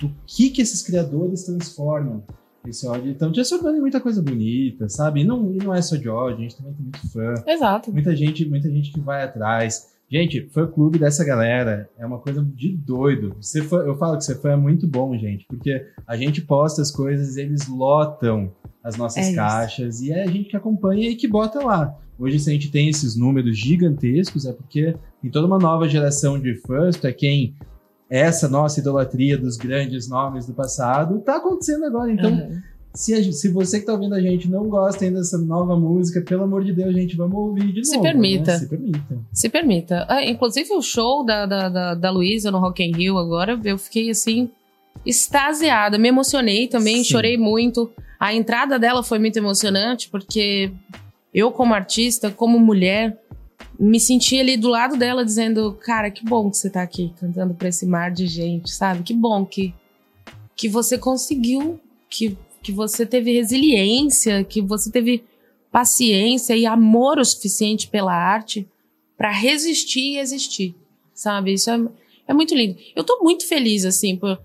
do 0.00 0.14
que 0.24 0.50
que 0.50 0.62
esses 0.62 0.80
criadores 0.80 1.42
transformam 1.42 2.22
esse 2.68 2.86
ódio. 2.86 3.10
Então, 3.10 3.32
transformando 3.32 3.78
em 3.78 3.80
muita 3.80 4.00
coisa 4.00 4.22
bonita, 4.22 4.88
sabe? 4.88 5.22
E 5.22 5.24
não, 5.24 5.52
e 5.52 5.56
não 5.56 5.74
é 5.74 5.82
só 5.82 5.96
de 5.96 6.08
ódio, 6.08 6.38
a 6.38 6.42
gente 6.42 6.56
também 6.56 6.72
tem 6.72 6.84
muito 6.84 7.12
fã, 7.12 7.34
Exato. 7.44 7.92
muita 7.92 8.14
gente, 8.14 8.48
muita 8.48 8.70
gente 8.70 8.92
que 8.92 9.00
vai 9.00 9.24
atrás. 9.24 9.95
Gente, 10.08 10.48
fã 10.50 10.66
clube 10.66 10.98
dessa 10.98 11.24
galera 11.24 11.90
é 11.98 12.06
uma 12.06 12.18
coisa 12.18 12.40
de 12.42 12.76
doido. 12.76 13.36
Fã, 13.68 13.78
eu 13.78 13.96
falo 13.96 14.16
que 14.16 14.24
ser 14.24 14.36
fã 14.40 14.50
é 14.52 14.56
muito 14.56 14.86
bom, 14.86 15.16
gente, 15.18 15.44
porque 15.48 15.84
a 16.06 16.16
gente 16.16 16.42
posta 16.42 16.80
as 16.80 16.92
coisas, 16.92 17.36
eles 17.36 17.66
lotam 17.66 18.52
as 18.84 18.96
nossas 18.96 19.24
É 19.24 19.26
isso. 19.28 19.36
caixas 19.36 20.00
e 20.00 20.12
é 20.12 20.22
a 20.22 20.26
gente 20.28 20.48
que 20.50 20.56
acompanha 20.56 21.08
e 21.10 21.16
que 21.16 21.26
bota 21.26 21.60
lá. 21.64 21.92
Hoje, 22.18 22.38
se 22.38 22.48
a 22.48 22.52
gente 22.52 22.70
tem 22.70 22.88
esses 22.88 23.16
números 23.16 23.58
gigantescos, 23.58 24.46
é 24.46 24.52
porque 24.52 24.94
tem 25.20 25.30
toda 25.30 25.46
uma 25.46 25.58
nova 25.58 25.88
geração 25.88 26.38
de 26.40 26.54
fãs, 26.60 26.96
para 26.96 27.12
quem 27.12 27.54
essa 28.08 28.48
nossa 28.48 28.78
idolatria 28.78 29.36
dos 29.36 29.56
grandes 29.56 30.08
nomes 30.08 30.46
do 30.46 30.54
passado 30.54 31.18
tá 31.20 31.36
acontecendo 31.38 31.84
agora. 31.84 32.12
Então, 32.12 32.30
Uhum. 32.30 32.62
Se, 32.96 33.14
a- 33.14 33.32
se 33.32 33.48
você 33.50 33.78
que 33.80 33.86
tá 33.86 33.92
ouvindo 33.92 34.14
a 34.14 34.20
gente 34.20 34.48
não 34.48 34.68
gosta 34.68 35.04
ainda 35.04 35.18
dessa 35.18 35.38
nova 35.38 35.78
música, 35.78 36.20
pelo 36.22 36.44
amor 36.44 36.64
de 36.64 36.72
Deus, 36.72 36.94
gente, 36.94 37.16
vamos 37.16 37.36
ouvir 37.36 37.72
de 37.72 37.84
Se 37.84 37.92
novo. 37.96 38.02
permita. 38.02 38.52
Né? 38.52 38.58
Se 38.58 38.68
permita. 38.68 39.18
Se 39.32 39.48
permita. 39.48 40.06
Ah, 40.08 40.24
inclusive 40.24 40.72
o 40.74 40.82
show 40.82 41.24
da, 41.24 41.46
da, 41.46 41.68
da, 41.68 41.94
da 41.94 42.10
Luísa 42.10 42.50
no 42.50 42.58
Rock 42.58 42.82
in 42.82 42.92
Rio 42.96 43.18
agora, 43.18 43.60
eu 43.64 43.78
fiquei 43.78 44.10
assim, 44.10 44.50
extasiada. 45.04 45.98
Me 45.98 46.08
emocionei 46.08 46.66
também, 46.66 46.96
Sim. 46.98 47.04
chorei 47.04 47.36
muito. 47.36 47.90
A 48.18 48.34
entrada 48.34 48.78
dela 48.78 49.02
foi 49.02 49.18
muito 49.18 49.36
emocionante, 49.36 50.08
porque 50.08 50.72
eu, 51.34 51.50
como 51.52 51.74
artista, 51.74 52.30
como 52.30 52.58
mulher, 52.58 53.20
me 53.78 54.00
senti 54.00 54.40
ali 54.40 54.56
do 54.56 54.68
lado 54.68 54.96
dela 54.96 55.24
dizendo: 55.24 55.76
Cara, 55.82 56.10
que 56.10 56.24
bom 56.24 56.50
que 56.50 56.56
você 56.56 56.70
tá 56.70 56.82
aqui 56.82 57.12
cantando 57.20 57.54
pra 57.54 57.68
esse 57.68 57.84
mar 57.86 58.10
de 58.10 58.26
gente, 58.26 58.70
sabe? 58.70 59.02
Que 59.02 59.12
bom 59.14 59.44
que, 59.44 59.74
que 60.56 60.66
você 60.68 60.96
conseguiu, 60.96 61.78
que, 62.08 62.36
que 62.66 62.72
você 62.72 63.06
teve 63.06 63.32
resiliência, 63.32 64.42
que 64.42 64.60
você 64.60 64.90
teve 64.90 65.22
paciência 65.70 66.56
e 66.56 66.66
amor 66.66 67.16
o 67.16 67.24
suficiente 67.24 67.86
pela 67.86 68.12
arte 68.12 68.68
pra 69.16 69.30
resistir 69.30 70.14
e 70.14 70.18
existir, 70.18 70.74
sabe? 71.14 71.52
Isso 71.52 71.70
é, 71.70 71.78
é 72.26 72.34
muito 72.34 72.56
lindo. 72.56 72.76
Eu 72.96 73.04
tô 73.04 73.22
muito 73.22 73.46
feliz, 73.46 73.84
assim, 73.84 74.16
por. 74.16 74.40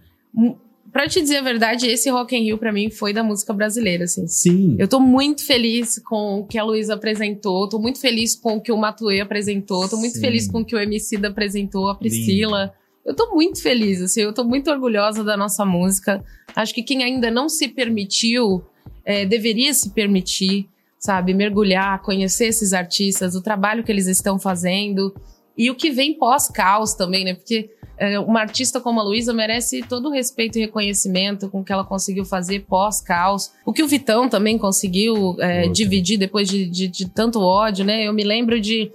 Pra 0.92 1.08
te 1.08 1.22
dizer 1.22 1.38
a 1.38 1.42
verdade, 1.42 1.88
esse 1.88 2.10
Rock 2.10 2.36
in 2.36 2.44
Rio 2.44 2.58
pra 2.58 2.72
mim 2.72 2.92
foi 2.92 3.12
da 3.12 3.24
música 3.24 3.54
brasileira, 3.54 4.04
assim. 4.04 4.28
Sim. 4.28 4.76
Eu 4.78 4.88
tô 4.88 5.00
muito 5.00 5.44
feliz 5.44 5.98
com 6.06 6.42
o 6.42 6.46
que 6.46 6.60
a 6.60 6.64
Luísa 6.64 6.94
apresentou, 6.94 7.68
tô 7.68 7.80
muito 7.80 8.00
feliz 8.00 8.36
com 8.36 8.58
o 8.58 8.62
que 8.62 8.72
o 8.72 8.78
Matuê 8.78 9.20
apresentou, 9.22 9.88
tô 9.90 9.98
muito 9.98 10.16
Sim. 10.16 10.22
feliz 10.22 10.48
com 10.52 10.60
o 10.60 10.66
que 10.66 10.76
o 10.76 10.80
MC 10.80 11.18
da 11.18 11.30
apresentou, 11.30 11.88
a 11.88 11.96
Priscila. 11.96 12.72
Eu 13.06 13.16
tô 13.16 13.34
muito 13.34 13.62
feliz, 13.62 14.02
assim, 14.02 14.22
eu 14.22 14.34
tô 14.34 14.44
muito 14.44 14.70
orgulhosa 14.70 15.24
da 15.24 15.36
nossa 15.36 15.66
música. 15.66 16.24
Acho 16.56 16.74
que 16.74 16.84
quem 16.84 17.04
ainda 17.04 17.32
não 17.32 17.50
se 17.50 17.68
permitiu, 17.68 18.64
é, 19.04 19.26
deveria 19.26 19.74
se 19.74 19.90
permitir, 19.90 20.68
sabe? 21.00 21.34
Mergulhar, 21.34 22.02
conhecer 22.04 22.46
esses 22.46 22.74
artistas, 22.74 23.36
o 23.36 23.42
trabalho 23.42 23.84
que 23.84 23.92
eles 23.92 24.06
estão 24.08 24.38
fazendo 24.38 25.14
e 25.58 25.70
o 25.72 25.76
que 25.76 25.90
vem 25.90 26.14
pós-caos 26.14 26.94
também, 26.94 27.26
né? 27.26 27.34
Porque 27.34 27.72
é, 27.98 28.20
uma 28.20 28.40
artista 28.42 28.80
como 28.80 29.00
a 29.00 29.04
Luísa 29.04 29.34
merece 29.34 29.82
todo 29.82 30.10
o 30.10 30.12
respeito 30.12 30.58
e 30.58 30.62
reconhecimento 30.62 31.50
com 31.50 31.62
o 31.62 31.64
que 31.64 31.74
ela 31.74 31.84
conseguiu 31.84 32.24
fazer 32.26 32.62
pós-caos. 32.68 33.52
O 33.66 33.74
que 33.74 33.82
o 33.84 33.88
Vitão 33.88 34.30
também 34.30 34.58
conseguiu 34.58 35.36
é, 35.40 35.68
dividir 35.68 36.18
depois 36.18 36.48
de, 36.48 36.68
de- 36.68 36.88
de 36.88 37.10
tanto 37.10 37.40
ódio, 37.40 37.84
né? 37.84 38.08
Eu 38.08 38.14
me 38.14 38.24
lembro 38.24 38.60
de 38.62 38.92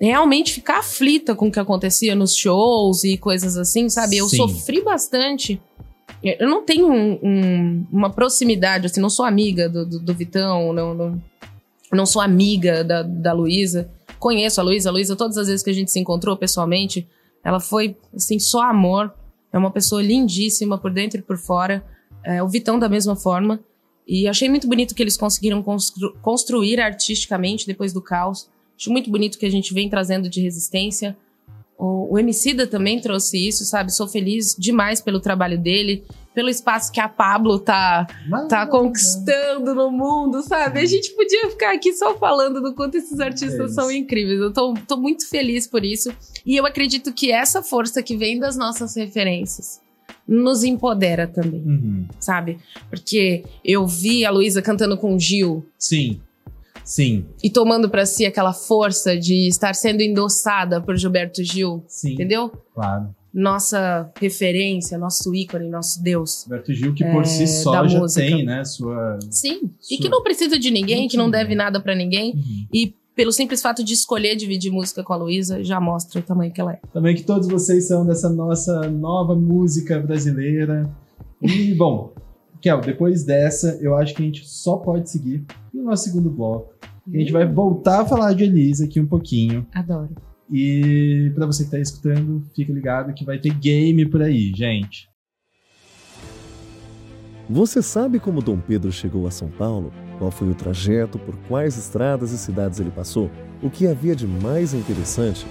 realmente 0.00 0.52
ficar 0.52 0.78
aflita 0.78 1.34
com 1.34 1.48
o 1.48 1.52
que 1.52 1.58
acontecia 1.58 2.14
nos 2.14 2.34
shows 2.36 3.04
e 3.04 3.16
coisas 3.16 3.56
assim, 3.56 3.88
sabe? 3.88 4.16
Eu 4.16 4.28
Sim. 4.28 4.36
sofri 4.36 4.82
bastante. 4.82 5.60
Eu 6.22 6.48
não 6.48 6.64
tenho 6.64 6.90
um- 6.90 7.18
um- 7.22 7.86
uma 7.92 8.10
proximidade, 8.10 8.86
assim, 8.86 9.00
não 9.00 9.10
sou 9.10 9.24
amiga 9.24 9.68
do, 9.68 9.84
do, 9.86 10.00
do 10.00 10.14
Vitão, 10.14 10.72
não, 10.72 10.94
não, 10.94 11.22
não 11.92 12.06
sou 12.06 12.20
amiga 12.22 12.82
da, 12.84 13.02
da 13.02 13.32
Luísa. 13.32 13.90
Conheço 14.18 14.60
a 14.60 14.64
Luísa, 14.64 14.88
a 14.88 14.92
Luísa, 14.92 15.14
todas 15.16 15.36
as 15.36 15.46
vezes 15.46 15.62
que 15.62 15.70
a 15.70 15.74
gente 15.74 15.90
se 15.92 15.98
encontrou 16.00 16.36
pessoalmente, 16.36 17.06
ela 17.44 17.60
foi, 17.60 17.96
assim, 18.14 18.38
só 18.38 18.62
amor. 18.62 19.12
É 19.52 19.58
uma 19.58 19.70
pessoa 19.70 20.02
lindíssima 20.02 20.76
por 20.76 20.92
dentro 20.92 21.20
e 21.20 21.22
por 21.22 21.38
fora. 21.38 21.84
É, 22.24 22.42
o 22.42 22.48
Vitão 22.48 22.78
da 22.78 22.88
mesma 22.88 23.14
forma. 23.16 23.60
E 24.06 24.26
achei 24.26 24.48
muito 24.48 24.66
bonito 24.66 24.94
que 24.94 25.02
eles 25.02 25.16
conseguiram 25.16 25.62
constru- 25.62 26.14
construir 26.20 26.80
artisticamente 26.80 27.66
depois 27.66 27.92
do 27.92 28.02
caos. 28.02 28.48
Acho 28.78 28.92
muito 28.92 29.10
bonito 29.10 29.38
que 29.38 29.46
a 29.46 29.50
gente 29.50 29.74
vem 29.74 29.90
trazendo 29.90 30.28
de 30.28 30.40
resistência. 30.40 31.16
O, 31.76 32.14
o 32.14 32.18
Emicida 32.18 32.66
também 32.66 33.00
trouxe 33.00 33.48
isso, 33.48 33.64
sabe? 33.64 33.92
Sou 33.92 34.06
feliz 34.06 34.54
demais 34.56 35.00
pelo 35.00 35.18
trabalho 35.18 35.58
dele, 35.58 36.04
pelo 36.32 36.48
espaço 36.48 36.92
que 36.92 37.00
a 37.00 37.08
Pablo 37.08 37.58
tá, 37.58 38.06
tá 38.48 38.66
conquistando 38.66 39.74
no 39.74 39.90
mundo, 39.90 40.42
sabe? 40.42 40.78
A 40.78 40.86
gente 40.86 41.10
podia 41.14 41.50
ficar 41.50 41.74
aqui 41.74 41.92
só 41.92 42.16
falando 42.16 42.60
do 42.60 42.74
quanto 42.74 42.96
esses 42.96 43.18
artistas 43.18 43.72
é 43.72 43.74
são 43.74 43.90
incríveis. 43.90 44.40
Eu 44.40 44.52
tô, 44.52 44.74
tô 44.86 44.96
muito 44.96 45.28
feliz 45.28 45.66
por 45.66 45.84
isso. 45.84 46.12
E 46.46 46.56
eu 46.56 46.64
acredito 46.64 47.12
que 47.12 47.32
essa 47.32 47.62
força 47.62 48.02
que 48.02 48.16
vem 48.16 48.38
das 48.38 48.56
nossas 48.56 48.94
referências 48.94 49.80
nos 50.26 50.62
empodera 50.62 51.26
também, 51.26 51.62
uhum. 51.64 52.06
sabe? 52.20 52.58
Porque 52.90 53.44
eu 53.64 53.86
vi 53.86 54.24
a 54.24 54.30
Luísa 54.30 54.60
cantando 54.60 54.96
com 54.96 55.14
o 55.14 55.18
Gil. 55.18 55.66
Sim. 55.78 56.20
Sim. 56.88 57.26
E 57.44 57.50
tomando 57.50 57.90
para 57.90 58.06
si 58.06 58.24
aquela 58.24 58.54
força 58.54 59.14
de 59.14 59.46
estar 59.46 59.74
sendo 59.74 60.00
endossada 60.00 60.80
por 60.80 60.96
Gilberto 60.96 61.44
Gil. 61.44 61.84
Sim. 61.86 62.14
Entendeu? 62.14 62.50
Claro. 62.74 63.14
Nossa 63.32 64.10
referência, 64.18 64.96
nosso 64.96 65.34
ícone, 65.34 65.68
nosso 65.68 66.02
Deus. 66.02 66.44
Gilberto 66.44 66.72
Gil, 66.72 66.94
que 66.94 67.04
por 67.04 67.20
é, 67.20 67.26
si 67.26 67.46
só 67.46 67.86
já 67.86 67.98
música. 68.00 68.22
tem, 68.22 68.42
né? 68.42 68.64
Sua. 68.64 69.18
Sim. 69.30 69.70
Sua... 69.78 69.96
E 69.96 69.98
que 69.98 70.08
não 70.08 70.22
precisa 70.22 70.58
de 70.58 70.70
ninguém, 70.70 71.06
que 71.08 71.16
não 71.18 71.30
deve 71.30 71.54
nada 71.54 71.78
para 71.78 71.94
ninguém. 71.94 72.32
Uhum. 72.32 72.66
E 72.72 72.94
pelo 73.14 73.32
simples 73.32 73.60
fato 73.60 73.84
de 73.84 73.92
escolher 73.92 74.34
dividir 74.34 74.72
música 74.72 75.04
com 75.04 75.12
a 75.12 75.16
Luísa, 75.16 75.62
já 75.62 75.78
mostra 75.78 76.20
o 76.20 76.22
tamanho 76.22 76.50
que 76.50 76.60
ela 76.60 76.72
é. 76.72 76.80
Também 76.90 77.14
que 77.14 77.22
todos 77.22 77.48
vocês 77.48 77.86
são 77.86 78.06
dessa 78.06 78.30
nossa 78.30 78.88
nova 78.88 79.34
música 79.34 80.00
brasileira. 80.00 80.88
E, 81.42 81.74
bom, 81.74 82.14
Kel, 82.60 82.80
depois 82.80 83.24
dessa, 83.24 83.78
eu 83.80 83.96
acho 83.96 84.14
que 84.14 84.22
a 84.22 84.26
gente 84.26 84.46
só 84.46 84.76
pode 84.76 85.10
seguir 85.10 85.44
no 85.72 85.84
nosso 85.84 86.04
segundo 86.04 86.30
bloco. 86.30 86.74
A 87.12 87.16
gente 87.16 87.32
vai 87.32 87.46
voltar 87.46 88.02
a 88.02 88.06
falar 88.06 88.34
de 88.34 88.44
Elisa 88.44 88.84
aqui 88.84 89.00
um 89.00 89.06
pouquinho. 89.06 89.66
Adoro. 89.72 90.14
E 90.50 91.30
para 91.34 91.46
você 91.46 91.64
que 91.64 91.70
tá 91.70 91.78
escutando, 91.78 92.44
fica 92.54 92.72
ligado 92.72 93.14
que 93.14 93.24
vai 93.24 93.38
ter 93.38 93.54
game 93.54 94.06
por 94.06 94.22
aí, 94.22 94.52
gente. 94.54 95.08
Você 97.48 97.80
sabe 97.80 98.18
como 98.18 98.42
Dom 98.42 98.58
Pedro 98.58 98.92
chegou 98.92 99.26
a 99.26 99.30
São 99.30 99.48
Paulo? 99.48 99.90
Qual 100.18 100.30
foi 100.30 100.50
o 100.50 100.54
trajeto, 100.54 101.18
por 101.18 101.36
quais 101.48 101.78
estradas 101.78 102.32
e 102.32 102.38
cidades 102.38 102.78
ele 102.78 102.90
passou? 102.90 103.30
O 103.62 103.70
que 103.70 103.86
havia 103.86 104.14
de 104.14 104.26
mais 104.26 104.74
interessante? 104.74 105.46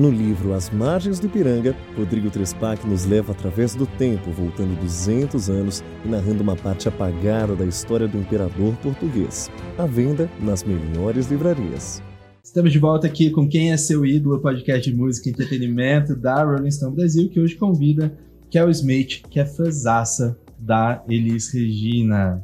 No 0.00 0.08
livro 0.08 0.54
As 0.54 0.70
Margens 0.70 1.20
do 1.20 1.26
Ipiranga, 1.26 1.76
Rodrigo 1.94 2.30
Trespac 2.30 2.88
nos 2.88 3.04
leva 3.04 3.32
através 3.32 3.74
do 3.74 3.84
tempo, 3.86 4.30
voltando 4.30 4.74
200 4.80 5.50
anos 5.50 5.84
e 6.02 6.08
narrando 6.08 6.42
uma 6.42 6.56
parte 6.56 6.88
apagada 6.88 7.54
da 7.54 7.66
história 7.66 8.08
do 8.08 8.16
imperador 8.16 8.74
português. 8.76 9.50
À 9.76 9.84
venda 9.84 10.30
nas 10.40 10.64
melhores 10.64 11.26
livrarias. 11.26 12.02
Estamos 12.42 12.72
de 12.72 12.78
volta 12.78 13.06
aqui 13.06 13.28
com 13.28 13.46
Quem 13.46 13.72
é 13.72 13.76
Seu 13.76 14.06
Ídolo, 14.06 14.40
podcast 14.40 14.90
de 14.90 14.96
música 14.96 15.28
e 15.28 15.32
entretenimento 15.32 16.16
da 16.16 16.44
Rolling 16.44 16.70
Stone 16.70 16.96
Brasil, 16.96 17.28
que 17.28 17.38
hoje 17.38 17.56
convida 17.56 18.10
Kel 18.50 18.70
Smith, 18.70 19.20
que 19.28 19.38
é 19.38 19.44
fãzaça 19.44 20.34
da 20.58 21.04
Elis 21.10 21.52
Regina. 21.52 22.42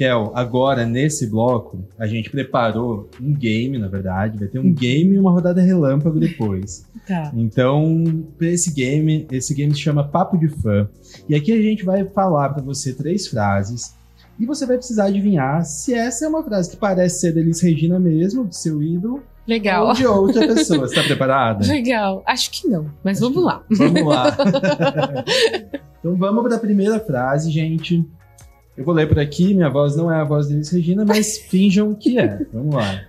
Kel, 0.00 0.32
agora 0.34 0.86
nesse 0.86 1.26
bloco, 1.26 1.84
a 1.98 2.06
gente 2.06 2.30
preparou 2.30 3.10
um 3.20 3.34
game, 3.34 3.76
na 3.76 3.86
verdade. 3.86 4.38
Vai 4.38 4.48
ter 4.48 4.58
um 4.58 4.72
game 4.72 5.14
e 5.14 5.18
uma 5.18 5.30
rodada 5.30 5.60
relâmpago 5.60 6.18
depois. 6.18 6.88
Tá. 7.06 7.32
Então, 7.34 8.04
para 8.38 8.46
esse 8.46 8.72
game, 8.72 9.26
esse 9.32 9.52
game 9.52 9.74
se 9.74 9.80
chama 9.80 10.06
Papo 10.06 10.36
de 10.36 10.48
Fã. 10.48 10.88
E 11.28 11.34
aqui 11.34 11.50
a 11.50 11.60
gente 11.60 11.84
vai 11.84 12.04
falar 12.04 12.50
para 12.50 12.62
você 12.62 12.92
três 12.92 13.26
frases. 13.26 13.96
E 14.38 14.46
você 14.46 14.64
vai 14.64 14.76
precisar 14.76 15.06
adivinhar 15.06 15.64
se 15.64 15.92
essa 15.92 16.26
é 16.26 16.28
uma 16.28 16.44
frase 16.44 16.70
que 16.70 16.76
parece 16.76 17.20
ser 17.20 17.34
da 17.34 17.40
Elis 17.40 17.60
Regina 17.60 17.98
mesmo, 17.98 18.44
do 18.44 18.54
seu 18.54 18.80
ídolo. 18.80 19.24
Legal. 19.44 19.88
Ou 19.88 19.94
de 19.94 20.06
outra 20.06 20.46
pessoa. 20.46 20.86
Você 20.86 20.94
tá 20.94 21.02
preparada? 21.02 21.66
Legal. 21.72 22.22
Acho 22.26 22.50
que 22.52 22.68
não, 22.68 22.86
mas 23.02 23.18
Acho 23.18 23.28
vamos 23.28 23.44
lá. 23.44 23.64
Vamos 23.70 24.06
lá. 24.06 24.36
então 25.98 26.16
vamos 26.16 26.44
para 26.44 26.56
a 26.56 26.60
primeira 26.60 27.00
frase, 27.00 27.50
gente. 27.50 28.06
Eu 28.80 28.86
vou 28.86 28.94
ler 28.94 29.06
por 29.06 29.18
aqui, 29.18 29.52
minha 29.52 29.68
voz 29.68 29.94
não 29.94 30.10
é 30.10 30.16
a 30.16 30.24
voz 30.24 30.48
de 30.48 30.54
Elis 30.54 30.70
Regina, 30.70 31.04
mas 31.04 31.36
finjam 31.50 31.94
que 31.94 32.18
é. 32.18 32.46
Vamos 32.50 32.74
lá. 32.74 33.02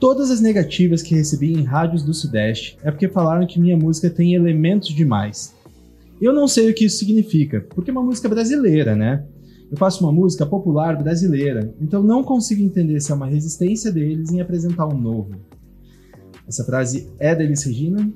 Todas 0.00 0.28
as 0.28 0.40
negativas 0.40 1.02
que 1.02 1.14
recebi 1.14 1.52
em 1.52 1.62
rádios 1.62 2.02
do 2.02 2.12
Sudeste 2.12 2.76
é 2.82 2.90
porque 2.90 3.06
falaram 3.06 3.46
que 3.46 3.60
minha 3.60 3.76
música 3.76 4.10
tem 4.10 4.34
elementos 4.34 4.88
demais. 4.88 5.54
Eu 6.20 6.32
não 6.32 6.48
sei 6.48 6.68
o 6.68 6.74
que 6.74 6.86
isso 6.86 6.98
significa, 6.98 7.64
porque 7.76 7.90
é 7.90 7.92
uma 7.92 8.02
música 8.02 8.28
brasileira, 8.28 8.96
né? 8.96 9.24
Eu 9.70 9.78
faço 9.78 10.02
uma 10.02 10.12
música 10.12 10.44
popular 10.44 11.00
brasileira, 11.00 11.72
então 11.80 12.02
não 12.02 12.24
consigo 12.24 12.60
entender 12.60 13.00
se 13.00 13.12
é 13.12 13.14
uma 13.14 13.26
resistência 13.26 13.92
deles 13.92 14.32
em 14.32 14.40
apresentar 14.40 14.88
um 14.88 14.98
novo. 14.98 15.30
Essa 16.44 16.64
frase 16.64 17.08
é 17.20 17.36
da 17.36 17.44
Elis 17.44 17.62
Regina? 17.62 18.12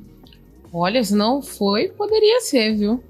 Olha, 0.73 1.05
se 1.05 1.15
não 1.15 1.41
foi, 1.41 1.91
poderia 1.91 2.41
ser, 2.41 2.77
viu? 2.77 3.01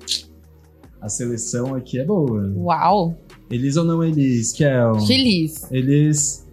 A 1.01 1.09
seleção 1.09 1.75
aqui 1.75 1.99
é 1.99 2.05
boa. 2.05 2.53
Uau! 2.57 3.17
Elis 3.51 3.77
ou 3.77 3.85
não 3.85 4.03
Elis? 4.03 4.53
Kel? 4.53 5.01
Feliz. 5.07 5.71
Elis. 5.71 6.47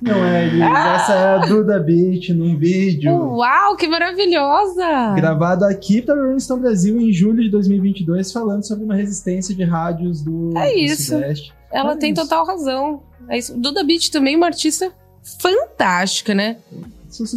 Não 0.00 0.22
é 0.22 0.46
Elis, 0.46 0.60
ah! 0.60 0.94
essa 0.94 1.14
é 1.14 1.34
a 1.34 1.38
Duda 1.46 1.80
Beat 1.80 2.28
num 2.28 2.58
vídeo. 2.58 3.10
Uau, 3.10 3.76
que 3.76 3.88
maravilhosa! 3.88 5.14
Gravado 5.16 5.64
aqui 5.64 6.02
para 6.02 6.14
Rolling 6.14 6.38
Stone 6.38 6.60
Brasil 6.60 7.00
em 7.00 7.10
julho 7.10 7.42
de 7.42 7.50
2022, 7.50 8.30
falando 8.30 8.66
sobre 8.66 8.84
uma 8.84 8.94
resistência 8.94 9.54
de 9.54 9.64
rádios 9.64 10.22
do, 10.22 10.52
é 10.58 10.76
isso. 10.76 11.12
do 11.12 11.20
Sudeste. 11.20 11.54
Ela 11.72 11.92
é 11.92 11.96
tem 11.96 12.12
isso. 12.12 12.22
total 12.22 12.44
razão. 12.44 13.02
É 13.28 13.38
isso. 13.38 13.58
Duda 13.58 13.82
Beat 13.82 14.10
também 14.10 14.34
é 14.34 14.36
uma 14.36 14.46
artista 14.46 14.92
fantástica, 15.40 16.34
né? 16.34 16.58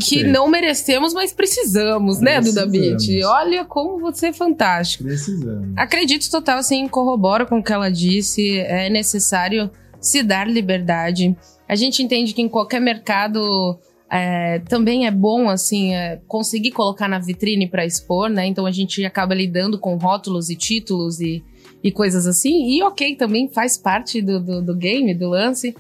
Que 0.02 0.24
não 0.24 0.48
merecemos, 0.48 1.14
mas 1.14 1.34
precisamos, 1.34 2.20
né, 2.20 2.42
Duda 2.42 2.66
Beat? 2.66 3.24
Olha 3.26 3.66
como 3.66 4.00
você 4.00 4.28
é 4.28 4.34
fantástico. 4.34 5.04
Precisamos. 5.04 5.74
Acredito 5.78 6.30
total, 6.30 6.60
assim, 6.60 6.88
corroboro 6.88 7.46
com 7.46 7.60
o 7.60 7.64
que 7.64 7.74
ela 7.74 7.90
disse. 7.90 8.60
É 8.60 8.90
necessário 8.90 9.70
se 10.00 10.24
dar 10.24 10.48
liberdade. 10.48 11.36
A 11.68 11.76
gente 11.76 12.02
entende 12.02 12.34
que 12.34 12.42
em 12.42 12.50
qualquer 12.50 12.80
mercado 12.80 13.80
é, 14.10 14.60
também 14.60 15.06
é 15.06 15.12
bom, 15.12 15.50
assim, 15.50 15.94
é, 15.94 16.20
conseguir 16.28 16.72
colocar 16.72 17.08
na 17.08 17.20
vitrine 17.20 17.68
para 17.68 17.86
expor, 17.86 18.30
né? 18.30 18.48
Então 18.48 18.66
a 18.66 18.72
gente 18.72 19.06
acaba 19.06 19.36
lidando 19.36 19.78
com 19.78 19.96
rótulos 19.98 20.50
e 20.50 20.56
títulos 20.56 21.20
e, 21.20 21.44
e 21.84 21.92
coisas 21.92 22.26
assim. 22.26 22.72
E 22.72 22.82
ok, 22.82 23.16
também 23.16 23.48
faz 23.50 23.78
parte 23.78 24.22
do, 24.22 24.40
do, 24.40 24.62
do 24.62 24.76
game, 24.76 25.14
do 25.14 25.30
lance. 25.30 25.76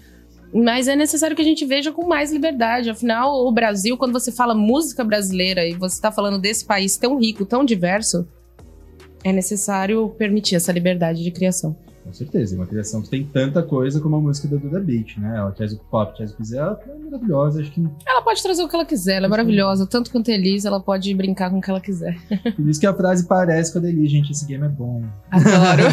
Mas 0.53 0.87
é 0.87 0.95
necessário 0.95 1.35
que 1.35 1.41
a 1.41 1.45
gente 1.45 1.65
veja 1.65 1.91
com 1.91 2.07
mais 2.07 2.31
liberdade. 2.31 2.89
Afinal, 2.89 3.45
o 3.45 3.51
Brasil, 3.51 3.97
quando 3.97 4.13
você 4.13 4.31
fala 4.31 4.55
música 4.55 5.03
brasileira 5.03 5.65
e 5.65 5.73
você 5.73 5.95
está 5.95 6.11
falando 6.11 6.39
desse 6.39 6.65
país 6.65 6.97
tão 6.97 7.19
rico, 7.19 7.45
tão 7.45 7.63
diverso, 7.63 8.27
é 9.23 9.31
necessário 9.31 10.09
permitir 10.17 10.55
essa 10.55 10.71
liberdade 10.71 11.23
de 11.23 11.31
criação. 11.31 11.75
Com 12.09 12.13
certeza, 12.13 12.55
uma 12.55 12.65
criação 12.65 13.03
que 13.03 13.09
tem 13.09 13.23
tanta 13.23 13.61
coisa 13.61 14.01
como 14.01 14.15
a 14.15 14.19
música 14.19 14.47
da 14.47 14.57
Duda 14.57 14.79
Beat, 14.79 15.17
né? 15.19 15.37
Ela 15.37 15.51
traz 15.51 15.73
o 15.73 15.77
pop, 15.77 16.17
traz 16.17 16.31
o 16.31 16.33
que 16.33 16.41
quiser, 16.41 16.57
ela 16.57 16.79
é 16.83 17.03
maravilhosa, 17.05 17.61
acho 17.61 17.71
que... 17.71 17.87
Ela 18.03 18.23
pode 18.23 18.41
trazer 18.41 18.63
o 18.63 18.67
que 18.67 18.75
ela 18.75 18.85
quiser, 18.85 19.17
ela 19.17 19.27
é 19.27 19.29
maravilhosa, 19.29 19.85
tanto 19.85 20.09
quanto 20.09 20.31
a 20.31 20.33
Elise, 20.33 20.65
ela 20.65 20.79
pode 20.79 21.13
brincar 21.13 21.51
com 21.51 21.59
o 21.59 21.61
que 21.61 21.69
ela 21.69 21.79
quiser. 21.79 22.17
Por 22.55 22.67
isso 22.67 22.79
que 22.79 22.87
a 22.87 22.95
frase 22.95 23.27
parece 23.27 23.71
com 23.71 23.77
a 23.77 23.87
Elise, 23.87 24.07
gente, 24.07 24.31
esse 24.31 24.43
game 24.47 24.65
é 24.65 24.69
bom. 24.69 25.03
Adoro! 25.29 25.83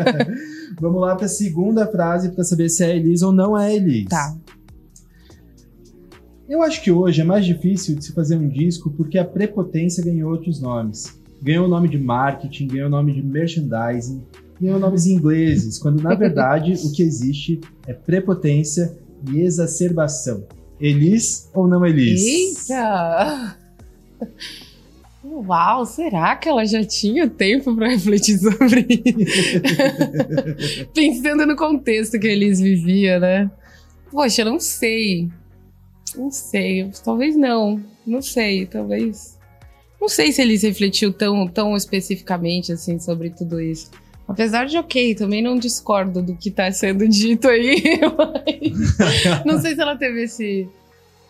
Vamos 0.80 1.00
lá 1.02 1.14
para 1.14 1.26
a 1.26 1.28
segunda 1.28 1.86
frase 1.86 2.30
para 2.30 2.42
saber 2.42 2.70
se 2.70 2.82
é 2.82 2.96
Elise 2.96 3.22
ou 3.22 3.30
não 3.30 3.54
é 3.56 3.74
Elise. 3.76 4.08
Tá. 4.08 4.34
Eu 6.48 6.62
acho 6.62 6.82
que 6.82 6.90
hoje 6.90 7.20
é 7.20 7.24
mais 7.24 7.44
difícil 7.44 7.96
de 7.96 8.06
se 8.06 8.14
fazer 8.14 8.38
um 8.38 8.48
disco 8.48 8.88
porque 8.92 9.18
a 9.18 9.26
prepotência 9.26 10.02
ganhou 10.02 10.32
outros 10.32 10.58
nomes. 10.58 11.20
Ganhou 11.42 11.66
o 11.66 11.68
nome 11.68 11.86
de 11.86 11.98
marketing, 11.98 12.66
ganhou 12.66 12.86
o 12.86 12.90
nome 12.90 13.12
de 13.12 13.22
merchandising, 13.22 14.22
ganhou 14.60 14.78
nomes 14.78 15.06
ingleses, 15.06 15.78
quando 15.78 16.02
na 16.02 16.14
verdade 16.14 16.74
o 16.84 16.92
que 16.92 17.02
existe 17.02 17.60
é 17.86 17.94
prepotência 17.94 18.96
e 19.32 19.40
exacerbação. 19.40 20.46
Elis 20.80 21.48
ou 21.54 21.66
não 21.66 21.84
Elis? 21.86 22.68
Eita! 22.68 23.56
Uau, 25.22 25.84
será 25.84 26.34
que 26.34 26.48
ela 26.48 26.64
já 26.64 26.82
tinha 26.82 27.28
tempo 27.28 27.76
para 27.76 27.90
refletir 27.90 28.38
sobre 28.38 28.86
isso? 28.88 29.60
Pensando 30.94 31.46
no 31.46 31.54
contexto 31.56 32.18
que 32.18 32.26
eles 32.26 32.58
vivia, 32.58 33.20
né? 33.20 33.50
Poxa, 34.10 34.44
não 34.44 34.58
sei. 34.58 35.28
Não 36.16 36.30
sei. 36.30 36.90
Talvez 37.04 37.36
não. 37.36 37.82
Não 38.06 38.22
sei. 38.22 38.64
Talvez. 38.66 39.38
Não 40.00 40.08
sei 40.08 40.32
se 40.32 40.40
eles 40.40 40.62
refletiu 40.62 41.12
tão, 41.12 41.46
tão 41.46 41.76
especificamente 41.76 42.72
assim 42.72 42.98
sobre 42.98 43.28
tudo 43.28 43.60
isso. 43.60 43.90
Apesar 44.30 44.64
de 44.64 44.78
ok, 44.78 45.16
também 45.16 45.42
não 45.42 45.58
discordo 45.58 46.22
do 46.22 46.36
que 46.36 46.52
tá 46.52 46.70
sendo 46.70 47.08
dito 47.08 47.48
aí. 47.48 48.00
não 49.44 49.60
sei 49.60 49.74
se 49.74 49.80
ela 49.80 49.96
teve 49.96 50.22
esse, 50.22 50.68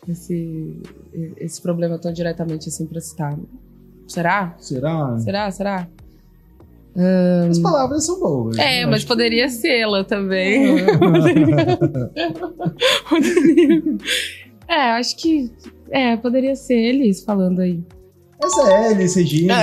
esse, 0.07 0.83
esse 1.39 1.63
problema 1.63 1.99
tão 1.99 2.13
diretamente 2.13 2.69
assim 2.69 2.85
pra 2.85 3.01
citar. 3.01 3.39
Será? 4.07 4.55
Será? 4.59 5.19
Será? 5.19 5.51
Será? 5.51 5.89
As 7.49 7.59
palavras 7.59 8.05
são 8.05 8.21
boas. 8.21 8.59
É, 8.59 8.85
mas 8.85 9.03
poderia 9.03 9.45
que... 9.45 9.53
ser 9.53 9.79
ela 9.79 10.05
também. 10.05 10.81
É. 14.69 14.75
é, 14.77 14.91
acho 14.93 15.17
que. 15.17 15.51
É, 15.91 16.19
poderia 16.19 16.55
ser 16.55 16.75
eles 16.77 17.25
falando 17.25 17.61
aí. 17.61 17.83
Essa 18.43 18.73
é 18.73 18.93
Elis 18.93 19.15
Regina. 19.15 19.55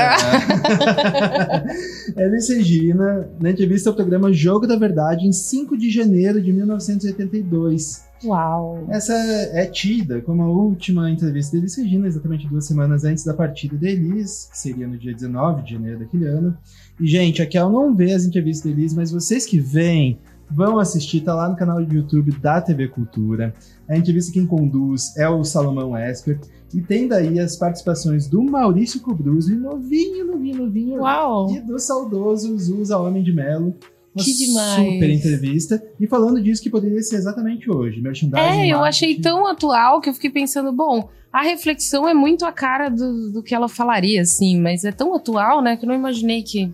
Elis 2.16 2.50
Regina, 2.50 3.30
na 3.42 3.50
entrevista 3.50 3.90
ao 3.90 3.96
programa 3.96 4.32
Jogo 4.32 4.68
da 4.68 4.76
Verdade, 4.76 5.26
em 5.26 5.32
5 5.32 5.78
de 5.78 5.90
janeiro 5.90 6.42
de 6.42 6.54
1982. 6.54 8.06
Uau! 8.24 8.86
Essa 8.90 9.14
é 9.14 9.66
tida 9.66 10.22
como 10.22 10.44
a 10.44 10.48
última 10.48 11.10
entrevista 11.10 11.52
de 11.52 11.64
Elis 11.64 11.76
Regina, 11.76 12.08
exatamente 12.08 12.48
duas 12.48 12.66
semanas 12.66 13.04
antes 13.04 13.24
da 13.24 13.34
partida 13.34 13.78
de 13.78 13.88
Elis, 13.88 14.48
que 14.52 14.58
seria 14.58 14.88
no 14.88 14.98
dia 14.98 15.14
19 15.14 15.64
de 15.64 15.74
janeiro 15.74 16.00
daquele 16.00 16.26
ano. 16.26 16.58
E, 17.00 17.08
gente, 17.08 17.42
aqui 17.42 17.58
eu 17.58 17.70
não 17.70 17.96
vê 17.96 18.14
as 18.14 18.26
entrevistas 18.26 18.72
de 18.72 18.80
Elis, 18.80 18.94
mas 18.94 19.12
vocês 19.12 19.46
que 19.46 19.60
vêm, 19.60 20.20
vão 20.50 20.80
assistir, 20.80 21.22
tá 21.22 21.34
lá 21.34 21.50
no 21.50 21.56
canal 21.56 21.84
do 21.84 21.94
YouTube 21.94 22.32
da 22.40 22.62
TV 22.62 22.88
Cultura. 22.88 23.54
A 23.88 23.98
entrevista 23.98 24.32
quem 24.32 24.48
conduz 24.48 25.16
é 25.18 25.28
o 25.30 25.44
Salomão 25.44 25.98
Esper. 25.98 26.40
E 26.74 26.82
tem 26.82 27.08
daí 27.08 27.40
as 27.40 27.56
participações 27.56 28.28
do 28.28 28.44
Maurício 28.44 29.00
Cobruzzi, 29.00 29.56
novinho, 29.56 30.26
novinho, 30.26 30.66
novinho. 30.66 31.02
Uau! 31.02 31.52
E 31.54 31.62
do 31.62 31.80
saudoso 31.80 32.58
Zusa 32.58 32.98
Homem 32.98 33.24
de 33.24 33.32
Melo. 33.32 33.76
Uma 34.14 34.24
Que 34.24 34.34
demais. 34.34 34.94
super 34.94 35.10
entrevista. 35.10 35.84
E 36.00 36.08
falando 36.08 36.42
disso 36.42 36.62
que 36.62 36.70
poderia 36.70 37.02
ser 37.02 37.18
exatamente 37.18 37.70
hoje. 37.70 38.02
Merchandising. 38.02 38.42
É, 38.42 38.68
eu 38.68 38.80
marketing. 38.80 38.88
achei 38.88 39.22
tão 39.22 39.46
atual 39.48 40.02
que 40.02 40.10
eu 40.10 40.14
fiquei 40.14 40.30
pensando, 40.30 40.72
bom, 40.74 41.08
a 41.32 41.42
reflexão 41.42 42.08
é 42.08 42.14
muito 42.14 42.46
a 42.46 42.52
cara 42.52 42.90
do, 42.90 43.32
do 43.32 43.44
que 43.44 43.54
ela 43.54 43.70
falaria, 43.70 44.22
assim, 44.22 44.60
mas 44.60 44.84
é 44.84 44.92
tão 44.92 45.14
atual, 45.16 45.62
né, 45.62 45.78
que 45.78 45.86
eu 45.86 45.88
não 45.88 45.96
imaginei 45.96 46.42
que 46.42 46.74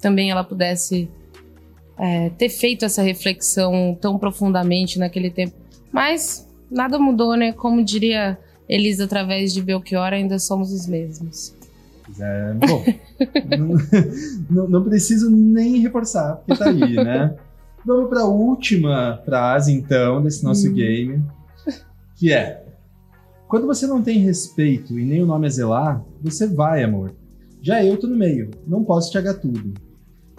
também 0.00 0.30
ela 0.30 0.42
pudesse 0.42 1.08
é, 1.98 2.30
ter 2.30 2.48
feito 2.48 2.84
essa 2.84 3.02
reflexão 3.02 3.96
tão 4.00 4.18
profundamente 4.18 4.98
naquele 4.98 5.30
tempo. 5.30 5.54
Mas 5.92 6.48
nada 6.70 6.98
mudou, 6.98 7.36
né? 7.36 7.52
Como 7.52 7.84
diria 7.84 8.38
Elisa 8.70 9.04
através 9.04 9.52
de 9.52 9.60
Belchior, 9.62 10.12
ainda 10.12 10.38
somos 10.38 10.72
os 10.72 10.86
mesmos. 10.86 11.54
É, 12.18 12.52
bom, 12.54 12.84
não, 14.50 14.68
não- 14.68 14.84
preciso 14.84 15.30
nem 15.30 15.78
reforçar, 15.78 16.36
porque 16.36 16.54
tá 16.58 16.66
aí, 16.68 16.94
né? 16.94 17.34
Vamos 17.84 18.08
para 18.10 18.20
a 18.20 18.26
última 18.26 19.20
frase, 19.24 19.72
então, 19.72 20.22
desse 20.22 20.44
nosso 20.44 20.68
Hum. 20.68 20.74
game, 20.74 21.24
que 22.16 22.32
é: 22.32 22.62
Quando 23.48 23.66
você 23.66 23.86
não 23.86 24.02
tem 24.02 24.18
respeito 24.18 24.98
e 24.98 25.04
nem 25.04 25.22
o 25.22 25.26
nome 25.26 25.46
a 25.46 25.50
zelar, 25.50 26.04
você 26.22 26.46
vai, 26.46 26.82
amor. 26.84 27.12
Já 27.62 27.84
eu 27.84 27.96
tô 27.96 28.06
no 28.06 28.16
meio, 28.16 28.50
não 28.66 28.84
posso 28.84 29.08
estragar 29.08 29.38
tudo. 29.40 29.72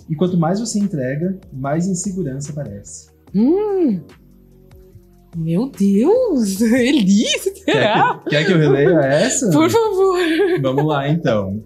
E 0.09 0.15
quanto 0.15 0.37
mais 0.37 0.59
você 0.59 0.77
entrega, 0.79 1.39
mais 1.53 1.87
insegurança 1.87 2.51
aparece. 2.51 3.09
Hum! 3.33 4.01
Meu 5.35 5.69
Deus! 5.69 6.57
Quer 7.65 7.73
será? 7.73 8.19
que, 8.23 8.29
quer 8.29 8.45
que 8.45 8.51
eu 8.51 8.57
releia 8.57 8.99
essa? 8.99 9.49
Por 9.51 9.69
favor! 9.69 10.19
Vamos 10.61 10.85
lá, 10.85 11.07
então. 11.07 11.63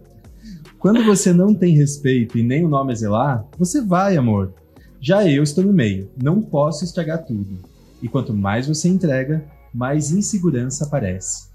Quando 0.77 1.03
você 1.03 1.33
não 1.33 1.53
tem 1.53 1.75
respeito 1.75 2.37
e 2.37 2.43
nem 2.43 2.63
o 2.63 2.69
nome 2.69 2.91
a 2.91 2.95
zelar, 2.95 3.45
você 3.57 3.81
vai, 3.81 4.17
amor. 4.17 4.53
Já 5.01 5.27
eu 5.27 5.41
estou 5.41 5.63
no 5.63 5.73
meio, 5.73 6.09
não 6.21 6.41
posso 6.41 6.83
estragar 6.83 7.25
tudo. 7.25 7.57
E 8.01 8.07
quanto 8.07 8.33
mais 8.33 8.67
você 8.67 8.87
entrega, 8.87 9.43
mais 9.73 10.11
insegurança 10.11 10.85
aparece. 10.85 11.49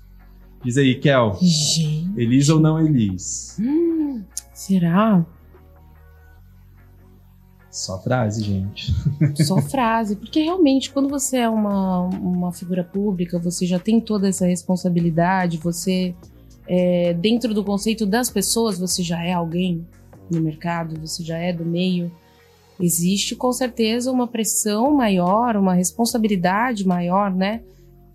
Diz 0.64 0.76
aí, 0.76 0.96
Kel, 0.96 1.38
Gente, 1.40 2.10
Elis 2.16 2.48
ou 2.48 2.58
não 2.60 2.78
Elis? 2.84 3.56
hum, 3.60 4.22
será? 4.52 5.24
Só 7.70 8.00
frase, 8.00 8.42
gente. 8.42 8.92
Só 9.44 9.60
frase. 9.62 10.16
Porque 10.16 10.42
realmente, 10.42 10.90
quando 10.90 11.08
você 11.08 11.38
é 11.38 11.48
uma, 11.48 12.00
uma 12.00 12.52
figura 12.52 12.82
pública, 12.82 13.38
você 13.38 13.64
já 13.64 13.78
tem 13.78 14.00
toda 14.00 14.28
essa 14.28 14.46
responsabilidade, 14.46 15.56
você, 15.56 16.14
é, 16.66 17.12
dentro 17.14 17.54
do 17.54 17.62
conceito 17.62 18.04
das 18.04 18.28
pessoas, 18.28 18.78
você 18.78 19.02
já 19.02 19.24
é 19.24 19.32
alguém 19.32 19.86
no 20.30 20.40
mercado, 20.40 21.00
você 21.00 21.22
já 21.22 21.38
é 21.38 21.52
do 21.52 21.64
meio. 21.64 22.10
Existe 22.80 23.36
com 23.36 23.52
certeza 23.52 24.10
uma 24.10 24.26
pressão 24.26 24.90
maior, 24.92 25.56
uma 25.56 25.74
responsabilidade 25.74 26.86
maior, 26.86 27.32
né? 27.34 27.60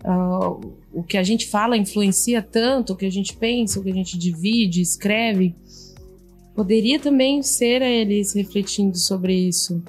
Ah, 0.04 0.56
o 0.92 1.02
que 1.02 1.16
a 1.16 1.22
gente 1.22 1.46
fala 1.46 1.76
influencia 1.76 2.42
tanto, 2.42 2.92
o 2.92 2.96
que 2.96 3.06
a 3.06 3.10
gente 3.10 3.36
pensa, 3.36 3.78
o 3.78 3.82
que 3.82 3.90
a 3.90 3.94
gente 3.94 4.18
divide, 4.18 4.80
escreve. 4.80 5.54
Poderia 6.56 6.98
também 6.98 7.42
ser 7.42 7.82
eles 7.82 8.32
refletindo 8.34 8.96
sobre 8.96 9.34
isso. 9.34 9.82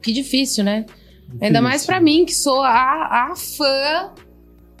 Que 0.00 0.10
difícil, 0.10 0.64
né? 0.64 0.86
Ainda 1.40 1.60
mais 1.60 1.84
pra 1.84 2.00
mim, 2.00 2.24
que 2.24 2.34
sou 2.34 2.62
a, 2.62 3.30
a 3.30 3.36
fã 3.36 4.10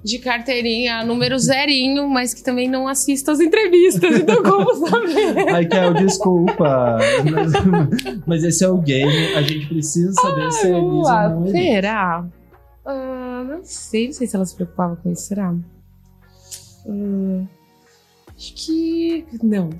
de 0.02 0.18
carteirinha, 0.18 1.04
número 1.04 1.38
zerinho, 1.38 2.08
mas 2.08 2.34
que 2.34 2.42
também 2.42 2.68
não 2.68 2.88
assisto 2.88 3.30
as 3.30 3.38
entrevistas, 3.38 4.18
então 4.18 4.42
como 4.42 4.74
saber? 4.88 5.48
Ai, 5.54 5.66
Kel, 5.66 5.94
desculpa. 5.94 6.98
Mas, 7.30 7.52
mas 8.26 8.42
esse 8.44 8.64
é 8.64 8.68
o 8.68 8.78
game. 8.78 9.34
A 9.34 9.42
gente 9.42 9.66
precisa 9.66 10.12
saber 10.14 10.50
se 10.52 10.66
é 10.66 10.70
Elis 10.70 10.80
Vamos 10.82 11.08
ou 11.08 11.12
não 11.12 11.46
Elis. 11.46 11.52
será? 11.52 12.26
Ah, 12.84 13.44
não 13.46 13.60
sei, 13.62 14.06
não 14.06 14.12
sei 14.14 14.26
se 14.26 14.34
ela 14.36 14.44
se 14.44 14.56
preocupava 14.56 14.96
com 14.96 15.12
isso, 15.12 15.22
será? 15.22 15.54
Hum, 16.86 17.46
acho 18.36 18.54
que. 18.54 19.24
Não. 19.42 19.70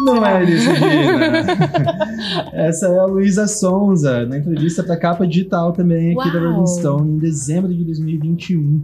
Não 0.00 0.24
é 0.24 0.42
Elis 0.42 0.64
Regina. 0.66 1.46
Essa 2.52 2.86
é 2.88 2.98
a 2.98 3.06
Luísa 3.06 3.46
Sonza, 3.46 4.24
na 4.26 4.38
entrevista 4.38 4.82
para 4.82 4.96
capa 4.96 5.26
digital 5.26 5.72
também 5.72 6.18
aqui 6.18 6.32
da 6.32 6.40
Uau. 6.40 6.52
Rolling 6.52 6.66
Stone, 6.66 7.12
em 7.12 7.18
dezembro 7.18 7.74
de 7.74 7.84
2021. 7.84 8.82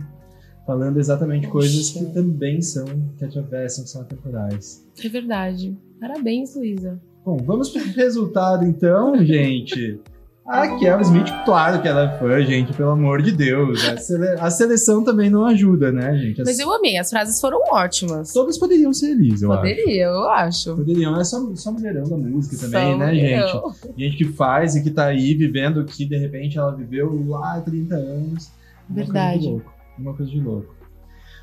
Falando 0.67 0.99
exatamente 0.99 1.47
coisas 1.49 1.91
Poxa. 1.91 2.07
que 2.07 2.15
também 2.15 2.63
são, 2.63 2.87
que 3.19 3.25
atravessam, 3.25 3.85
que 3.85 3.91
são 3.91 4.01
atemporais. 4.01 4.87
É 5.05 5.09
verdade. 5.09 5.77
Parabéns, 6.01 6.55
Luísa. 6.57 6.99
Bom, 7.25 7.37
vamos 7.37 7.71
pro 7.71 7.83
resultado 7.83 8.65
então, 8.65 9.17
gente. 9.25 10.01
A 10.47 10.77
Kel 10.79 11.01
Smith, 11.01 11.27
claro 11.47 11.81
que 11.81 11.89
ela 11.89 12.03
é 12.05 12.19
fã, 12.19 12.43
gente, 12.45 12.71
pelo 12.75 12.91
amor 12.91 13.23
de 13.23 13.33
Deus. 13.33 13.83
A, 13.89 13.97
sele- 13.97 14.29
a 14.39 14.51
seleção 14.51 15.03
também 15.03 15.31
não 15.31 15.47
ajuda, 15.47 15.91
né, 15.91 16.15
gente? 16.19 16.43
As- 16.43 16.47
Mas 16.47 16.59
eu 16.59 16.71
amei, 16.71 16.99
as 16.99 17.09
frases 17.09 17.41
foram 17.41 17.59
ótimas. 17.73 18.31
Todas 18.31 18.59
poderiam 18.59 18.93
ser 18.93 19.13
Elis, 19.13 19.41
eu 19.41 19.51
acho. 19.53 19.61
Poderia, 19.63 20.05
eu 20.05 20.29
acho. 20.31 20.77
Poderiam, 20.77 21.19
é 21.19 21.25
só, 21.25 21.39
só 21.55 21.73
mulherão 21.73 22.05
da 22.05 22.17
música 22.19 22.57
também, 22.59 22.93
Só 22.93 22.99
né, 22.99 23.15
gente? 23.15 23.23
mulherão. 23.23 23.75
Gente 23.97 24.17
que 24.19 24.25
faz 24.27 24.77
e 24.77 24.83
que 24.83 24.91
tá 24.91 25.07
aí 25.07 25.35
vivendo 25.35 25.79
o 25.79 25.85
que 25.87 26.05
de 26.05 26.19
repente 26.19 26.59
ela 26.59 26.77
viveu 26.77 27.25
lá 27.27 27.55
há 27.57 27.61
30 27.63 27.95
anos. 27.95 28.51
Uma 28.91 28.97
Verdade. 28.97 29.31
Coisa 29.33 29.41
de 29.41 29.49
louco. 29.51 29.73
Uma 29.99 30.15
coisa 30.15 30.31
de 30.31 30.41
louco. 30.41 30.75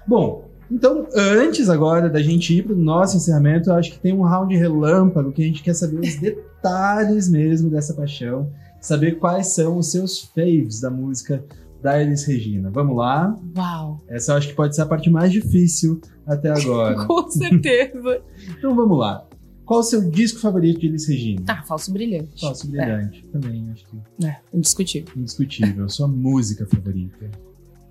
Bom, 0.08 0.47
então 0.70 1.08
antes 1.16 1.70
agora 1.72 2.08
da 2.08 2.22
gente 2.22 2.56
ir 2.56 2.62
pro 2.64 2.76
nosso 2.76 3.18
encerramento, 3.18 3.72
eu 3.72 3.74
acho 3.74 3.91
que 3.93 3.99
tem 3.99 4.14
um 4.14 4.22
round 4.22 4.56
relâmpago 4.56 5.32
que 5.32 5.41
a 5.41 5.45
gente 5.45 5.64
quer 5.64 5.74
saber 5.74 5.99
os 5.99 6.16
detalhes 6.22 7.28
mesmo 7.28 7.68
dessa 7.68 7.95
paixão. 7.95 8.47
Saber 8.82 9.19
quais 9.19 9.47
são 9.47 9.77
os 9.77 9.91
seus 9.91 10.19
faves 10.36 10.82
da 10.82 10.89
música 10.89 11.45
da 11.82 12.01
Elis 12.01 12.23
Regina. 12.25 12.69
Vamos 12.71 12.97
lá. 12.97 13.36
Uau. 13.55 13.99
Essa 14.09 14.34
eu 14.34 14.38
acho 14.38 14.47
que 14.49 14.53
pode 14.55 14.75
ser 14.75 14.82
a 14.82 14.86
parte 14.86 15.09
mais 15.09 15.32
difícil 15.32 16.01
até 16.27 16.49
agora. 16.49 16.95
Com 17.05 17.29
certeza. 17.29 18.21
então 18.57 18.75
vamos 18.75 18.97
lá. 18.97 19.25
Qual 19.65 19.79
o 19.79 19.84
seu 19.84 20.09
disco 20.09 20.39
favorito 20.39 20.79
de 20.82 20.88
Elis 20.88 21.07
Regina? 21.07 21.43
ah, 21.47 21.63
falso 21.63 21.93
brilhante. 21.93 22.41
Falso 22.41 22.67
Brilhante. 22.67 23.23
Também, 23.32 23.69
acho 23.71 23.86
que 23.88 24.25
É, 24.25 24.38
indiscutível. 24.53 25.13
indiscutível. 25.15 25.88
Sua 25.88 26.07
música 26.09 26.65
favorita. 26.65 27.29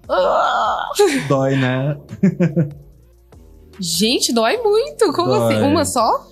Ah! 0.09 0.89
Dói, 1.29 1.57
né? 1.57 1.97
Gente, 3.79 4.33
dói 4.33 4.59
muito. 4.59 5.13
Como 5.13 5.29
Dói. 5.31 5.55
assim? 5.57 5.67
Uma 5.67 5.85
só? 5.85 6.30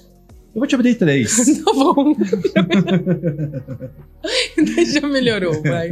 Eu 0.58 0.60
vou 0.60 0.66
te 0.66 0.74
abrir 0.74 0.96
três. 0.96 1.36
Tá 1.64 1.72
bom. 1.72 2.16
Já 4.92 5.06
melhorou, 5.06 5.62
vai. 5.62 5.88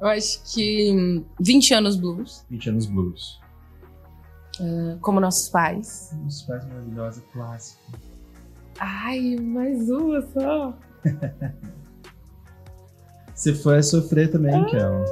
Eu 0.00 0.06
acho 0.06 0.40
que 0.54 0.90
hum, 0.90 1.22
20 1.38 1.74
anos 1.74 1.96
blues, 1.96 2.46
20 2.50 2.70
anos 2.70 2.86
blues. 2.86 3.38
como 5.02 5.20
nossos 5.20 5.50
pais. 5.50 6.16
Os 6.26 6.40
pais 6.42 6.66
maravilhosos, 6.66 7.22
clássico. 7.30 7.82
Ai, 8.80 9.36
mais 9.36 9.90
uma 9.90 10.22
só. 10.32 10.78
For 13.62 13.76
é 13.76 13.82
sofrer 13.82 14.30
também, 14.30 14.54
Ah. 14.54 14.64
Kel. 14.64 15.04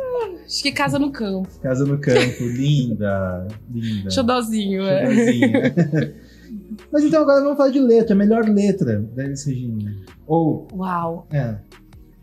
Acho 0.46 0.62
que 0.62 0.72
casa 0.72 0.98
no 0.98 1.12
campo. 1.12 1.46
Casa 1.60 1.84
no 1.84 1.98
campo, 1.98 2.42
linda, 2.44 3.46
linda. 3.70 4.10
Xodozinho, 4.10 4.82
é. 4.82 5.04
Xodozinha. 5.06 5.74
Mas 6.92 7.04
então 7.04 7.22
agora 7.22 7.40
vamos 7.42 7.56
falar 7.56 7.70
de 7.70 7.80
letra, 7.80 8.14
melhor 8.14 8.44
letra 8.48 9.00
da 9.00 9.24
Elis 9.24 9.44
Regina. 9.44 9.94
Ou, 10.26 10.66
Uau, 10.74 11.26
é, 11.32 11.56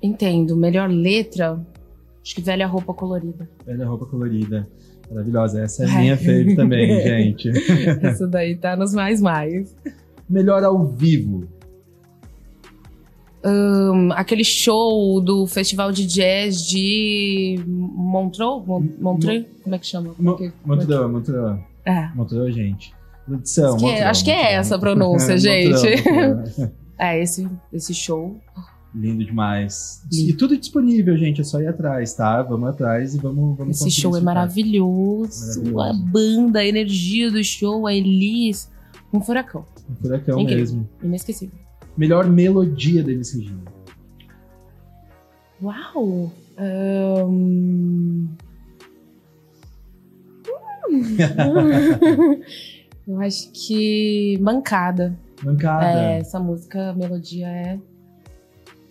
entendo. 0.02 0.56
Melhor 0.56 0.90
letra, 0.90 1.60
acho 2.24 2.36
que 2.36 2.42
velha 2.42 2.66
roupa 2.68 2.94
colorida. 2.94 3.50
velha 3.66 3.86
roupa 3.88 4.06
colorida. 4.06 4.68
Maravilhosa. 5.12 5.62
Essa 5.62 5.84
é 5.86 5.90
a 5.92 6.00
minha 6.00 6.18
fave 6.18 6.56
também, 6.56 6.88
gente. 7.02 7.50
Essa 8.02 8.28
daí 8.28 8.56
tá 8.56 8.76
nos 8.76 8.94
mais 8.94 9.20
mais. 9.22 9.76
Melhor 10.30 10.64
ao 10.64 10.86
vivo. 10.86 11.48
Hum, 13.44 14.10
aquele 14.14 14.44
show 14.44 15.22
do 15.22 15.48
festival 15.48 15.92
de 15.94 16.06
jazz 16.06 16.62
de 16.68 17.58
Montreux? 17.66 18.64
Mon- 18.68 18.88
Montreux? 19.00 19.46
Como 19.64 19.76
é 19.76 19.80
que 19.80 19.88
chama? 19.88 20.10
É 20.10 20.22
Montreux, 20.22 21.10
Montreux. 21.10 21.60
É. 21.86 22.10
Montreux, 22.14 22.54
gente. 22.54 22.94
Produção, 23.30 23.76
acho, 23.76 23.86
que 23.86 23.92
é, 23.92 24.04
acho 24.04 24.26
que 24.26 24.32
é 24.32 24.54
essa 24.54 24.76
a 24.76 24.80
pronúncia, 24.80 25.38
gente. 25.40 25.88
é, 26.98 27.22
esse, 27.22 27.48
esse 27.72 27.94
show. 27.94 28.42
Lindo 28.94 29.24
demais. 29.24 30.02
Lindo. 30.12 30.32
E 30.32 30.34
tudo 30.34 30.58
disponível, 30.58 31.16
gente. 31.16 31.42
É 31.42 31.44
só 31.44 31.62
ir 31.62 31.68
atrás, 31.68 32.16
tá? 32.16 32.42
Vamos 32.42 32.70
atrás 32.70 33.14
e 33.14 33.20
vamos. 33.20 33.56
vamos 33.56 33.80
esse 33.80 33.92
show 33.92 34.18
é 34.18 34.22
maravilhoso. 34.22 35.62
maravilhoso. 35.64 35.80
A 35.80 35.94
banda, 36.12 36.60
a 36.60 36.66
energia 36.66 37.30
do 37.30 37.44
show, 37.44 37.86
a 37.86 37.94
Elis. 37.94 38.72
Um 39.14 39.22
furacão. 39.22 39.64
Um 39.88 39.96
furacão 39.96 40.40
Incrível. 40.40 40.64
mesmo. 40.64 40.90
Inesquecível. 41.04 41.60
Melhor 41.96 42.28
melodia 42.28 43.04
da 43.04 43.12
Elis 43.12 43.32
Regina. 43.34 43.62
Uau! 45.62 46.32
Um... 46.60 48.28
Eu 53.10 53.20
acho 53.22 53.52
que 53.52 54.38
Mancada. 54.40 55.18
Mancada. 55.44 55.84
É, 55.84 56.20
essa 56.20 56.40
música, 56.40 56.92
a 56.92 56.94
melodia 56.94 57.48
é. 57.48 57.80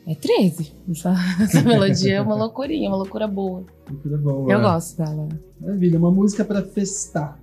É 0.08 0.14
13. 0.16 0.72
Essa, 0.90 1.14
essa 1.40 1.62
melodia 1.62 2.16
é 2.16 2.20
uma 2.20 2.34
loucurinha, 2.34 2.90
uma 2.90 2.96
loucura 2.96 3.28
boa. 3.28 3.64
Loucura 3.88 4.18
boa. 4.18 4.52
Eu 4.52 4.60
gosto 4.60 4.96
dela. 4.96 5.28
Maravilha, 5.60 6.00
uma 6.00 6.10
música 6.10 6.44
pra 6.44 6.62
festar. 6.62 7.38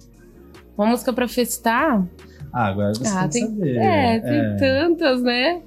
Uma 0.77 0.87
música 0.87 1.13
pra 1.13 1.29
festar? 1.29 2.05
Ah, 2.51 2.67
agora 2.67 2.93
você 2.93 3.07
ah, 3.07 3.29
tem, 3.29 3.47
tem 3.47 3.55
saber. 3.55 3.77
É, 3.77 4.19
tem 4.19 4.39
é. 4.39 4.55
tantas, 4.57 5.21
né? 5.21 5.61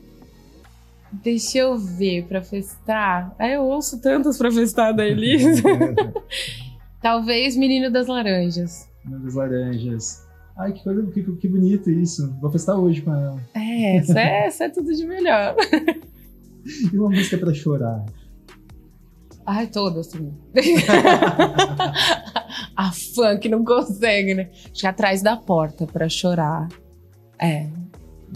Deixa 1.11 1.57
eu 1.57 1.79
ver 1.79 2.27
pra 2.27 2.43
festar. 2.43 3.35
Ah, 3.39 3.49
eu 3.49 3.63
ouço 3.63 3.99
tantas 4.03 4.37
pra 4.37 4.53
festar 4.53 4.95
da 4.95 5.07
Elisa. 5.07 5.63
Talvez 7.01 7.57
Menino 7.57 7.91
das 7.91 8.07
Laranjas. 8.07 8.87
Menino 9.07 9.25
das 9.25 9.35
Laranjas. 9.35 10.28
Ai, 10.59 10.73
que 10.73 10.83
coisa, 10.83 11.07
que, 11.13 11.23
que 11.23 11.49
bonito 11.49 11.89
isso. 11.91 12.35
Vou 12.41 12.51
festar 12.51 12.77
hoje 12.77 13.01
com 13.03 13.13
ela. 13.15 13.41
É, 13.55 13.97
essa 13.97 14.19
é, 14.21 14.47
essa 14.47 14.65
é 14.65 14.69
tudo 14.69 14.93
de 14.93 15.07
melhor. 15.07 15.55
E 16.93 16.99
uma 16.99 17.09
música 17.11 17.39
pra 17.39 17.55
chorar? 17.55 18.05
Ai, 19.47 19.67
todas 19.69 20.09
também. 20.13 20.35
a 22.77 22.93
fã 22.93 23.39
que 23.39 23.49
não 23.49 23.65
consegue, 23.65 24.35
né? 24.35 24.51
Acho 24.71 24.81
que 24.81 24.87
atrás 24.87 25.23
da 25.23 25.37
porta 25.37 25.87
pra 25.87 26.09
chorar. 26.09 26.69
É. 27.41 27.69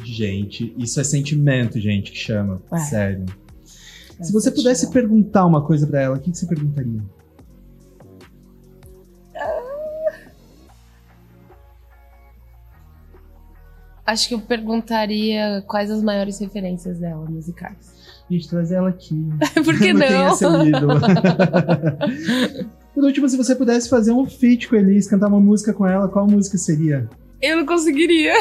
Gente, 0.04 0.74
isso 0.78 1.00
é 1.00 1.04
sentimento, 1.04 1.78
gente, 1.80 2.12
que 2.12 2.18
chama. 2.18 2.62
É. 2.72 2.78
Sério. 2.78 3.26
É 4.18 4.22
Se 4.24 4.32
você 4.32 4.50
pudesse 4.50 4.82
chorar. 4.86 4.92
perguntar 4.94 5.44
uma 5.44 5.62
coisa 5.66 5.86
pra 5.86 6.00
ela, 6.02 6.16
o 6.16 6.20
que, 6.20 6.30
que 6.30 6.38
você 6.38 6.46
perguntaria? 6.46 7.02
Acho 14.04 14.28
que 14.28 14.34
eu 14.34 14.40
perguntaria 14.40 15.62
quais 15.66 15.90
as 15.90 16.02
maiores 16.02 16.38
referências 16.40 16.98
dela 16.98 17.24
musicais. 17.28 18.02
Gente, 18.30 18.48
trazer 18.48 18.76
ela 18.76 18.88
aqui. 18.88 19.14
Por 19.64 19.78
que 19.78 19.92
não? 19.94 20.34
Seu 20.34 20.66
ídolo? 20.66 20.94
Por 22.94 23.04
último, 23.04 23.28
se 23.28 23.36
você 23.36 23.54
pudesse 23.54 23.88
fazer 23.88 24.12
um 24.12 24.26
feat 24.26 24.68
com 24.68 24.76
a 24.76 24.78
Elis, 24.78 25.08
cantar 25.08 25.28
uma 25.28 25.40
música 25.40 25.72
com 25.72 25.86
ela, 25.86 26.08
qual 26.08 26.26
música 26.26 26.58
seria? 26.58 27.08
Eu 27.40 27.56
não 27.58 27.66
conseguiria. 27.66 28.34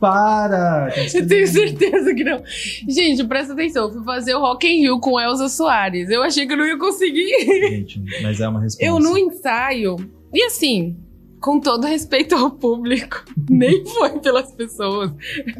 Para! 0.00 0.92
Eu 1.14 1.26
tenho 1.26 1.46
certeza 1.46 2.14
que 2.14 2.24
não. 2.24 2.42
Gente, 2.88 3.24
presta 3.24 3.52
atenção. 3.52 3.86
Eu 3.86 3.92
fui 3.92 4.04
fazer 4.04 4.34
o 4.34 4.40
Rock 4.40 4.66
in 4.66 4.80
Rio 4.80 5.00
com 5.00 5.18
Elza 5.18 5.48
Soares. 5.48 6.10
Eu 6.10 6.22
achei 6.22 6.46
que 6.46 6.52
eu 6.52 6.56
não 6.56 6.66
ia 6.66 6.78
conseguir. 6.78 7.70
Gente, 7.70 8.02
mas 8.22 8.40
é 8.40 8.48
uma 8.48 8.60
resposta. 8.60 8.84
Eu 8.84 8.98
no 8.98 9.16
ensaio. 9.16 9.96
E 10.34 10.42
assim, 10.44 10.96
com 11.40 11.60
todo 11.60 11.86
respeito 11.86 12.34
ao 12.34 12.50
público, 12.50 13.24
nem 13.48 13.84
foi 13.86 14.18
pelas 14.20 14.52
pessoas. 14.52 15.10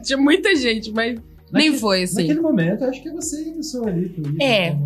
Tinha 0.03 0.19
muita 0.19 0.55
gente, 0.55 0.93
mas 0.93 1.21
Naquele, 1.51 1.71
nem 1.71 1.79
foi 1.79 2.03
assim. 2.03 2.23
Naquele 2.23 2.41
momento, 2.41 2.85
acho 2.85 3.03
que 3.03 3.11
você 3.11 3.43
iniciou 3.43 3.87
ali. 3.87 4.15
é. 4.41 4.77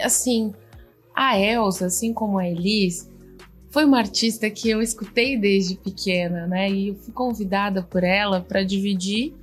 Assim, 0.00 0.52
a 1.14 1.38
Elsa, 1.38 1.86
assim 1.86 2.12
como 2.12 2.38
a 2.38 2.48
Elis, 2.48 3.10
foi 3.70 3.84
uma 3.84 3.98
artista 3.98 4.48
que 4.48 4.70
eu 4.70 4.80
escutei 4.80 5.36
desde 5.36 5.76
pequena, 5.76 6.46
né? 6.46 6.70
E 6.70 6.88
eu 6.88 6.94
fui 6.94 7.12
convidada 7.12 7.82
por 7.82 8.02
ela 8.02 8.40
para 8.40 8.62
dividir 8.62 9.34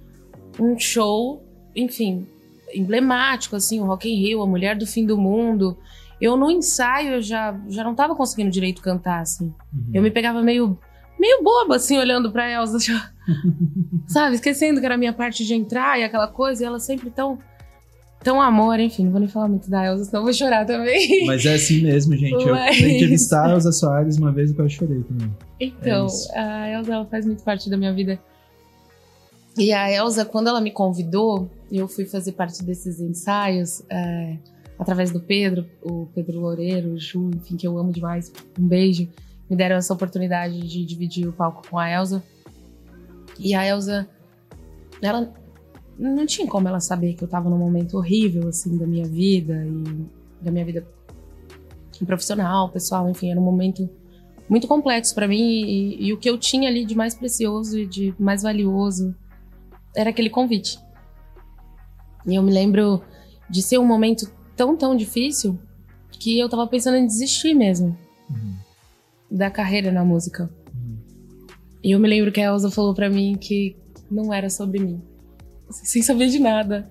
um 0.60 0.80
show, 0.80 1.44
enfim, 1.76 2.26
emblemático, 2.74 3.56
assim, 3.56 3.80
o 3.80 3.86
Rock 3.86 4.10
in 4.10 4.16
Rio, 4.16 4.42
a 4.42 4.48
Mulher 4.48 4.76
do 4.78 4.88
Fim 4.88 5.06
do 5.06 5.18
Mundo. 5.18 5.78
Eu 6.20 6.38
no 6.38 6.50
ensaio 6.50 7.16
eu 7.16 7.22
já, 7.22 7.60
já 7.68 7.84
não 7.84 7.94
tava 7.94 8.16
conseguindo 8.16 8.50
direito 8.50 8.82
cantar, 8.82 9.22
assim. 9.22 9.54
Uhum. 9.74 9.92
Eu 9.94 10.02
me 10.02 10.10
pegava 10.10 10.42
meio, 10.42 10.78
meio 11.20 11.44
boba, 11.44 11.76
assim, 11.76 11.98
olhando 11.98 12.32
pra 12.32 12.50
Elsa, 12.50 12.80
já, 12.80 13.12
sabe? 14.08 14.36
Esquecendo 14.36 14.80
que 14.80 14.86
era 14.86 14.96
a 14.96 14.98
minha 14.98 15.14
parte 15.14 15.46
de 15.46 15.54
entrar 15.54 16.00
e 16.00 16.04
aquela 16.04 16.28
coisa, 16.28 16.64
e 16.64 16.66
ela 16.66 16.80
sempre 16.80 17.10
tão 17.10 17.38
tão 18.26 18.42
amor, 18.42 18.80
enfim, 18.80 19.04
não 19.04 19.12
vou 19.12 19.20
nem 19.20 19.30
falar 19.30 19.48
muito 19.48 19.70
da 19.70 19.86
Elsa, 19.86 20.06
senão 20.06 20.24
vou 20.24 20.34
chorar 20.34 20.66
também. 20.66 21.26
Mas 21.28 21.46
é 21.46 21.54
assim 21.54 21.84
mesmo, 21.84 22.18
gente. 22.18 22.44
Mas... 22.46 22.82
Eu 22.82 22.90
entrevistar 22.90 23.46
a 23.46 23.54
Elsa 23.54 23.72
Soares 23.72 24.18
uma 24.18 24.32
vez 24.32 24.50
e 24.50 24.58
eu 24.58 24.68
chorei 24.68 25.04
também. 25.04 25.32
Então, 25.60 26.08
é 26.34 26.40
a 26.40 26.72
Elsa 26.72 26.94
ela 26.94 27.06
faz 27.06 27.24
muito 27.24 27.44
parte 27.44 27.70
da 27.70 27.78
minha 27.78 27.94
vida. 27.94 28.20
E 29.56 29.72
a 29.72 29.92
Elsa, 29.92 30.26
quando 30.26 30.48
ela 30.48 30.60
me 30.60 30.72
convidou, 30.72 31.50
eu 31.72 31.88
fui 31.88 32.06
fazer 32.06 32.32
parte 32.32 32.64
desses 32.64 33.00
ensaios, 33.00 33.84
é, 33.92 34.38
através 34.78 35.12
do 35.12 35.20
Pedro, 35.20 35.66
o 35.82 36.08
Pedro 36.14 36.40
Loureiro, 36.40 36.94
o 36.94 37.00
Ju, 37.00 37.30
enfim, 37.34 37.56
que 37.56 37.68
eu 37.68 37.78
amo 37.78 37.92
demais. 37.92 38.32
Um 38.60 38.68
beijo. 38.68 39.10
Me 39.50 39.56
deram 39.56 39.76
essa 39.76 39.94
oportunidade 39.94 40.60
de 40.60 40.86
dividir 40.86 41.28
o 41.28 41.34
palco 41.34 41.68
com 41.70 41.78
a 41.78 41.90
Elsa. 41.90 42.24
E 43.40 43.54
a 43.54 43.66
Elsa, 43.66 44.08
ela 45.02 45.34
não 45.98 46.26
tinha 46.26 46.48
como 46.48 46.68
ela 46.68 46.80
saber 46.80 47.14
que 47.14 47.24
eu 47.24 47.28
tava 47.28 47.50
num 47.50 47.58
momento 47.58 47.98
horrível, 47.98 48.48
assim, 48.48 48.78
da 48.78 48.86
minha 48.88 49.06
vida 49.06 49.66
e 49.66 50.44
da 50.44 50.52
minha 50.52 50.66
vida 50.66 50.86
profissional, 52.06 52.70
pessoal, 52.70 53.10
enfim, 53.10 53.32
era 53.32 53.40
um 53.40 53.44
momento 53.44 53.90
muito 54.50 54.68
complexo 54.68 55.16
para 55.16 55.28
mim 55.28 55.42
e, 55.42 56.08
e, 56.08 56.14
o 56.14 56.18
que 56.18 56.30
eu 56.30 56.38
tinha 56.38 56.70
ali 56.70 56.86
de 56.86 56.96
mais 56.96 57.16
precioso 57.16 57.80
e 57.80 57.88
de 57.88 58.14
mais 58.20 58.44
valioso 58.44 59.16
era 59.96 60.10
aquele 60.10 60.30
convite. 60.30 60.78
E 62.28 62.36
eu 62.36 62.44
me 62.44 62.52
lembro 62.52 63.02
de 63.50 63.62
ser 63.62 63.78
um 63.78 63.86
momento 63.86 64.30
tão, 64.56 64.76
tão 64.76 64.96
difícil 64.96 65.60
que 66.12 66.40
eu 66.40 66.50
tava 66.50 66.66
pensando 66.68 66.98
em 66.98 67.06
desistir 67.06 67.54
mesmo 67.54 67.98
uhum. 68.30 68.56
da 69.30 69.50
carreira 69.50 69.92
na 69.92 70.04
música. 70.04 70.50
Uhum. 70.74 70.98
E 71.84 71.92
eu 71.92 72.00
me 72.00 72.08
lembro 72.08 72.32
que 72.32 72.42
a 72.42 72.46
Elsa 72.46 72.72
falou 72.72 72.94
para 72.94 73.10
mim 73.10 73.36
que 73.36 73.76
não 74.10 74.34
era 74.34 74.50
sobre 74.50 74.80
mim 74.80 75.02
sem 75.70 76.02
saber 76.02 76.28
de 76.28 76.40
nada. 76.40 76.90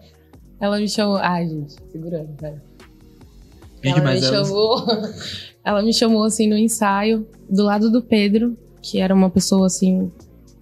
Ela 0.61 0.79
me 0.79 0.89
chamou. 0.89 1.17
Ai, 1.17 1.49
gente, 1.49 1.77
segurando, 1.91 2.35
velho. 2.41 2.61
Ela 3.83 4.13
me 4.13 4.21
chamou. 4.21 4.87
ela 5.63 5.83
me 5.83 5.93
chamou 5.93 6.25
assim 6.25 6.49
no 6.49 6.57
ensaio, 6.57 7.27
do 7.49 7.65
lado 7.65 7.91
do 7.91 8.03
Pedro, 8.03 8.57
que 8.83 9.01
era 9.01 9.15
uma 9.15 9.31
pessoa 9.31 9.67
assim, 9.67 10.11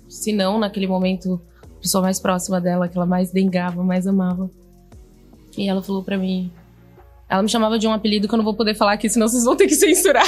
se 0.09 0.33
não 0.33 0.59
naquele 0.59 0.87
momento, 0.87 1.41
a 1.63 1.81
pessoa 1.81 2.03
mais 2.03 2.21
próxima 2.21 2.61
dela, 2.61 2.89
que 2.89 2.97
ela 2.97 3.07
mais 3.07 3.31
dengava, 3.31 3.83
mais 3.83 4.07
amava. 4.07 4.51
E 5.57 5.69
ela 5.69 5.83
falou 5.83 6.03
para 6.03 6.19
mim: 6.19 6.51
ela 7.33 7.43
me 7.43 7.49
chamava 7.49 7.79
de 7.79 7.87
um 7.87 7.93
apelido 7.93 8.29
que 8.29 8.35
eu 8.35 8.37
não 8.37 8.45
vou 8.45 8.53
poder 8.53 8.75
falar 8.75 8.93
aqui, 8.93 9.09
senão 9.09 9.27
vocês 9.27 9.43
vão 9.45 9.57
ter 9.57 9.67
que 9.67 9.75
censurar. 9.75 10.27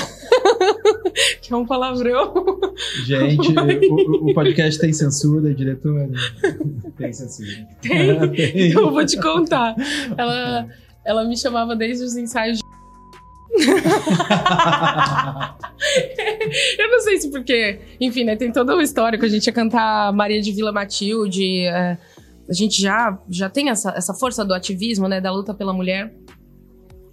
que 1.42 1.52
é 1.52 1.57
um 1.57 1.66
palavrão. 1.66 2.32
Gente, 3.05 3.52
o, 3.92 4.30
o, 4.30 4.34
podcast 4.34 4.80
tem 4.80 4.90
censura, 4.90 5.52
diretora? 5.52 6.09
Tem 6.96 7.12
censura. 7.12 7.68
Tem? 7.82 8.30
tem. 8.30 8.70
Então 8.70 8.84
eu 8.84 8.90
vou 8.90 9.05
te 9.05 9.20
contar. 9.20 9.74
Ela, 10.16 10.66
ela 11.05 11.24
me 11.24 11.36
chamava 11.36 11.76
desde 11.76 12.05
os 12.05 12.16
ensaios 12.16 12.59
de. 12.59 12.64
eu 16.78 16.90
não 16.90 17.00
sei 17.00 17.18
se 17.18 17.30
porque, 17.30 17.80
enfim, 18.00 18.24
né, 18.24 18.34
tem 18.34 18.50
toda 18.50 18.72
uma 18.74 18.82
história 18.82 19.18
que 19.18 19.26
a 19.26 19.28
gente 19.28 19.46
ia 19.46 19.52
cantar 19.52 20.11
Maria 20.12 20.40
de 20.40 20.52
Vila 20.52 20.72
Matilde, 20.72 21.66
é, 21.66 21.98
a 22.48 22.52
gente 22.52 22.80
já, 22.80 23.18
já 23.28 23.50
tem 23.50 23.68
essa, 23.68 23.90
essa 23.90 24.14
força 24.14 24.44
do 24.44 24.55
ativismo, 24.55 25.07
né, 25.07 25.20
da 25.20 25.30
luta 25.30 25.52
pela 25.52 25.72
mulher. 25.72 26.14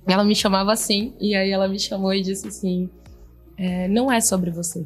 Ela 0.06 0.24
me 0.24 0.36
chamava 0.36 0.72
assim, 0.72 1.14
e 1.20 1.36
aí 1.36 1.50
ela 1.52 1.68
me 1.68 1.80
chamou 1.80 2.14
e 2.14 2.22
disse 2.22 2.48
assim: 2.48 2.90
é, 3.58 3.88
não 3.88 4.12
é 4.12 4.20
sobre 4.20 4.50
você. 4.50 4.86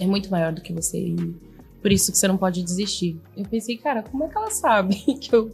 É 0.00 0.06
muito 0.06 0.30
maior 0.30 0.52
do 0.52 0.60
que 0.60 0.72
você. 0.72 0.98
E 0.98 1.34
por 1.80 1.90
isso 1.90 2.12
que 2.12 2.18
você 2.18 2.28
não 2.28 2.36
pode 2.36 2.62
desistir. 2.62 3.20
Eu 3.36 3.44
pensei, 3.44 3.76
cara, 3.76 4.02
como 4.02 4.24
é 4.24 4.28
que 4.28 4.38
ela 4.38 4.50
sabe 4.50 4.94
que 5.20 5.34
eu. 5.34 5.50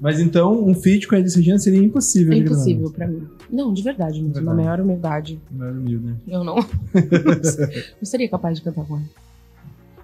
Mas 0.00 0.18
então, 0.18 0.64
um 0.64 0.74
feat 0.74 1.06
com 1.06 1.14
a 1.14 1.18
Elis 1.18 1.34
Regina 1.34 1.58
seria 1.58 1.80
impossível. 1.80 2.32
É 2.32 2.36
impossível 2.36 2.90
para 2.90 3.06
mim. 3.06 3.26
Não, 3.50 3.72
de 3.72 3.82
verdade 3.82 4.20
mesmo. 4.20 4.34
Verdade. 4.34 4.56
Na 4.56 4.62
maior 4.62 4.80
humildade. 4.80 5.40
Na 5.50 5.58
maior 5.58 5.76
humildade. 5.76 6.18
Eu 6.26 6.42
não. 6.42 6.56
não 6.56 8.04
seria 8.04 8.28
capaz 8.28 8.58
de 8.58 8.64
cantar 8.64 8.84
com 8.84 8.96
ela. 8.96 9.04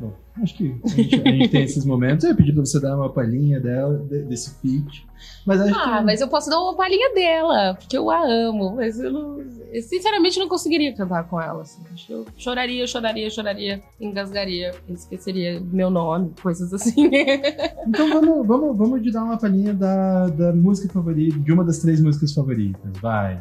Bom, 0.01 0.13
acho 0.41 0.57
que 0.57 0.81
a 0.85 0.89
gente, 0.89 1.15
a 1.15 1.31
gente 1.31 1.49
tem 1.49 1.63
esses 1.65 1.85
momentos. 1.85 2.25
Eu 2.25 2.31
ia 2.31 2.37
pedir 2.37 2.53
pra 2.53 2.65
você 2.65 2.81
dar 2.81 2.97
uma 2.97 3.13
palhinha 3.13 3.59
dela, 3.59 3.99
desse 3.99 4.55
feat. 4.61 5.07
Mas 5.45 5.61
acho 5.61 5.75
ah, 5.75 5.99
que... 5.99 6.05
mas 6.05 6.21
eu 6.21 6.29
posso 6.29 6.49
dar 6.49 6.61
uma 6.61 6.77
palhinha 6.77 7.13
dela, 7.15 7.75
porque 7.75 7.99
eu 7.99 8.09
a 8.09 8.23
amo. 8.23 8.77
Mas 8.77 9.01
eu, 9.01 9.11
não, 9.11 9.41
eu 9.73 9.83
sinceramente 9.83 10.39
não 10.39 10.49
conseguiria 10.49 10.95
cantar 10.95 11.25
com 11.25 11.41
ela. 11.41 11.63
Assim. 11.63 11.83
Eu 12.09 12.27
choraria, 12.37 12.87
choraria, 12.87 13.29
choraria, 13.29 13.83
engasgaria, 14.01 14.73
esqueceria 14.89 15.61
meu 15.61 15.91
nome, 15.91 16.33
coisas 16.41 16.73
assim. 16.73 17.11
então 17.87 18.09
vamos, 18.09 18.47
vamos, 18.47 18.77
vamos 18.77 19.03
te 19.03 19.11
dar 19.11 19.25
uma 19.25 19.37
palhinha 19.37 19.75
da, 19.75 20.29
da 20.29 20.53
música 20.53 20.93
favorita, 20.93 21.39
de 21.39 21.53
uma 21.53 21.65
das 21.65 21.79
três 21.79 22.01
músicas 22.01 22.33
favoritas. 22.33 22.93
Vai. 23.01 23.41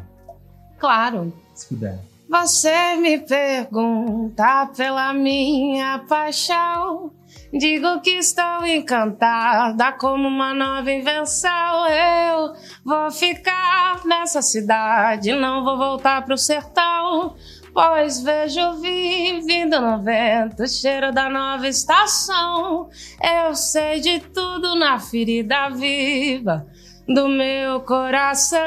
Claro. 0.78 1.32
Se 1.54 1.68
puder. 1.68 1.98
Você 2.28 2.94
me 2.96 3.18
pergunta 3.20 4.70
pela 4.76 5.14
minha 5.14 6.04
paixão. 6.06 7.10
Digo 7.50 8.02
que 8.02 8.18
estou 8.18 8.66
encantada 8.66 9.92
como 9.92 10.28
uma 10.28 10.52
nova 10.52 10.92
invenção. 10.92 11.88
Eu 11.88 12.52
vou 12.84 13.10
ficar 13.10 14.04
nessa 14.04 14.42
cidade, 14.42 15.32
não 15.32 15.64
vou 15.64 15.78
voltar 15.78 16.22
pro 16.26 16.36
sertão. 16.36 17.34
Pois 17.72 18.20
vejo 18.20 18.74
vindo 18.74 19.80
no 19.80 20.02
vento 20.02 20.64
o 20.64 20.68
cheiro 20.68 21.10
da 21.10 21.30
nova 21.30 21.66
estação. 21.66 22.90
Eu 23.22 23.54
sei 23.54 24.00
de 24.00 24.20
tudo 24.20 24.74
na 24.74 24.98
ferida 24.98 25.70
viva 25.70 26.66
do 27.06 27.26
meu 27.26 27.80
coração. 27.80 28.58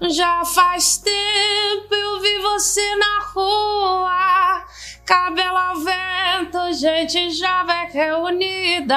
Já 0.00 0.44
faz 0.44 0.98
tempo 0.98 1.92
eu 1.92 2.20
vi 2.20 2.38
você 2.38 2.96
na 2.96 3.18
rua, 3.34 4.64
cabelo 5.04 5.56
ao 5.56 5.74
vento, 5.76 6.72
gente 6.72 7.30
jovem 7.32 7.90
reunida. 7.90 8.94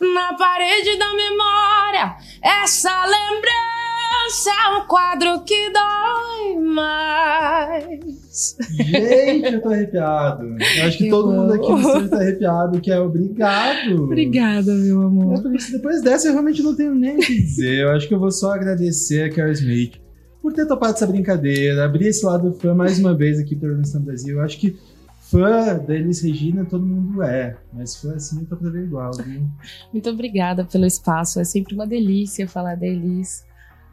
Na 0.00 0.34
parede 0.36 0.96
da 0.96 1.14
memória, 1.14 2.16
essa 2.42 3.04
lembrança 3.04 3.75
Criança 4.06 4.50
é 4.50 4.76
um 4.76 4.86
quadro 4.86 5.44
que 5.44 5.72
dói 5.72 6.60
mais. 6.62 8.56
Gente, 8.76 9.54
eu 9.54 9.62
tô 9.62 9.68
arrepiado. 9.68 10.44
Eu 10.44 10.84
acho 10.86 10.98
que, 10.98 11.04
que 11.04 11.10
todo 11.10 11.28
bom. 11.28 11.40
mundo 11.40 11.54
aqui 11.54 11.68
no 11.68 11.78
estúdio 11.78 12.08
tá 12.10 12.16
arrepiado, 12.16 12.80
que 12.80 12.90
é 12.90 13.00
obrigado. 13.00 14.04
Obrigada, 14.04 14.72
meu 14.74 15.02
amor. 15.02 15.34
É 15.38 15.72
depois 15.72 16.02
dessa 16.02 16.28
eu 16.28 16.32
realmente 16.32 16.62
não 16.62 16.74
tenho 16.74 16.94
nem 16.94 17.16
o 17.16 17.20
que 17.20 17.34
dizer. 17.34 17.84
Eu 17.84 17.90
acho 17.90 18.06
que 18.06 18.14
eu 18.14 18.18
vou 18.18 18.30
só 18.30 18.52
agradecer 18.52 19.24
a 19.24 19.34
Carol 19.34 19.52
Smith 19.52 20.00
por 20.40 20.52
ter 20.52 20.66
topado 20.66 20.94
essa 20.94 21.06
brincadeira, 21.06 21.84
abrir 21.84 22.08
esse 22.08 22.24
lado 22.24 22.52
fã 22.54 22.74
mais 22.74 22.98
uma 22.98 23.14
vez 23.14 23.40
aqui 23.40 23.56
pelo 23.56 23.80
Instagram 23.80 24.06
Brasil. 24.06 24.36
Eu 24.38 24.44
acho 24.44 24.58
que 24.58 24.76
fã 25.30 25.78
da 25.78 25.94
Elis 25.94 26.20
Regina 26.22 26.64
todo 26.64 26.86
mundo 26.86 27.22
é, 27.22 27.56
mas 27.72 27.96
fã 27.96 28.14
assim 28.14 28.40
eu 28.40 28.46
tô 28.46 28.56
pra 28.56 28.70
ver 28.70 28.84
igual, 28.84 29.12
viu? 29.14 29.42
Muito 29.92 30.10
obrigada 30.10 30.64
pelo 30.64 30.86
espaço, 30.86 31.40
é 31.40 31.44
sempre 31.44 31.74
uma 31.74 31.86
delícia 31.86 32.46
falar 32.48 32.76
da 32.76 32.86
Elis. 32.86 33.45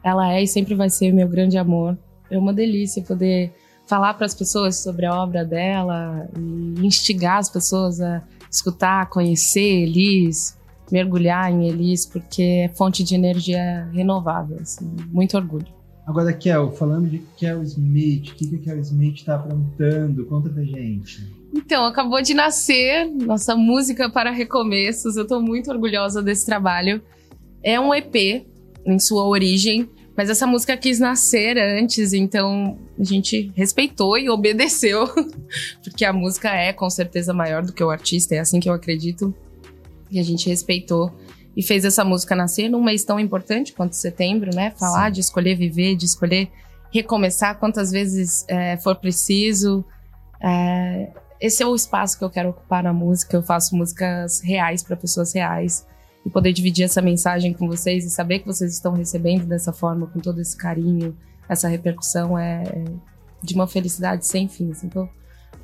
Ela 0.04 0.34
é 0.34 0.42
e 0.42 0.46
sempre 0.46 0.74
vai 0.74 0.90
ser 0.90 1.12
meu 1.12 1.26
grande 1.26 1.56
amor. 1.56 1.96
É 2.30 2.38
uma 2.38 2.52
delícia 2.52 3.02
poder 3.02 3.52
falar 3.86 4.14
para 4.14 4.26
as 4.26 4.34
pessoas 4.34 4.76
sobre 4.76 5.06
a 5.06 5.14
obra 5.14 5.44
dela 5.44 6.28
e 6.36 6.86
instigar 6.86 7.38
as 7.38 7.48
pessoas 7.48 8.00
a 8.00 8.22
escutar, 8.50 9.08
conhecer 9.08 9.82
Elis, 9.82 10.56
mergulhar 10.92 11.50
em 11.50 11.68
Elis, 11.68 12.06
porque 12.06 12.42
é 12.42 12.68
fonte 12.68 13.02
de 13.02 13.14
energia 13.14 13.88
renovável. 13.92 14.58
Assim, 14.60 14.94
muito 15.10 15.36
orgulho. 15.36 15.66
Agora, 16.06 16.32
Kel, 16.34 16.70
falando 16.72 17.08
de 17.08 17.18
Kel 17.36 17.62
Smith, 17.62 18.28
o 18.28 18.34
que, 18.34 18.46
que 18.46 18.56
a 18.56 18.58
Kel 18.58 18.80
Smith 18.80 19.16
está 19.16 19.36
aprontando? 19.36 20.26
Conta 20.26 20.50
pra 20.50 20.62
gente. 20.62 21.32
Então, 21.54 21.86
acabou 21.86 22.20
de 22.20 22.34
nascer 22.34 23.06
nossa 23.06 23.56
música 23.56 24.10
para 24.10 24.30
recomeços. 24.30 25.16
Eu 25.16 25.22
estou 25.22 25.40
muito 25.40 25.70
orgulhosa 25.70 26.22
desse 26.22 26.44
trabalho. 26.44 27.02
É 27.62 27.80
um 27.80 27.94
EP 27.94 28.44
em 28.84 28.98
sua 28.98 29.26
origem, 29.26 29.88
mas 30.16 30.30
essa 30.30 30.46
música 30.46 30.76
quis 30.76 31.00
nascer 31.00 31.58
antes, 31.58 32.12
então 32.12 32.78
a 32.98 33.02
gente 33.02 33.52
respeitou 33.56 34.16
e 34.16 34.30
obedeceu, 34.30 35.08
porque 35.82 36.04
a 36.04 36.12
música 36.12 36.54
é 36.54 36.72
com 36.72 36.88
certeza 36.88 37.32
maior 37.32 37.64
do 37.64 37.72
que 37.72 37.82
o 37.82 37.90
artista, 37.90 38.34
é 38.34 38.38
assim 38.38 38.60
que 38.60 38.68
eu 38.68 38.72
acredito. 38.72 39.34
E 40.10 40.20
a 40.20 40.22
gente 40.22 40.48
respeitou 40.48 41.12
e 41.56 41.62
fez 41.62 41.84
essa 41.84 42.04
música 42.04 42.36
nascer 42.36 42.68
num 42.68 42.82
mês 42.82 43.04
tão 43.04 43.18
importante 43.18 43.72
quanto 43.72 43.94
setembro, 43.94 44.54
né? 44.54 44.72
Falar 44.78 45.06
Sim. 45.06 45.14
de 45.14 45.20
escolher 45.20 45.56
viver, 45.56 45.96
de 45.96 46.04
escolher 46.04 46.48
recomeçar 46.92 47.58
quantas 47.58 47.90
vezes 47.90 48.44
é, 48.48 48.76
for 48.76 48.94
preciso. 48.94 49.84
É, 50.40 51.10
esse 51.40 51.62
é 51.62 51.66
o 51.66 51.74
espaço 51.74 52.16
que 52.16 52.24
eu 52.24 52.30
quero 52.30 52.50
ocupar 52.50 52.84
na 52.84 52.92
música. 52.92 53.36
Eu 53.36 53.42
faço 53.42 53.74
músicas 53.74 54.40
reais 54.40 54.82
para 54.84 54.94
pessoas 54.94 55.34
reais 55.34 55.84
e 56.24 56.30
poder 56.30 56.52
dividir 56.52 56.84
essa 56.84 57.02
mensagem 57.02 57.52
com 57.52 57.66
vocês 57.66 58.04
e 58.04 58.10
saber 58.10 58.40
que 58.40 58.46
vocês 58.46 58.72
estão 58.72 58.92
recebendo 58.92 59.46
dessa 59.46 59.72
forma, 59.72 60.06
com 60.06 60.20
todo 60.20 60.40
esse 60.40 60.56
carinho, 60.56 61.16
essa 61.48 61.68
repercussão 61.68 62.38
é, 62.38 62.62
é 62.62 62.84
de 63.42 63.54
uma 63.54 63.66
felicidade 63.66 64.26
sem 64.26 64.48
fim. 64.48 64.72
Então, 64.82 65.08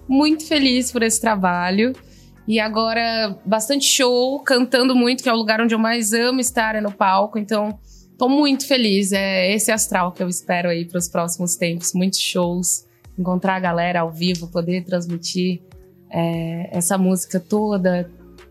muito 0.07 0.47
feliz 0.47 0.93
por 0.93 1.03
esse 1.03 1.21
trabalho. 1.21 1.95
E 2.47 2.59
agora, 2.59 3.39
bastante 3.45 3.87
show, 3.87 4.41
cantando 4.41 4.95
muito, 4.95 5.23
que 5.23 5.29
é 5.29 5.33
o 5.33 5.37
lugar 5.37 5.61
onde 5.61 5.75
eu 5.75 5.79
mais 5.79 6.13
amo 6.13 6.41
estar, 6.41 6.75
é 6.75 6.81
no 6.81 6.93
palco. 6.93 7.39
Então, 7.39 7.79
tô 8.19 8.29
muito 8.29 8.67
feliz. 8.67 9.13
É 9.13 9.55
esse 9.55 9.71
astral 9.71 10.13
que 10.13 10.23
eu 10.23 10.29
espero 10.29 10.69
aí 10.69 10.85
para 10.85 10.99
os 10.99 11.09
próximos 11.09 11.57
tempos. 11.57 11.95
Muitos 11.95 12.19
shows, 12.19 12.87
encontrar 13.19 13.57
a 13.57 13.61
galera 13.61 14.01
ao 14.01 14.11
vivo, 14.11 14.49
poder 14.49 14.85
transmitir 14.85 15.63
é, 16.11 16.77
essa 16.77 16.99
música 16.99 17.39
toda, 17.39 18.11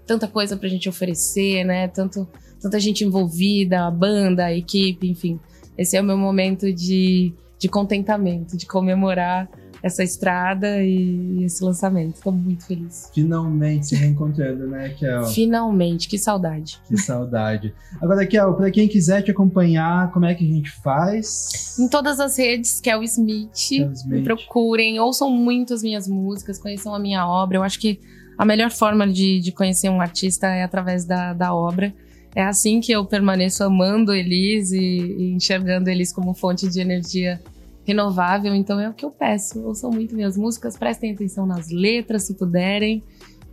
tanta 0.10 0.28
coisa 0.28 0.58
pra 0.58 0.68
gente 0.68 0.90
oferecer, 0.90 1.64
né? 1.64 1.88
Tanto, 1.88 2.28
tanta 2.60 2.80
gente 2.80 3.04
envolvida, 3.04 3.86
a 3.86 3.92
banda, 3.92 4.46
a 4.46 4.54
equipe, 4.54 5.08
enfim. 5.08 5.40
Esse 5.78 5.96
é 5.96 6.02
o 6.02 6.04
meu 6.04 6.18
momento 6.18 6.74
de, 6.74 7.32
de 7.60 7.70
contentamento, 7.70 8.58
de 8.58 8.66
comemorar 8.66 9.48
essa 9.84 10.04
estrada 10.04 10.82
e 10.82 11.44
esse 11.44 11.64
lançamento. 11.64 12.16
Estou 12.16 12.34
muito 12.34 12.66
feliz. 12.66 13.12
Finalmente 13.14 13.86
se 13.86 13.96
reencontrando, 13.96 14.66
né, 14.66 14.90
Kel? 14.98 15.26
Finalmente, 15.28 16.10
que 16.10 16.18
saudade. 16.18 16.82
Que 16.88 16.98
saudade. 16.98 17.72
Agora, 18.02 18.26
Kel, 18.26 18.56
para 18.56 18.72
quem 18.72 18.88
quiser 18.88 19.22
te 19.22 19.30
acompanhar, 19.30 20.12
como 20.12 20.26
é 20.26 20.34
que 20.34 20.44
a 20.44 20.48
gente 20.48 20.72
faz? 20.72 21.78
Em 21.80 21.88
todas 21.88 22.20
as 22.20 22.36
redes, 22.36 22.82
Kel 22.82 23.04
Smith. 23.04 23.52
Kel 23.54 23.92
Smith. 23.92 24.18
Me 24.18 24.24
procurem, 24.24 25.00
ouçam 25.00 25.30
muito 25.30 25.72
as 25.72 25.84
minhas 25.84 26.08
músicas, 26.08 26.58
conheçam 26.58 26.96
a 26.96 27.00
minha 27.00 27.28
obra. 27.28 27.60
Eu 27.60 27.64
acho 27.64 27.80
que 27.80 28.02
a 28.40 28.46
melhor 28.46 28.72
forma 28.72 29.06
de, 29.06 29.42
de 29.42 29.52
conhecer 29.52 29.90
um 29.90 30.00
artista 30.00 30.48
é 30.48 30.64
através 30.64 31.04
da, 31.04 31.34
da 31.34 31.54
obra. 31.54 31.94
É 32.34 32.42
assim 32.42 32.80
que 32.80 32.90
eu 32.90 33.04
permaneço 33.04 33.66
amando 33.66 34.14
Elis 34.14 34.72
e, 34.72 34.80
e 34.80 35.34
enxergando 35.34 35.90
Elis 35.90 36.14
como 36.14 36.34
fonte 36.34 36.70
de 36.70 36.80
energia 36.80 37.42
renovável. 37.84 38.56
Então 38.56 38.80
é 38.80 38.88
o 38.88 38.94
que 38.94 39.04
eu 39.04 39.12
peço. 39.12 39.60
Ouçam 39.66 39.92
muito 39.92 40.16
minhas 40.16 40.38
músicas, 40.38 40.78
prestem 40.78 41.12
atenção 41.12 41.46
nas 41.46 41.70
letras, 41.70 42.24
se 42.24 42.34
puderem. 42.34 43.04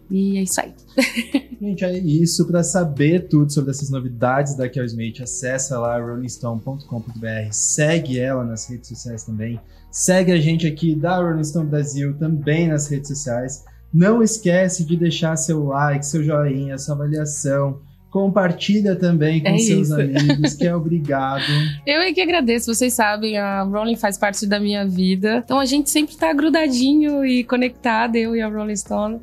E 0.09 0.39
é 0.39 0.43
isso 0.43 0.61
aí. 0.61 0.73
Gente, 1.61 1.85
é 1.85 1.99
isso. 1.99 2.47
Para 2.47 2.63
saber 2.63 3.27
tudo 3.27 3.53
sobre 3.53 3.73
essas 3.73 3.91
novidades 3.91 4.55
da 4.55 4.69
Kel 4.69 4.85
Smith, 4.85 5.21
acessa 5.21 5.81
lá 5.81 5.99
rollingstone.com.br, 5.99 7.51
segue 7.51 8.21
ela 8.21 8.45
nas 8.45 8.71
redes 8.71 8.91
sociais 8.91 9.25
também. 9.25 9.59
Segue 9.91 10.31
a 10.31 10.41
gente 10.41 10.65
aqui 10.65 10.95
da 10.95 11.17
Rolling 11.17 11.43
Stone 11.43 11.69
Brasil 11.69 12.17
também 12.17 12.69
nas 12.69 12.87
redes 12.87 13.09
sociais. 13.09 13.65
Não 13.97 14.23
esquece 14.23 14.85
de 14.85 14.95
deixar 14.95 15.35
seu 15.37 15.65
like, 15.65 16.05
seu 16.05 16.23
joinha, 16.23 16.77
sua 16.77 16.95
avaliação. 16.95 17.81
Compartilha 18.11 18.95
também 18.95 19.43
com 19.43 19.49
é 19.49 19.59
seus 19.59 19.89
isso. 19.89 19.95
amigos, 19.95 20.53
que 20.53 20.67
é 20.67 20.77
obrigado. 20.77 21.43
Eu 21.87 22.03
é 22.03 22.13
que 22.13 22.21
agradeço, 22.21 22.75
vocês 22.75 22.93
sabem, 22.93 23.39
a 23.39 23.63
Rolling 23.63 23.97
faz 23.97 24.19
parte 24.19 24.47
da 24.47 24.61
minha 24.61 24.87
vida. 24.87 25.43
Então 25.43 25.59
a 25.59 25.65
gente 25.65 25.89
sempre 25.89 26.15
tá 26.15 26.31
grudadinho 26.35 27.25
e 27.25 27.43
conectado, 27.43 28.17
eu 28.17 28.37
e 28.37 28.43
a 28.43 28.49
Rolling 28.49 28.77
Stone. 28.77 29.19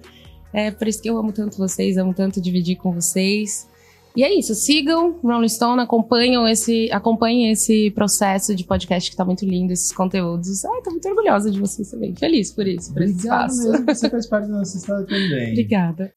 É 0.52 0.72
por 0.72 0.88
isso 0.88 1.00
que 1.00 1.10
eu 1.10 1.20
amo 1.20 1.32
tanto 1.32 1.56
vocês, 1.56 1.96
amo 1.96 2.14
tanto 2.14 2.42
dividir 2.42 2.76
com 2.76 2.92
vocês. 2.92 3.70
E 4.16 4.24
é 4.24 4.38
isso, 4.38 4.54
sigam 4.54 5.20
Rolling 5.24 5.50
Stone, 5.50 5.82
acompanham 5.82 6.48
esse, 6.48 6.88
acompanhem 6.92 7.52
esse 7.52 7.90
processo 7.92 8.56
de 8.56 8.64
podcast 8.64 9.10
que 9.10 9.18
tá 9.18 9.26
muito 9.26 9.44
lindo, 9.44 9.74
esses 9.74 9.92
conteúdos. 9.92 10.64
Ai, 10.66 10.82
tô 10.84 10.92
muito 10.92 11.08
orgulhosa 11.10 11.50
de 11.50 11.60
vocês 11.60 11.90
também. 11.90 12.16
Feliz 12.16 12.52
por 12.52 12.68
isso, 12.68 12.94
por 12.94 13.02
Obrigado 13.02 13.50
esse 13.50 13.58
espaço. 13.58 13.72
Mesmo, 13.72 13.86
você 13.86 14.10
faz 14.10 14.28
parte 14.28 14.48
da 14.50 14.58
nossa 14.58 14.78
história 14.78 15.06
também. 15.08 15.52
Obrigada. 15.52 16.14